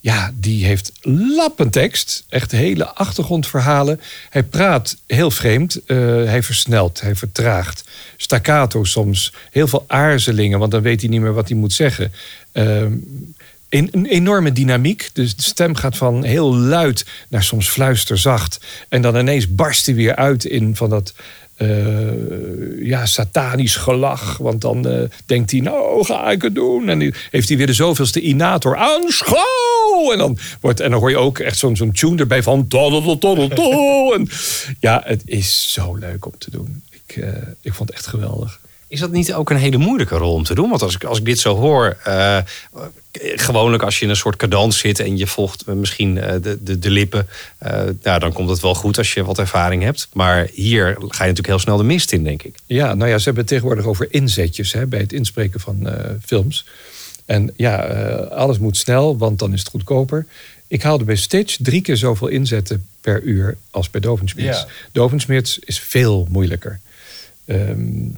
ja, 0.00 0.32
die 0.34 0.64
heeft 0.64 0.92
lappentekst. 1.36 2.24
Echt 2.28 2.50
hele 2.50 2.86
achtergrondverhalen. 2.94 4.00
Hij 4.30 4.42
praat 4.42 4.96
heel 5.06 5.30
vreemd. 5.30 5.84
eh, 5.84 5.96
hij 6.24 6.42
versnelt, 6.42 7.00
hij 7.00 7.16
vertraagt. 7.16 7.84
Staccato 8.16 8.84
soms. 8.84 9.32
Heel 9.50 9.68
veel 9.68 9.84
aarzelingen, 9.86 10.58
want 10.58 10.70
dan 10.70 10.82
weet 10.82 11.00
hij 11.00 11.10
niet 11.10 11.20
meer 11.20 11.34
wat 11.34 11.48
hij 11.48 11.58
moet 11.58 11.72
zeggen. 11.72 12.12
Ehm, 12.52 12.92
een 13.70 14.06
enorme 14.06 14.52
dynamiek. 14.52 15.10
Dus 15.12 15.36
de 15.36 15.42
stem 15.42 15.74
gaat 15.74 15.96
van 15.96 16.24
heel 16.24 16.54
luid 16.56 17.06
naar 17.28 17.42
soms 17.42 17.68
fluisterzacht. 17.68 18.60
En 18.88 19.02
dan 19.02 19.16
ineens 19.16 19.54
barst 19.54 19.86
hij 19.86 19.94
weer 19.94 20.16
uit 20.16 20.44
in 20.44 20.76
van 20.76 20.90
dat 20.90 21.14
eh, 21.60 22.86
ja, 22.86 23.06
satanisch 23.06 23.76
gelach. 23.76 24.36
Want 24.36 24.60
dan 24.60 24.88
eh, 24.88 25.02
denkt 25.26 25.50
hij, 25.50 25.60
nou 25.60 26.04
ga 26.04 26.30
ik 26.30 26.42
het 26.42 26.54
doen. 26.54 26.88
En 26.88 27.14
heeft 27.30 27.48
hij 27.48 27.56
weer 27.56 27.66
de 27.66 27.72
zoveelste 27.72 28.20
inator. 28.20 28.76
Aanschouw! 28.76 30.12
En 30.12 30.18
dan, 30.18 30.38
wordt, 30.60 30.80
en 30.80 30.90
dan 30.90 31.00
hoor 31.00 31.10
je 31.10 31.16
ook 31.16 31.38
echt 31.38 31.58
zo'n 31.58 31.76
zo'n 31.76 31.92
tune 31.92 32.16
erbij 32.16 32.42
van... 32.42 32.66
En 34.14 34.28
ja, 34.80 35.02
het 35.04 35.22
is 35.24 35.72
zo 35.72 35.94
leuk 35.94 36.26
om 36.26 36.32
te 36.38 36.50
doen. 36.50 36.82
Ik, 36.90 37.16
eh, 37.16 37.28
ik 37.60 37.74
vond 37.74 37.88
het 37.88 37.98
echt 37.98 38.06
geweldig. 38.06 38.59
Is 38.90 39.00
dat 39.00 39.10
niet 39.10 39.34
ook 39.34 39.50
een 39.50 39.56
hele 39.56 39.76
moeilijke 39.76 40.16
rol 40.16 40.34
om 40.34 40.44
te 40.44 40.54
doen? 40.54 40.68
Want 40.68 40.82
als 40.82 40.94
ik, 40.94 41.04
als 41.04 41.18
ik 41.18 41.24
dit 41.24 41.38
zo 41.38 41.56
hoor, 41.56 41.96
eh, 42.04 42.38
gewoonlijk 43.34 43.82
als 43.82 43.98
je 43.98 44.04
in 44.04 44.10
een 44.10 44.16
soort 44.16 44.36
cadans 44.36 44.78
zit 44.78 44.98
en 45.00 45.16
je 45.16 45.26
volgt 45.26 45.62
eh, 45.62 45.74
misschien 45.74 46.18
eh, 46.18 46.42
de, 46.42 46.58
de, 46.62 46.78
de 46.78 46.90
lippen, 46.90 47.26
eh, 47.58 47.82
nou, 48.02 48.20
dan 48.20 48.32
komt 48.32 48.48
het 48.48 48.60
wel 48.60 48.74
goed 48.74 48.98
als 48.98 49.14
je 49.14 49.24
wat 49.24 49.38
ervaring 49.38 49.82
hebt. 49.82 50.08
Maar 50.12 50.48
hier 50.52 50.84
ga 50.86 50.96
je 50.98 51.06
natuurlijk 51.06 51.46
heel 51.46 51.58
snel 51.58 51.76
de 51.76 51.82
mist 51.82 52.12
in, 52.12 52.24
denk 52.24 52.42
ik. 52.42 52.54
Ja, 52.66 52.94
nou 52.94 53.10
ja, 53.10 53.18
ze 53.18 53.24
hebben 53.24 53.42
het 53.42 53.52
tegenwoordig 53.52 53.84
over 53.84 54.06
inzetjes 54.10 54.72
hè, 54.72 54.86
bij 54.86 55.00
het 55.00 55.12
inspreken 55.12 55.60
van 55.60 55.88
eh, 55.88 56.10
films. 56.24 56.66
En 57.24 57.52
ja, 57.56 57.84
eh, 57.84 58.30
alles 58.30 58.58
moet 58.58 58.76
snel, 58.76 59.18
want 59.18 59.38
dan 59.38 59.52
is 59.52 59.58
het 59.58 59.68
goedkoper. 59.68 60.26
Ik 60.66 60.82
haalde 60.82 61.04
bij 61.04 61.16
Stitch 61.16 61.56
drie 61.60 61.80
keer 61.80 61.96
zoveel 61.96 62.28
inzetten 62.28 62.86
per 63.00 63.22
uur 63.22 63.56
als 63.70 63.90
bij 63.90 64.00
Dovensmeerts. 64.00 64.58
Ja. 64.58 64.66
Dovensmeerts 64.92 65.58
is 65.58 65.80
veel 65.80 66.26
moeilijker. 66.30 66.80
Ehm, 67.44 68.08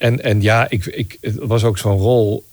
en, 0.00 0.22
en 0.22 0.42
ja, 0.42 0.70
ik, 0.70 0.86
ik, 0.86 1.18
het 1.20 1.36
was 1.38 1.64
ook 1.64 1.78
zo'n 1.78 1.98
rol 1.98 2.44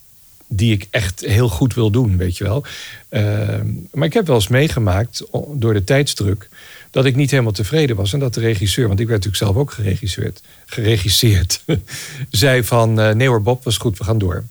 die 0.48 0.74
ik 0.74 0.88
echt 0.90 1.20
heel 1.20 1.50
goed 1.50 1.74
wil 1.74 1.92
doen, 1.92 2.18
weet 2.18 2.38
je 2.38 2.44
wel. 2.44 2.64
Ehm, 3.10 3.68
maar 3.92 4.08
ik 4.08 4.14
heb 4.14 4.28
wel 4.28 4.36
eens 4.36 4.48
meegemaakt, 4.48 5.24
door 5.52 5.74
de 5.74 5.84
tijdsdruk... 5.84 6.50
dat 6.92 7.06
ik 7.06 7.16
niet 7.16 7.32
helemaal 7.32 7.52
tevreden 7.52 7.96
was. 7.96 8.14
En 8.14 8.20
dat 8.20 8.34
de 8.34 8.40
regisseur, 8.40 8.88
want 8.88 9.00
ik 9.00 9.08
werd 9.08 9.24
natuurlijk 9.26 9.44
zelf 9.44 9.56
ook 9.56 9.72
geregisseerd... 9.72 10.42
geregisseerd 10.66 11.64
zei 12.30 12.64
van... 12.64 13.00
eh 13.00 13.14
nee 13.14 13.28
hoor, 13.28 13.42
Bob, 13.42 13.64
was 13.64 13.78
goed, 13.78 13.98
we 13.98 14.04
gaan 14.04 14.18
door. 14.18 14.44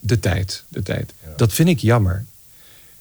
De 0.00 0.20
tijd, 0.20 0.64
de 0.68 0.82
tijd. 0.82 1.12
Dat 1.36 1.52
vind 1.52 1.68
ik 1.68 1.78
jammer. 1.78 2.24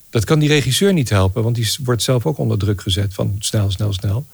Dat 0.09 0.23
kan 0.23 0.39
die 0.39 0.49
regisseur 0.49 0.93
niet 0.93 1.09
helpen, 1.09 1.43
want 1.43 1.55
die 1.55 1.75
wordt 1.83 2.03
zelf 2.03 2.25
ook 2.25 2.37
onder 2.37 2.57
druk 2.57 2.81
gezet 2.81 3.13
van 3.13 3.35
snel, 3.39 3.71
snel, 3.71 3.93
snel. 3.93 4.25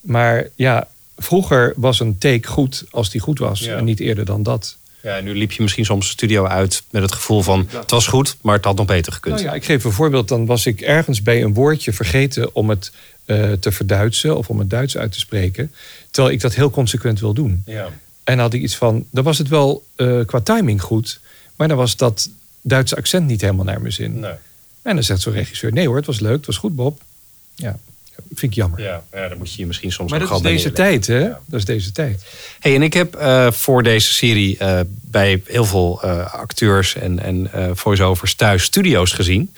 Maar 0.00 0.48
ja, 0.54 0.88
vroeger 1.18 1.72
was 1.76 2.00
een 2.00 2.18
take 2.18 2.48
goed 2.48 2.84
als 2.90 3.10
die 3.10 3.20
goed 3.20 3.38
was 3.38 3.60
Ja. 3.60 3.76
en 3.76 3.84
niet 3.84 4.00
eerder 4.00 4.24
dan 4.24 4.42
dat. 4.42 4.76
Ja, 5.02 5.16
en 5.16 5.24
nu 5.24 5.34
liep 5.36 5.52
je 5.52 5.62
misschien 5.62 5.84
soms 5.84 6.08
studio 6.08 6.46
uit 6.46 6.82
met 6.90 7.02
het 7.02 7.12
gevoel 7.12 7.42
van 7.42 7.68
het 7.70 7.90
was 7.90 8.06
goed, 8.06 8.36
maar 8.40 8.54
het 8.56 8.64
had 8.64 8.76
nog 8.76 8.86
beter 8.86 9.12
gekund. 9.12 9.34
Nou 9.34 9.46
ja, 9.46 9.54
ik 9.54 9.64
geef 9.64 9.84
een 9.84 9.92
voorbeeld. 9.92 10.28
Dan 10.28 10.46
was 10.46 10.66
ik 10.66 10.80
ergens 10.80 11.22
bij 11.22 11.42
een 11.42 11.54
woordje 11.54 11.92
vergeten 11.92 12.54
om 12.54 12.68
het 12.70 12.92
eh, 13.24 13.52
te 13.52 13.72
verduitsen 13.72 14.36
of 14.36 14.48
om 14.48 14.58
het 14.58 14.70
Duits 14.70 14.96
uit 14.96 15.12
te 15.12 15.18
spreken. 15.18 15.72
Terwijl 16.10 16.34
ik 16.34 16.40
dat 16.40 16.54
heel 16.54 16.70
consequent 16.70 17.20
wil 17.20 17.32
doen. 17.32 17.62
Ja. 17.66 17.84
En 17.84 17.90
dan 18.24 18.38
had 18.38 18.52
ik 18.54 18.62
iets 18.62 18.76
van, 18.76 19.04
dan 19.10 19.24
was 19.24 19.38
het 19.38 19.48
wel 19.48 19.86
eh, 19.96 20.20
qua 20.26 20.40
timing 20.40 20.82
goed, 20.82 21.20
maar 21.56 21.68
dan 21.68 21.76
was 21.76 21.96
dat 21.96 22.28
Duitse 22.62 22.96
accent 22.96 23.26
niet 23.26 23.40
helemaal 23.40 23.64
naar 23.64 23.80
mijn 23.80 23.92
zin. 23.92 24.24
En 24.82 24.94
dan 24.94 25.02
zegt 25.04 25.20
zo'n 25.20 25.32
regisseur, 25.32 25.72
nee 25.72 25.86
hoor, 25.86 25.96
het 25.96 26.06
was 26.06 26.20
leuk, 26.20 26.36
het 26.36 26.46
was 26.46 26.56
goed 26.56 26.76
Bob. 26.76 27.00
Ja, 27.54 27.78
vind 28.28 28.52
ik 28.52 28.54
jammer. 28.54 28.80
Ja, 28.80 29.02
ja, 29.12 29.28
dan 29.28 29.38
moet 29.38 29.52
je 29.52 29.60
je 29.60 29.66
misschien 29.66 29.92
soms 29.92 30.10
Maar 30.10 30.18
dat 30.20 30.30
is 30.30 30.40
deze 30.40 30.68
neerleggen. 30.68 31.00
tijd, 31.00 31.06
hè? 31.06 31.28
Dat 31.44 31.58
is 31.58 31.64
deze 31.64 31.92
tijd. 31.92 32.24
Hey, 32.58 32.74
en 32.74 32.82
ik 32.82 32.92
heb 32.92 33.14
eh, 33.14 33.50
voor 33.50 33.82
deze 33.82 34.12
serie 34.12 34.58
eh, 34.58 34.80
bij 34.88 35.42
heel 35.46 35.64
veel 35.64 36.02
eh, 36.02 36.34
acteurs 36.34 36.94
en, 36.94 37.18
en 37.18 37.52
eh 37.52 37.70
voice-overs 37.74 38.34
thuis 38.34 38.62
studio's 38.62 39.12
gezien. 39.12 39.54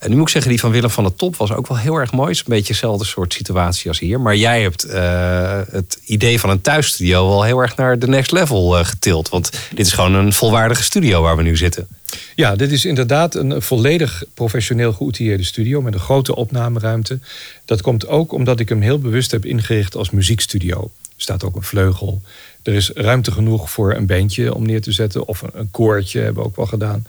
En 0.00 0.10
nu 0.10 0.16
moet 0.16 0.26
ik 0.26 0.32
zeggen, 0.32 0.50
die 0.50 0.60
van 0.60 0.70
Willem 0.70 0.90
van 0.90 1.04
der 1.04 1.14
Top 1.14 1.36
was 1.36 1.52
ook 1.52 1.66
wel 1.66 1.78
heel 1.78 1.96
erg 1.96 2.12
mooi. 2.12 2.28
Het 2.28 2.36
is 2.36 2.40
een 2.40 2.54
beetje 2.54 2.72
dezelfde 2.72 3.04
soort 3.04 3.32
situatie 3.32 3.88
als 3.88 3.98
hier. 3.98 4.20
Maar 4.20 4.36
jij 4.36 4.62
hebt 4.62 4.84
eh, 4.84 5.60
het 5.70 5.98
idee 6.04 6.40
van 6.40 6.50
een 6.50 6.60
thuisstudio 6.60 7.28
wel 7.28 7.42
heel 7.42 7.58
erg 7.58 7.76
naar 7.76 7.98
de 7.98 8.08
next 8.08 8.30
level 8.32 8.78
eh, 8.78 8.84
getild. 8.84 9.28
Want 9.28 9.50
dit 9.74 9.86
is 9.86 9.92
gewoon 9.92 10.14
een 10.14 10.32
volwaardige 10.32 10.82
studio 10.82 11.22
waar 11.22 11.36
we 11.36 11.42
nu 11.42 11.56
zitten. 11.56 11.88
Ja, 12.34 12.56
dit 12.56 12.72
is 12.72 12.84
inderdaad 12.84 13.34
een 13.34 13.62
volledig 13.62 14.22
professioneel 14.34 14.92
geoutilleerde 14.92 15.44
studio 15.44 15.82
met 15.82 15.94
een 15.94 16.00
grote 16.00 16.36
opnameruimte. 16.36 17.18
Dat 17.64 17.82
komt 17.82 18.08
ook 18.08 18.32
omdat 18.32 18.60
ik 18.60 18.68
hem 18.68 18.80
heel 18.80 18.98
bewust 18.98 19.30
heb 19.30 19.44
ingericht 19.44 19.96
als 19.96 20.10
muziekstudio. 20.10 20.90
Er 21.02 21.10
staat 21.16 21.44
ook 21.44 21.56
een 21.56 21.62
vleugel. 21.62 22.22
Er 22.62 22.74
is 22.74 22.90
ruimte 22.94 23.32
genoeg 23.32 23.70
voor 23.70 23.94
een 23.94 24.06
bandje 24.06 24.54
om 24.54 24.66
neer 24.66 24.80
te 24.80 24.92
zetten. 24.92 25.28
Of 25.28 25.42
een, 25.42 25.50
een 25.52 25.70
koortje 25.70 26.20
hebben 26.20 26.42
we 26.42 26.48
ook 26.48 26.56
wel 26.56 26.66
gedaan. 26.66 27.04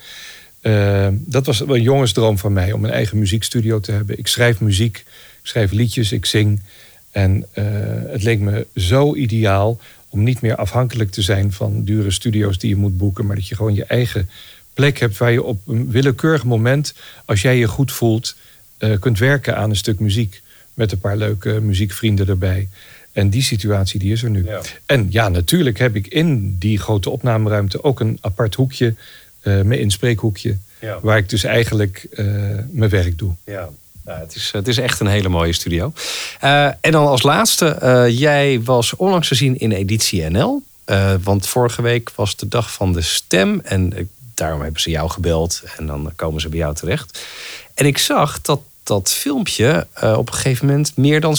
Eh, 0.62 1.07
dat 1.14 1.45
was 1.45 1.59
wel 1.59 1.76
een 1.76 1.82
jongensdroom 1.82 2.38
van 2.38 2.53
mij 2.53 2.72
om 2.72 2.84
een 2.84 2.91
eigen 2.91 3.18
muziekstudio 3.18 3.80
te 3.80 3.91
hebben. 3.91 4.18
Ik 4.18 4.28
schrijf 4.28 4.59
muziek, 4.59 4.97
ik 5.41 5.47
schrijf 5.47 5.72
liedjes, 5.72 6.12
ik 6.12 6.26
zing. 6.26 6.62
En 7.12 7.45
eh, 7.51 7.66
het 8.07 8.24
leek 8.24 8.39
me 8.39 8.68
zo 8.76 9.16
ideaal 9.16 9.80
om 10.09 10.24
niet 10.24 10.41
meer 10.41 10.55
afhankelijk 10.55 11.12
te 11.12 11.22
zijn 11.22 11.51
van 11.51 11.84
dure 11.84 12.12
studio's 12.12 12.57
die 12.57 12.70
je 12.70 12.76
moet 12.76 12.97
boeken, 12.97 13.26
maar 13.26 13.36
dat 13.36 13.47
je 13.47 13.55
gewoon 13.55 13.74
je 13.74 13.86
eigen 13.86 14.30
plek 14.74 14.99
hebt 14.99 15.18
waar 15.18 15.32
je 15.32 15.43
op 15.43 15.68
een 15.68 15.91
willekeurig 15.91 16.43
moment, 16.43 16.93
als 17.26 17.41
jij 17.41 17.57
je 17.57 17.68
goed 17.68 17.91
voelt, 17.91 18.36
eh, 18.78 18.99
kunt 18.99 19.20
werken 19.20 19.57
aan 19.57 19.70
een 19.70 19.76
stuk 19.76 19.99
muziek. 19.99 20.41
Met 20.74 20.91
een 20.91 20.99
paar 20.99 21.18
leuke 21.18 21.62
muziekvrienden 21.62 22.28
erbij. 22.28 22.68
En 23.12 23.30
die 23.30 23.41
situatie 23.41 23.99
die 23.99 24.12
is 24.12 24.24
er 24.24 24.30
nu. 24.30 24.47
En 24.86 25.07
ja, 25.09 25.30
natuurlijk 25.30 25.78
heb 25.78 25.95
ik 25.95 26.07
in 26.07 26.55
die 26.59 26.78
grote 26.78 27.09
opnameruimte 27.09 27.84
ook 27.84 27.99
een 27.99 28.18
apart 28.22 28.55
hoekje, 28.55 28.95
eh 29.42 29.62
mijn 29.62 29.80
inspreekhoekje, 29.80 30.58
Ja. 30.80 31.00
waar 31.02 31.18
ik 31.18 31.30
dus 31.30 31.44
eigenlijk 31.44 32.08
eh, 32.12 32.26
mijn 32.72 32.89
werk 32.89 33.18
doe. 33.18 33.34
Ja. 33.46 33.70
Ja, 34.06 34.20
het, 34.20 34.36
is, 34.36 34.50
het 34.52 34.68
is 34.68 34.78
echt 34.78 35.00
een 35.00 35.08
hele 35.08 35.30
mooie 35.30 35.54
studio. 35.54 35.94
Eh, 36.39 36.66
en 36.66 36.92
dan 36.92 37.08
als 37.08 37.22
laatste, 37.24 37.68
eh, 37.68 38.20
jij 38.20 38.62
was 38.64 38.96
onlangs 38.96 39.28
te 39.28 39.36
zien 39.36 39.60
in 39.60 39.72
editie 39.72 40.30
NL. 40.30 40.62
Eh, 40.86 41.14
want 41.24 41.48
vorige 41.48 41.82
week 41.82 42.12
was 42.16 42.36
de 42.36 42.48
dag 42.48 42.74
van 42.74 42.94
de 42.94 43.02
stem. 43.02 43.60
En 43.64 44.10
daarom 44.34 44.62
hebben 44.62 44.82
ze 44.82 44.89
jou 44.89 45.10
gebeld 45.10 45.62
en 45.78 45.86
dan 45.88 46.12
komen 46.16 46.42
ze 46.42 46.50
bij 46.50 46.60
jou 46.60 46.76
terecht. 46.76 47.20
En 47.74 47.86
ik 47.86 47.98
zag 47.98 48.42
dat 48.42 48.60
dat 48.84 49.12
filmpje 49.12 49.88
eh, 49.94 50.18
op 50.18 50.28
een 50.28 50.34
gegeven 50.34 50.66
moment 50.66 50.98
meer 50.98 51.22
dan 51.22 51.38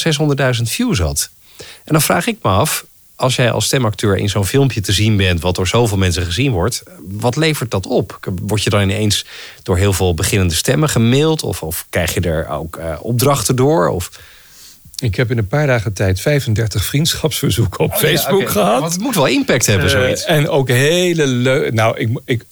600.000 0.56 0.62
views 0.62 0.98
had. 0.98 1.30
En 1.58 1.92
dan 1.92 2.02
vraag 2.02 2.26
ik 2.26 2.36
me 2.42 2.50
af, 2.50 2.84
als 3.22 3.36
jij 3.36 3.50
als 3.50 3.64
stemacteur 3.64 4.16
in 4.16 4.28
zo'n 4.28 4.46
filmpje 4.46 4.80
te 4.80 4.92
zien 4.92 5.16
bent, 5.16 5.40
wat 5.40 5.54
door 5.54 5.66
zoveel 5.68 5.98
mensen 5.98 6.24
gezien 6.24 6.52
wordt, 6.52 6.82
wat 7.08 7.36
levert 7.36 7.70
dat 7.70 7.86
op? 7.86 8.18
Word 8.42 8.62
je 8.62 8.70
dan 8.70 8.82
ineens 8.82 9.26
door 9.62 9.76
heel 9.76 9.92
veel 9.92 10.14
beginnende 10.14 10.54
stemmen 10.54 10.88
gemaild? 10.88 11.42
Of, 11.42 11.62
of 11.62 11.86
krijg 11.90 12.14
je 12.14 12.20
er 12.20 12.48
ook 12.48 12.76
eh, 12.76 12.96
opdrachten 13.00 13.56
door? 13.56 13.88
Of... 13.88 14.10
Ik 15.00 15.14
heb 15.16 15.30
in 15.30 15.38
een 15.38 15.46
paar 15.46 15.66
dagen 15.66 15.92
tijd 15.92 16.20
35 16.20 16.84
vriendschapsverzoeken 16.84 17.80
op 17.84 17.90
Oh 17.92 18.00
ja, 18.00 18.06
Facebook 18.06 18.48
gehad. 18.48 18.80
Want 18.80 18.92
het 18.92 19.02
moet 19.02 19.14
wel 19.14 19.26
impact 19.26 19.66
hebben, 19.66 19.86
Eh, 19.86 19.92
zoiets. 19.92 20.24
en 20.24 20.48
ook 20.48 20.68
hele 20.68 21.26
leuke. 21.26 21.72
Nou, 21.74 22.08
ik, 22.24 22.44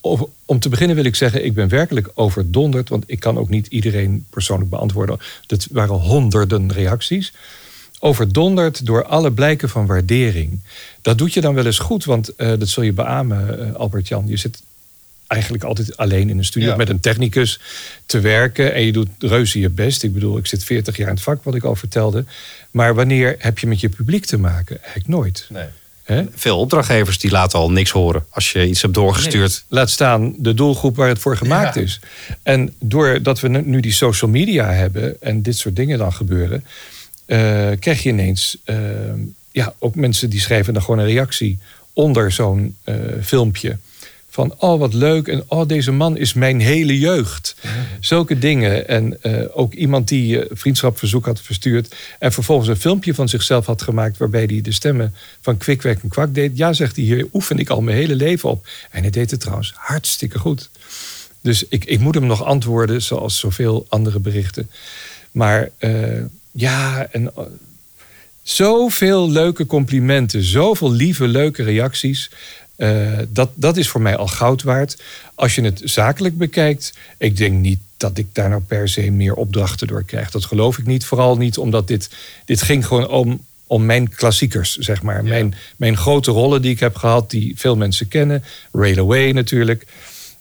om 0.44 0.58
te 0.58 0.68
beginnen 0.68 0.96
wil 0.96 1.04
ik 1.04 1.16
zeggen, 1.16 1.44
ik 1.44 1.54
ben 1.54 1.68
werkelijk 1.68 2.08
overdonderd. 2.14 2.88
Want 2.88 3.04
ik 3.06 3.20
kan 3.20 3.38
ook 3.38 3.48
niet 3.48 3.66
iedereen 3.66 4.26
persoonlijk 4.30 4.70
beantwoorden. 4.70 5.18
Dat 5.46 5.66
waren 5.70 5.94
honderden 5.94 6.72
reacties. 6.72 7.32
Overdonderd 8.02 8.86
door 8.86 9.04
alle 9.04 9.32
blijken 9.32 9.68
van 9.68 9.86
waardering. 9.86 10.60
Dat 11.02 11.18
doet 11.18 11.32
je 11.34 11.40
dan 11.40 11.54
wel 11.54 11.66
eens 11.66 11.78
goed, 11.78 12.04
want 12.04 12.34
eh, 12.36 12.48
dat 12.58 12.68
zul 12.68 12.82
je 12.82 12.92
beamen, 12.92 13.68
eh, 13.68 13.74
Albert-Jan. 13.74 14.24
Je 14.28 14.36
zit 14.36 14.62
eigenlijk 15.26 15.64
altijd 15.64 15.96
alleen 15.96 16.28
in 16.30 16.38
een 16.38 16.44
studio 16.44 16.68
Ja. 16.70 16.76
met 16.76 16.88
een 16.88 17.00
technicus 17.00 17.60
te 18.06 18.20
werken. 18.20 18.74
En 18.74 18.82
je 18.84 18.92
doet 18.92 19.08
reuze 19.18 19.60
je 19.60 19.68
best. 19.68 20.02
Ik 20.02 20.12
bedoel, 20.12 20.38
ik 20.38 20.46
zit 20.46 20.64
40 20.64 20.96
jaar 20.96 21.08
in 21.08 21.14
het 21.14 21.22
vak, 21.22 21.42
wat 21.44 21.54
ik 21.54 21.64
al 21.64 21.76
vertelde. 21.76 22.24
Maar 22.70 22.94
wanneer 22.94 23.34
heb 23.38 23.58
je 23.58 23.66
met 23.66 23.80
je 23.80 23.88
publiek 23.88 24.24
te 24.24 24.38
maken? 24.38 24.76
Eigenlijk 24.78 25.08
nooit. 25.08 25.48
Hè? 26.04 26.24
Veel 26.34 26.58
opdrachtgevers 26.58 27.18
die 27.18 27.30
laten 27.30 27.58
al 27.58 27.70
niks 27.70 27.90
horen 27.90 28.24
als 28.30 28.52
je 28.52 28.66
iets 28.68 28.82
hebt 28.82 28.94
doorgestuurd. 28.94 29.50
Nee. 29.68 29.78
Laat 29.80 29.90
staan 29.90 30.34
de 30.38 30.54
doelgroep 30.54 30.96
waar 30.96 31.08
het 31.08 31.18
voor 31.18 31.36
gemaakt 31.36 31.74
Ja. 31.74 31.80
is. 31.80 32.00
En 32.42 32.74
doordat 32.78 33.40
we 33.40 33.48
nu- 33.48 33.80
die 33.80 33.92
social 33.92 34.30
media 34.30 34.72
hebben 34.72 35.22
en 35.22 35.42
dit 35.42 35.56
soort 35.56 35.76
dingen 35.76 35.98
dan 35.98 36.12
gebeuren, 36.12 36.64
krijg 37.78 38.02
je 38.02 38.08
ineens 38.08 38.56
eh, 38.64 38.76
ja, 39.50 39.74
ook 39.78 39.94
mensen 39.94 40.30
die 40.30 40.40
schrijven 40.40 40.72
dan 40.72 40.82
gewoon 40.82 41.00
een 41.00 41.06
reactie 41.06 41.58
onder 41.92 42.32
zo'n 42.32 42.76
eh, 42.84 42.94
filmpje. 43.22 43.78
Van, 44.30 44.54
oh 44.58 44.78
wat 44.78 44.94
leuk. 44.94 45.28
En 45.28 45.44
oh, 45.46 45.68
deze 45.68 45.92
man 45.92 46.16
is 46.16 46.32
mijn 46.32 46.60
hele 46.60 46.98
jeugd. 46.98 47.56
Zulke 48.00 48.38
dingen. 48.38 48.88
En 48.88 49.22
eh, 49.22 49.44
ook 49.52 49.74
iemand 49.74 50.08
die 50.08 50.40
eh, 50.40 50.50
vriendschapverzoek 50.52 51.26
had 51.26 51.40
verstuurd. 51.40 51.94
En 52.18 52.32
vervolgens 52.32 52.68
een 52.68 52.76
filmpje 52.76 53.14
van 53.14 53.28
zichzelf 53.28 53.66
had 53.66 53.82
gemaakt. 53.82 54.18
waarbij 54.18 54.44
hij 54.44 54.60
de 54.60 54.72
stemmen 54.72 55.14
van 55.40 55.56
Kwikwerk 55.56 56.02
en 56.02 56.08
Kwak 56.08 56.34
deed. 56.34 56.56
Ja, 56.56 56.72
zegt 56.72 56.96
hij, 56.96 57.04
hier 57.04 57.26
oefen 57.32 57.58
ik 57.58 57.68
al 57.68 57.80
mijn 57.80 57.96
hele 57.96 58.14
leven 58.14 58.50
op. 58.50 58.66
En 58.90 59.00
hij 59.02 59.10
deed 59.10 59.30
het 59.30 59.40
trouwens 59.40 59.72
hartstikke 59.76 60.38
goed. 60.38 60.70
Dus 61.40 61.64
ik, 61.68 61.84
ik 61.84 62.00
moet 62.00 62.14
hem 62.14 62.26
nog 62.26 62.44
antwoorden, 62.44 63.02
zoals 63.02 63.38
zoveel 63.38 63.86
andere 63.88 64.18
berichten. 64.18 64.70
Maar 65.30 65.68
eh, 65.78 65.92
ja, 66.50 67.06
en 67.10 67.34
eh, 67.36 67.42
zoveel 68.42 69.30
leuke 69.30 69.66
complimenten, 69.66 70.42
zoveel 70.42 70.92
lieve, 70.92 71.26
leuke 71.26 71.62
reacties. 71.62 72.30
Eh, 72.76 73.18
dat, 73.28 73.50
dat 73.54 73.76
is 73.76 73.88
voor 73.88 74.00
mij 74.00 74.16
al 74.16 74.26
goud 74.26 74.62
waard. 74.62 75.02
Als 75.34 75.54
je 75.54 75.62
het 75.62 75.80
zakelijk 75.84 76.38
bekijkt, 76.38 76.94
ik 77.18 77.36
denk 77.36 77.60
niet 77.60 77.78
dat 77.96 78.18
ik 78.18 78.26
daar 78.32 78.48
nou 78.48 78.62
per 78.62 78.88
se 78.88 79.10
meer 79.10 79.34
opdrachten 79.34 79.86
door 79.86 80.04
krijg. 80.04 80.30
Dat 80.30 80.44
geloof 80.44 80.78
ik 80.78 80.86
niet. 80.86 81.04
Vooral 81.04 81.36
niet 81.36 81.58
omdat 81.58 81.88
dit, 81.88 82.10
dit 82.44 82.62
ging 82.62 82.86
gewoon 82.86 83.08
om, 83.08 83.44
om 83.66 83.86
mijn 83.86 84.08
klassiekers, 84.08 84.76
zeg 84.76 85.02
maar. 85.02 85.24
Mijn, 85.24 85.54
mijn 85.76 85.96
grote 85.96 86.30
rollen 86.30 86.62
die 86.62 86.70
ik 86.70 86.80
heb 86.80 86.96
gehad, 86.96 87.30
die 87.30 87.52
veel 87.56 87.76
mensen 87.76 88.08
kennen. 88.08 88.44
Rail 88.72 88.98
Away 88.98 89.30
natuurlijk. 89.30 89.86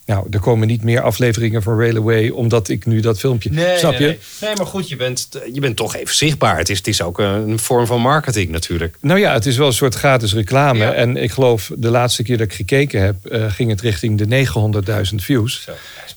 Nou, 0.09 0.27
er 0.31 0.39
komen 0.39 0.67
niet 0.67 0.83
meer 0.83 1.01
afleveringen 1.01 1.61
van 1.61 1.79
Rail 1.79 1.95
Away, 1.95 2.29
omdat 2.29 2.69
ik 2.69 2.85
nu 2.85 2.99
dat 2.99 3.19
filmpje. 3.19 3.75
snap 3.77 3.93
je? 3.93 3.99
Nee, 3.99 4.17
nee, 4.41 4.55
maar 4.55 4.65
goed, 4.65 4.89
je 4.89 4.95
bent, 4.95 5.29
je 5.53 5.59
bent 5.59 5.75
toch 5.75 5.95
even 5.95 6.15
zichtbaar. 6.15 6.57
Het 6.57 6.69
is, 6.69 6.77
het 6.77 6.87
is 6.87 7.01
ook 7.01 7.19
een 7.19 7.59
vorm 7.59 7.85
van 7.85 8.01
marketing 8.01 8.49
natuurlijk. 8.49 8.97
Nou 9.01 9.19
ja, 9.19 9.33
het 9.33 9.45
is 9.45 9.57
wel 9.57 9.67
een 9.67 9.73
soort 9.73 9.95
gratis 9.95 10.33
reclame. 10.33 10.85
En 10.85 11.17
ik 11.17 11.31
geloof, 11.31 11.71
de 11.77 11.89
laatste 11.89 12.23
keer 12.23 12.37
dat 12.37 12.45
ik 12.45 12.53
gekeken 12.53 13.01
heb, 13.01 13.25
eh, 13.25 13.51
ging 13.51 13.69
het 13.69 13.81
richting 13.81 14.17
de 14.17 14.25
900.000 14.25 15.23
views. 15.23 15.67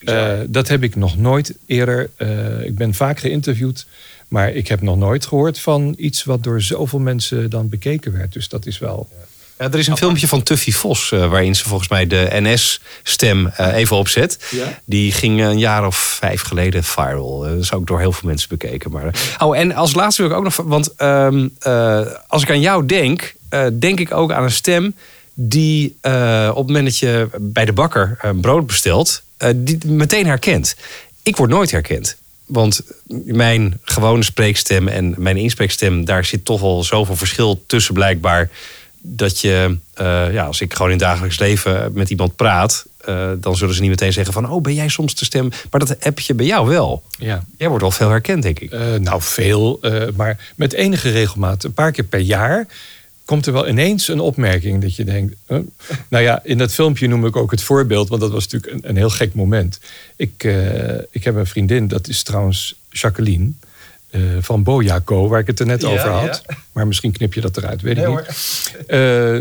Eh, 0.04 0.32
dat 0.46 0.68
heb 0.68 0.82
ik 0.82 0.96
nog 0.96 1.18
nooit 1.18 1.54
eerder. 1.66 2.10
eh, 2.16 2.64
ik 2.64 2.74
ben 2.74 2.94
vaak 2.94 3.20
geïnterviewd, 3.20 3.86
maar 4.28 4.52
ik 4.52 4.68
heb 4.68 4.80
nog 4.80 4.96
nooit 4.96 5.26
gehoord 5.26 5.58
van 5.58 5.94
iets 5.98 6.24
wat 6.24 6.42
door 6.42 6.62
zoveel 6.62 6.98
mensen 6.98 7.50
dan 7.50 7.68
bekeken 7.68 8.12
werd. 8.12 8.32
Dus 8.32 8.48
dat 8.48 8.66
is 8.66 8.78
wel. 8.78 9.08
Ja, 9.10 9.16
er 9.62 9.78
is 9.78 9.86
een 9.86 9.96
filmpje 9.96 10.28
van 10.28 10.42
Tuffy 10.42 10.72
Vos, 10.72 11.12
eh, 11.12 11.30
waarin 11.30 11.56
ze 11.56 11.64
volgens 11.68 11.88
mij 11.88 12.06
de 12.06 12.28
NS-stem 12.30 13.46
eh, 13.46 13.74
even 13.74 13.96
opzet. 13.96 14.38
Ja. 14.50 14.78
Die 14.84 15.12
ging 15.12 15.40
een 15.40 15.58
jaar 15.58 15.86
of 15.86 15.96
vijf 15.96 16.42
geleden 16.42 16.84
viral. 16.84 17.44
Eh, 17.44 17.50
dat 17.52 17.60
is 17.60 17.72
ook 17.72 17.86
door 17.86 18.00
heel 18.00 18.12
veel 18.12 18.28
mensen 18.28 18.48
bekeken. 18.48 18.90
Maar, 18.90 19.04
eh, 19.06 19.46
oh, 19.46 19.56
en 19.58 19.74
als 19.74 19.94
laatste 19.94 20.22
wil 20.22 20.30
ik 20.30 20.36
ook 20.36 20.44
nog. 20.44 20.56
Want 20.56 20.94
ehm, 20.96 21.48
eh, 21.58 22.00
als 22.26 22.42
ik 22.42 22.50
aan 22.50 22.60
jou 22.60 22.86
denk, 22.86 23.34
eh, 23.48 23.66
denk 23.78 24.00
ik 24.00 24.12
ook 24.12 24.32
aan 24.32 24.44
een 24.44 24.50
stem 24.50 24.94
die 25.34 25.96
eh, 26.00 26.48
op 26.50 26.56
het 26.56 26.66
moment 26.66 26.84
dat 26.84 26.98
je 26.98 27.28
bij 27.40 27.64
de 27.64 27.72
bakker 27.72 28.18
een 28.20 28.40
brood 28.40 28.66
bestelt, 28.66 29.22
eh, 29.36 29.50
die 29.56 29.78
meteen 29.86 30.26
herkent. 30.26 30.76
Ik 31.22 31.36
word 31.36 31.50
nooit 31.50 31.70
herkend. 31.70 32.16
Want 32.46 32.80
mijn 33.24 33.80
gewone 33.82 34.22
spreekstem 34.22 34.88
en 34.88 35.14
mijn 35.18 35.36
inspreekstem, 35.36 36.04
daar 36.04 36.24
zit 36.24 36.44
toch 36.44 36.60
wel 36.60 36.84
zoveel 36.84 37.16
verschil 37.16 37.62
tussen 37.66 37.94
blijkbaar. 37.94 38.50
Dat 39.04 39.40
je, 39.40 39.76
eh, 39.94 40.32
ja, 40.32 40.44
als 40.44 40.60
ik 40.60 40.72
gewoon 40.72 40.90
in 40.90 40.96
het 40.96 41.06
dagelijks 41.06 41.38
leven 41.38 41.90
met 41.94 42.10
iemand 42.10 42.36
praat, 42.36 42.86
eh, 43.04 43.30
dan 43.40 43.56
zullen 43.56 43.74
ze 43.74 43.80
niet 43.80 43.90
meteen 43.90 44.12
zeggen 44.12 44.32
van, 44.32 44.50
oh, 44.50 44.62
ben 44.62 44.74
jij 44.74 44.88
soms 44.88 45.14
de 45.14 45.24
stem? 45.24 45.48
Maar 45.70 45.80
dat 45.80 45.96
heb 45.98 46.18
je 46.18 46.34
bij 46.34 46.46
jou 46.46 46.68
wel. 46.68 47.02
Ja. 47.18 47.44
Jij 47.58 47.68
wordt 47.68 47.82
wel 47.82 47.92
veel 47.92 48.08
herkend, 48.08 48.42
denk 48.42 48.60
ik. 48.60 48.70
Eh, 48.70 48.94
nou, 48.94 49.22
veel, 49.22 49.80
maar 50.16 50.52
met 50.56 50.72
enige 50.72 51.10
regelmaat, 51.10 51.64
een 51.64 51.72
paar 51.72 51.92
keer 51.92 52.04
per 52.04 52.20
jaar, 52.20 52.66
komt 53.24 53.46
er 53.46 53.52
wel 53.52 53.68
ineens 53.68 54.08
een 54.08 54.20
opmerking 54.20 54.82
dat 54.82 54.96
je 54.96 55.04
denkt. 55.04 55.34
huh? 55.46 55.58
Nou 56.08 56.24
ja, 56.24 56.40
in 56.44 56.58
dat 56.58 56.72
filmpje 56.72 57.08
noem 57.08 57.26
ik 57.26 57.36
ook 57.36 57.50
het 57.50 57.62
voorbeeld, 57.62 58.08
want 58.08 58.20
dat 58.20 58.30
was 58.30 58.48
natuurlijk 58.48 58.72
een, 58.72 58.88
een 58.88 58.96
heel 58.96 59.10
gek 59.10 59.34
moment. 59.34 59.80
Ik, 60.16 60.44
ik 61.10 61.24
heb 61.24 61.34
een 61.34 61.46
vriendin, 61.46 61.88
dat 61.88 62.08
is 62.08 62.22
trouwens 62.22 62.74
Jacqueline. 62.90 63.52
Eh, 64.12 64.20
van 64.40 64.62
Bojaco, 64.62 65.28
waar 65.28 65.40
ik 65.40 65.46
het 65.46 65.60
er 65.60 65.66
net 65.66 65.82
Ja, 65.82 65.88
over 65.88 66.08
had. 66.08 66.42
ja. 66.46 66.56
Maar 66.72 66.86
misschien 66.86 67.12
knip 67.12 67.34
je 67.34 67.40
dat 67.40 67.56
eruit, 67.56 67.80
weet 67.82 67.96
Nee, 67.96 68.06
ik 68.06 68.18
niet. 68.18 68.84
Eh, 68.86 69.34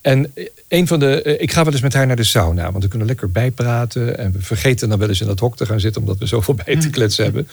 en 0.00 0.32
een 0.68 0.86
van 0.86 0.98
de. 0.98 1.22
eh, 1.22 1.42
Ik 1.42 1.52
ga 1.52 1.64
wel 1.64 1.72
eens 1.72 1.82
met 1.82 1.92
haar 1.92 2.06
naar 2.06 2.16
de 2.16 2.24
sauna, 2.24 2.70
want 2.70 2.82
we 2.82 2.88
kunnen 2.90 3.06
lekker 3.08 3.30
bijpraten. 3.30 4.18
En 4.18 4.32
we 4.32 4.42
vergeten 4.42 4.88
dan 4.88 4.98
wel 4.98 5.08
eens 5.08 5.20
in 5.20 5.26
dat 5.26 5.38
hok 5.40 5.56
te 5.56 5.66
gaan 5.66 5.80
zitten, 5.80 6.00
omdat 6.00 6.18
we 6.18 6.26
zoveel 6.26 6.54
bij 6.64 6.76
te 6.76 6.90
kletsen 6.90 7.24
hebben. 7.24 7.48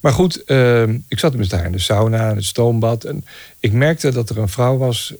Maar 0.00 0.12
goed, 0.12 0.44
eh, 0.44 0.82
ik 0.82 1.18
zat 1.18 1.34
met 1.36 1.50
haar 1.52 1.64
in 1.64 1.72
de 1.72 1.78
sauna, 1.78 2.30
in 2.30 2.36
het 2.36 2.44
stoombad. 2.44 3.04
En 3.04 3.24
ik 3.60 3.72
merkte 3.72 4.10
dat 4.10 4.30
er 4.30 4.38
een 4.38 4.48
vrouw 4.48 4.76
was 4.76 5.14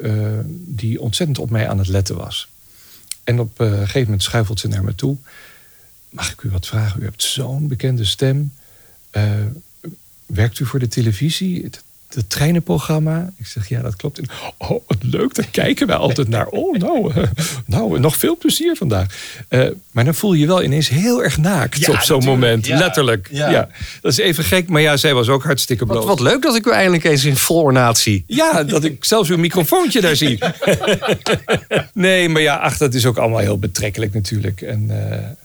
die 0.53 1.01
ontzettend 1.01 1.39
op 1.39 1.51
mij 1.51 1.69
aan 1.69 1.79
het 1.79 1.89
letten 1.89 2.17
was. 2.17 2.49
En 3.25 3.41
op 3.41 3.61
een 3.61 3.79
gegeven 3.79 4.03
moment 4.03 4.23
schuifelt 4.23 4.61
ze 4.61 4.69
naar 4.69 4.85
me 4.85 4.95
toe. 4.95 5.17
Mag 6.11 6.33
ik 6.33 6.43
u 6.43 6.51
wat 6.51 6.67
vragen? 6.67 7.01
U 7.01 7.05
hebt 7.05 7.23
zo'n 7.23 7.69
bekende 7.69 8.05
stem. 8.05 8.53
Eh, 9.19 9.93
werkt 10.27 10.59
u 10.59 10.67
voor 10.67 10.79
de 10.79 10.89
televisie? 10.89 11.63
Het, 11.65 11.83
het 12.15 12.31
treinenprogramma? 12.31 13.31
Ik 13.37 13.47
zeg, 13.47 13.69
ja, 13.69 13.81
dat 13.81 13.97
klopt. 13.97 14.19
En, 14.19 14.27
oh, 14.57 14.69
wat 14.69 14.97
leuk, 15.01 15.35
daar 15.35 15.49
kijken 15.51 15.87
wij 15.87 15.97
altijd 15.97 16.29
naar. 16.29 16.47
Oh, 16.47 16.77
nou, 16.77 17.13
eh, 17.15 17.23
nou 17.67 18.01
nog 18.01 18.17
veel 18.17 18.37
plezier 18.37 18.77
vandaag. 18.77 19.07
Eh, 19.49 19.67
maar 19.91 20.05
dan 20.05 20.15
voel 20.15 20.33
je 20.33 20.41
je 20.41 20.47
wel 20.47 20.63
ineens 20.63 20.89
heel 20.89 21.23
erg 21.23 21.39
naakt 21.39 21.79
Ja, 21.79 21.93
op 21.93 21.99
zo'n 21.99 22.25
moment. 22.25 22.67
ja. 22.67 22.79
Letterlijk. 22.79 23.29
Ja. 23.33 23.51
Ja. 23.51 23.69
Dat 24.01 24.13
is 24.13 24.19
even 24.19 24.45
gek, 24.45 24.69
maar 24.69 24.81
ja, 24.81 24.97
zij 24.97 25.15
was 25.15 25.29
ook 25.29 25.43
hartstikke 25.43 25.87
bloot. 25.87 26.05
Wat, 26.05 26.19
wat 26.19 26.21
leuk 26.21 26.43
dat 26.43 26.57
ik 26.57 26.67
u 26.67 26.71
eindelijk 26.71 27.05
eens 27.05 27.25
in 27.25 27.37
vol 27.37 27.63
ornaat 27.63 27.99
zie. 27.99 28.25
Ja, 28.27 28.65
dat 28.65 28.85
ik 28.85 29.05
zelfs 29.05 29.31
uw 29.31 29.37
microfoontje 29.39 30.01
daar 30.01 30.17
zie. 30.17 30.39
nee, 31.93 32.29
maar 32.29 32.43
ja, 32.43 32.57
ach, 32.57 32.77
dat 32.77 32.95
is 32.95 33.07
ook 33.07 33.17
allemaal 33.17 33.39
heel 33.39 33.59
betrekkelijk 33.59 34.15
natuurlijk. 34.15 34.61
En 34.61 34.91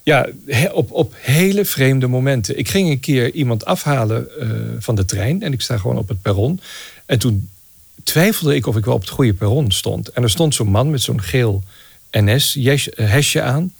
ja, 0.04 0.28
op, 0.72 0.92
op 0.92 1.14
hele 1.18 1.66
vreemde 1.66 2.08
momenten. 2.08 2.58
Ik 2.58 2.70
ging 2.70 2.90
een 2.90 3.00
keer 3.00 3.32
iemand 3.32 3.66
afhalen 3.66 4.40
eh, 4.40 4.50
van 4.80 4.96
de 4.96 5.06
trein 5.06 5.42
en 5.42 5.54
ik 5.54 5.62
sta 5.62 5.78
gewoon 5.78 5.98
op 5.98 6.08
het 6.08 6.22
perron. 6.22 6.60
En 7.06 7.20
toen 7.20 7.50
twijfelde 8.04 8.56
ik 8.56 8.68
of 8.68 8.76
ik 8.76 8.86
wel 8.86 8.94
op 8.94 9.02
het 9.02 9.10
goede 9.10 9.34
perron 9.34 9.72
stond. 9.72 10.10
En 10.10 10.24
er 10.24 10.30
stond 10.30 10.56
zo'n 10.56 10.68
man 10.68 10.90
met 10.90 11.02
zo'n 11.02 11.22
geel 11.22 11.64
NS-hesje 12.12 13.42
aan. 13.42 13.74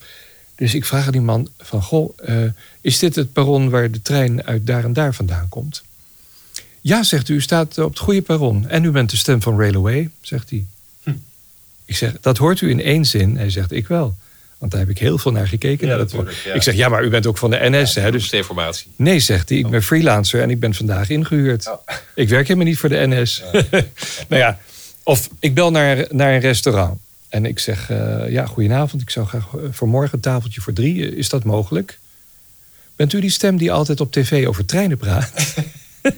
Dus 0.56 0.74
ik 0.74 0.86
vraag 0.86 1.06
aan 1.06 1.12
die 1.12 1.22
man 1.22 1.50
van, 1.60 1.82
goh, 1.82 2.14
eh, 2.18 2.44
is 2.82 3.00
dit 3.00 3.16
het 3.16 3.34
perron 3.34 3.70
waar 3.70 3.92
de 3.92 4.02
trein 4.02 4.44
uit 4.44 4.68
daar 4.68 4.84
en 4.84 4.94
daar 4.94 5.14
vandaan 5.14 5.50
komt? 5.50 5.84
Ja, 6.82 7.04
zegt 7.04 7.30
u, 7.30 7.34
u 7.34 7.42
staat 7.42 7.78
op 7.78 7.90
het 7.90 8.00
goede 8.00 8.22
perron. 8.22 8.68
En 8.68 8.84
u 8.84 8.92
bent 8.92 9.10
de 9.10 9.18
stem 9.18 9.42
van 9.42 9.60
Railway, 9.60 10.10
zegt 10.22 10.50
hij. 10.50 10.66
Ik 11.86 11.96
zeg, 11.96 12.20
dat 12.22 12.38
hoort 12.38 12.62
u 12.62 12.70
in 12.70 12.82
één 12.82 13.06
zin. 13.06 13.38
Hij 13.38 13.50
zegt, 13.50 13.72
ik 13.72 13.88
wel. 13.88 14.16
Want 14.64 14.76
daar 14.76 14.84
heb 14.84 14.96
ik 14.96 15.00
heel 15.00 15.18
veel 15.18 15.32
naar 15.32 15.48
gekeken. 15.48 15.88
Ja, 15.88 15.96
naar 15.96 16.08
dat 16.08 16.26
ja. 16.46 16.54
Ik 16.54 16.62
zeg, 16.62 16.76
ja, 16.76 16.90
maar 16.90 17.04
u 17.04 17.10
bent 17.10 17.26
ook 17.28 17.38
van 17.38 17.50
de 17.50 17.58
NS, 17.62 17.96
hè? 17.96 18.12
Dus 18.12 18.30
de 18.30 18.38
informatie. 18.38 18.88
Nee, 18.96 19.20
zegt 19.20 19.50
hij, 19.50 19.58
ik 19.58 19.70
ben 19.70 19.84
freelancer 19.84 20.42
en 20.42 20.50
ik 20.50 20.60
ben 20.60 20.74
vandaag 20.74 21.10
ingehuurd. 21.10 21.78
Ik 22.16 22.30
werk 22.30 22.48
helemaal 22.48 22.68
niet 22.68 22.78
voor 22.78 22.90
de 22.90 23.08
NS. 23.08 23.44
nou 24.30 24.42
ja, 24.42 24.60
of 25.04 25.30
ik 25.40 25.54
bel 25.54 25.72
naar, 25.72 26.06
naar 26.10 26.34
een 26.34 26.40
restaurant. 26.40 27.00
En 27.30 27.46
ik 27.46 27.60
zeg, 27.60 27.90
eh, 27.90 28.30
ja, 28.30 28.46
goedenavond. 28.46 29.02
Ik 29.02 29.10
zou 29.10 29.26
graag 29.26 29.48
eh, 29.54 29.62
voor 29.72 29.88
morgen 29.88 30.14
een 30.14 30.20
tafeltje 30.20 30.62
voor 30.62 30.74
drie. 30.74 31.12
Eh, 31.12 31.18
Is 31.18 31.30
dat 31.30 31.44
mogelijk? 31.44 32.00
Bent 32.96 33.14
u 33.14 33.22
die 33.22 33.30
stem 33.30 33.58
die 33.58 33.72
altijd 33.72 34.00
op 34.00 34.12
tv 34.12 34.48
over 34.48 34.66
treinen 34.66 34.98
praat? 34.98 35.32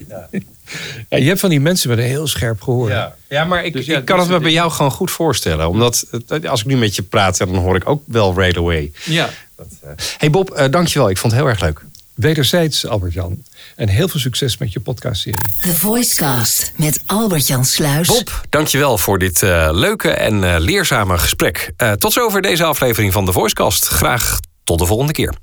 Ja. 1.10 1.18
je 1.18 1.28
hebt 1.28 1.40
van 1.40 1.50
die 1.50 1.60
mensen 1.60 1.90
met 1.90 1.98
een 1.98 2.04
heel 2.04 2.28
scherp 2.28 2.62
gehoor. 2.62 2.90
Ja, 2.90 3.16
ja 3.30 3.44
maar 3.46 3.66
ik, 3.66 3.74
Dus 3.74 3.86
ja, 3.86 3.98
ik 3.98 4.06
kan 4.06 4.18
dat 4.18 4.28
het 4.28 4.38
me 4.38 4.44
bij 4.44 4.52
jou 4.52 4.72
gewoon 4.72 4.92
goed 4.92 5.12
voorstellen. 5.12 5.70
Omdat 5.70 6.06
eh, 6.28 6.50
als 6.50 6.60
ik 6.60 6.66
nu 6.66 6.78
met 6.78 6.96
je 6.96 7.02
praat, 7.02 7.38
dan 7.38 7.56
hoor 7.56 7.76
ik 7.76 7.90
ook 7.90 8.04
wel 8.06 8.34
Railway. 8.36 8.92
Ja. 9.04 9.30
Hey 10.18 10.30
Bob, 10.30 10.52
eh, 10.52 10.72
dankjewel. 10.72 11.10
Ik 11.10 11.18
vond 11.18 11.34
het 11.34 11.42
heel 11.42 11.52
erg 11.52 11.62
leuk. 11.62 11.82
Wederzijds, 12.16 12.88
Albert-Jan. 12.88 13.44
En 13.76 13.90
heel 13.90 14.08
veel 14.08 14.20
succes 14.20 14.58
met 14.58 14.74
je 14.74 14.80
podcastserie. 14.80 15.40
The 15.62 15.76
Voicecast 15.76 16.72
met 16.76 17.04
Albert-Jan 17.06 17.66
Sluis. 17.66 18.08
Bob, 18.08 18.46
dankjewel 18.50 18.98
voor 18.98 19.20
dit 19.20 19.44
eh, 19.44 19.70
leuke 19.72 20.10
en 20.10 20.44
eh, 20.44 20.56
leerzame 20.60 21.18
gesprek. 21.18 21.72
Eh, 21.78 21.92
tot 21.92 22.14
zover 22.14 22.42
deze 22.42 22.64
aflevering 22.64 23.14
van 23.14 23.26
de 23.26 23.32
Voicecast. 23.32 23.88
Graag 23.88 24.40
tot 24.64 24.80
de 24.80 24.86
volgende 24.86 25.14
keer. 25.14 25.34